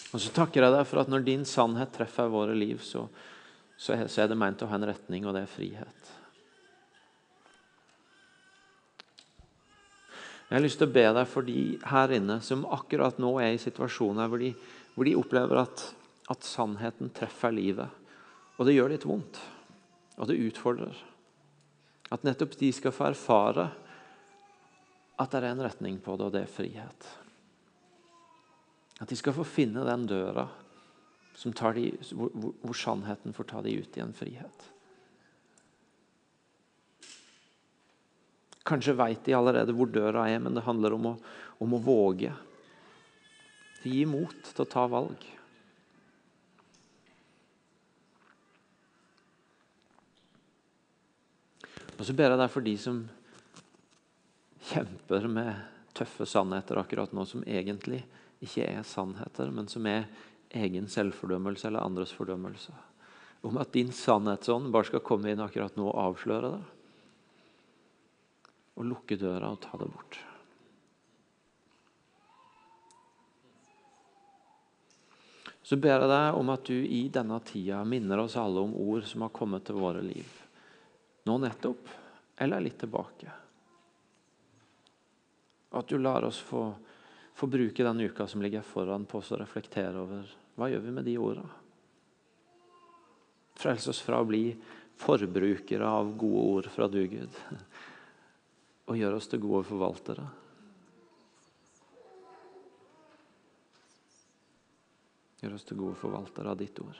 Og 0.09 0.22
så 0.24 0.33
takker 0.33 0.64
jeg 0.64 0.72
deg 0.72 0.87
for 0.89 1.03
at 1.03 1.11
når 1.12 1.26
din 1.26 1.45
sannhet 1.49 1.93
treffer 1.93 2.31
våre 2.33 2.55
liv, 2.57 2.81
så, 2.81 3.05
så 3.76 3.99
er 3.99 4.31
det 4.31 4.39
meint 4.41 4.64
å 4.64 4.70
ha 4.70 4.81
en 4.81 4.89
retning, 4.89 5.29
og 5.29 5.37
det 5.37 5.45
er 5.45 5.53
frihet. 5.53 6.14
Jeg 10.49 10.57
har 10.57 10.64
lyst 10.64 10.81
til 10.81 10.89
å 10.89 10.95
be 10.95 11.05
deg 11.12 11.26
for 11.29 11.45
de 11.45 11.62
her 11.91 12.12
inne 12.16 12.39
som 12.41 12.64
akkurat 12.72 13.18
nå 13.20 13.35
er 13.45 13.53
i 13.53 13.61
situasjoner 13.61 14.31
hvor 14.33 14.41
de, 14.41 14.55
hvor 14.99 15.07
de 15.07 15.15
opplever 15.15 15.63
at, 15.63 15.85
at 16.27 16.47
sannheten 16.47 17.13
treffer 17.15 17.55
livet. 17.55 17.87
Og 18.59 18.67
det 18.67 18.75
gjør 18.75 18.91
litt 18.91 19.07
vondt. 19.07 19.39
Og 20.19 20.27
det 20.27 20.41
utfordrer. 20.43 20.97
At 22.11 22.25
nettopp 22.27 22.57
de 22.59 22.73
skal 22.75 22.95
få 22.95 23.13
erfare 23.13 23.69
at 25.19 25.31
det 25.31 25.39
er 25.41 25.53
en 25.53 25.63
retning 25.63 25.99
på 26.03 26.17
det, 26.19 26.27
og 26.27 26.35
det 26.35 26.45
er 26.45 26.51
frihet. 26.51 27.07
At 28.99 29.11
de 29.11 29.19
skal 29.19 29.35
få 29.37 29.47
finne 29.47 29.87
den 29.87 30.07
døra 30.11 30.49
de, 31.39 31.85
hvor, 32.19 32.33
hvor 32.35 32.75
sannheten 32.75 33.35
får 33.35 33.47
ta 33.47 33.63
dem 33.63 33.79
ut 33.79 33.97
i 33.97 34.03
en 34.03 34.15
frihet. 34.15 34.65
Kanskje 38.67 38.97
veit 38.99 39.23
de 39.25 39.37
allerede 39.39 39.75
hvor 39.75 39.87
døra 39.87 40.27
er, 40.29 40.43
men 40.43 40.59
det 40.59 40.67
handler 40.67 40.97
om 40.97 41.13
å, 41.13 41.17
om 41.63 41.77
å 41.79 41.83
våge. 41.83 42.33
Gi 43.85 44.05
mot 44.09 44.39
til 44.45 44.64
å 44.64 44.68
ta 44.68 44.85
valg. 44.91 45.26
Og 51.99 52.07
så 52.07 52.14
ber 52.14 52.31
jeg 52.31 52.39
deg 52.39 52.53
for 52.55 52.66
de 52.66 52.74
som 52.79 53.03
kjemper 54.68 55.26
med 55.31 55.51
tøffe 55.99 56.26
sannheter 56.31 56.79
akkurat 56.79 57.14
nå, 57.14 57.24
som 57.26 57.43
egentlig 57.43 58.05
ikke 58.45 58.68
er 58.68 58.85
sannheter, 58.87 59.51
men 59.51 59.66
som 59.70 59.87
er 59.91 60.07
egen 60.55 60.87
selvfordømmelse 60.91 61.66
eller 61.68 61.83
andres 61.83 62.14
fordømmelse. 62.14 62.74
Om 63.47 63.59
at 63.62 63.74
din 63.74 63.91
sannhetsånd 63.95 64.70
bare 64.74 64.91
skal 64.91 65.05
komme 65.07 65.33
inn 65.33 65.43
akkurat 65.43 65.74
nå 65.79 65.89
og 65.91 66.03
avsløre 66.09 66.53
det 66.57 66.64
og 68.79 68.87
lukke 68.87 69.18
døra 69.18 69.51
og 69.51 69.59
ta 69.62 69.79
det 69.81 69.89
bort. 69.91 70.20
Så 75.69 75.77
ber 75.77 76.01
jeg 76.01 76.09
deg 76.09 76.39
om 76.39 76.49
at 76.55 76.64
du 76.64 76.77
i 76.77 77.03
denne 77.12 77.37
tida 77.45 77.83
minner 77.85 78.23
oss 78.23 78.39
alle 78.41 78.62
om 78.64 78.73
ord 78.73 79.05
som 79.05 79.27
har 79.27 79.35
kommet 79.37 79.66
til 79.69 79.77
våre 79.77 80.01
liv. 80.01 80.29
Nå 81.29 81.35
nettopp, 81.43 81.91
eller 82.41 82.64
litt 82.64 82.79
tilbake. 82.81 83.35
At 85.77 85.91
du 85.91 85.99
lar 86.01 86.25
oss 86.25 86.39
få, 86.41 86.62
få 87.37 87.51
bruke 87.53 87.85
den 87.85 88.01
uka 88.01 88.25
som 88.27 88.41
ligger 88.43 88.64
foran 88.64 89.05
på 89.05 89.21
oss, 89.21 89.35
og 89.37 89.43
reflektere 89.43 89.93
over 90.01 90.31
hva 90.57 90.71
gjør 90.73 90.87
vi 90.87 90.95
med 90.97 91.05
de 91.05 91.19
ordene. 91.21 91.61
Frels 93.59 93.91
oss 93.93 94.01
fra 94.01 94.23
å 94.23 94.29
bli 94.29 94.47
forbrukere 94.99 95.85
av 95.85 96.14
gode 96.16 96.49
ord 96.55 96.73
fra 96.73 96.89
du, 96.89 97.03
Gud 97.11 97.37
og 98.89 98.97
gjør 98.97 99.19
oss 99.19 99.29
til 99.29 99.43
gode 99.43 99.66
forvaltere. 99.69 100.25
Gjør 105.39 105.55
oss 105.55 105.66
til 105.68 105.78
gode 105.78 105.99
forvaltere 106.01 106.51
av 106.51 106.59
ditt 106.59 106.80
ord. 106.82 106.99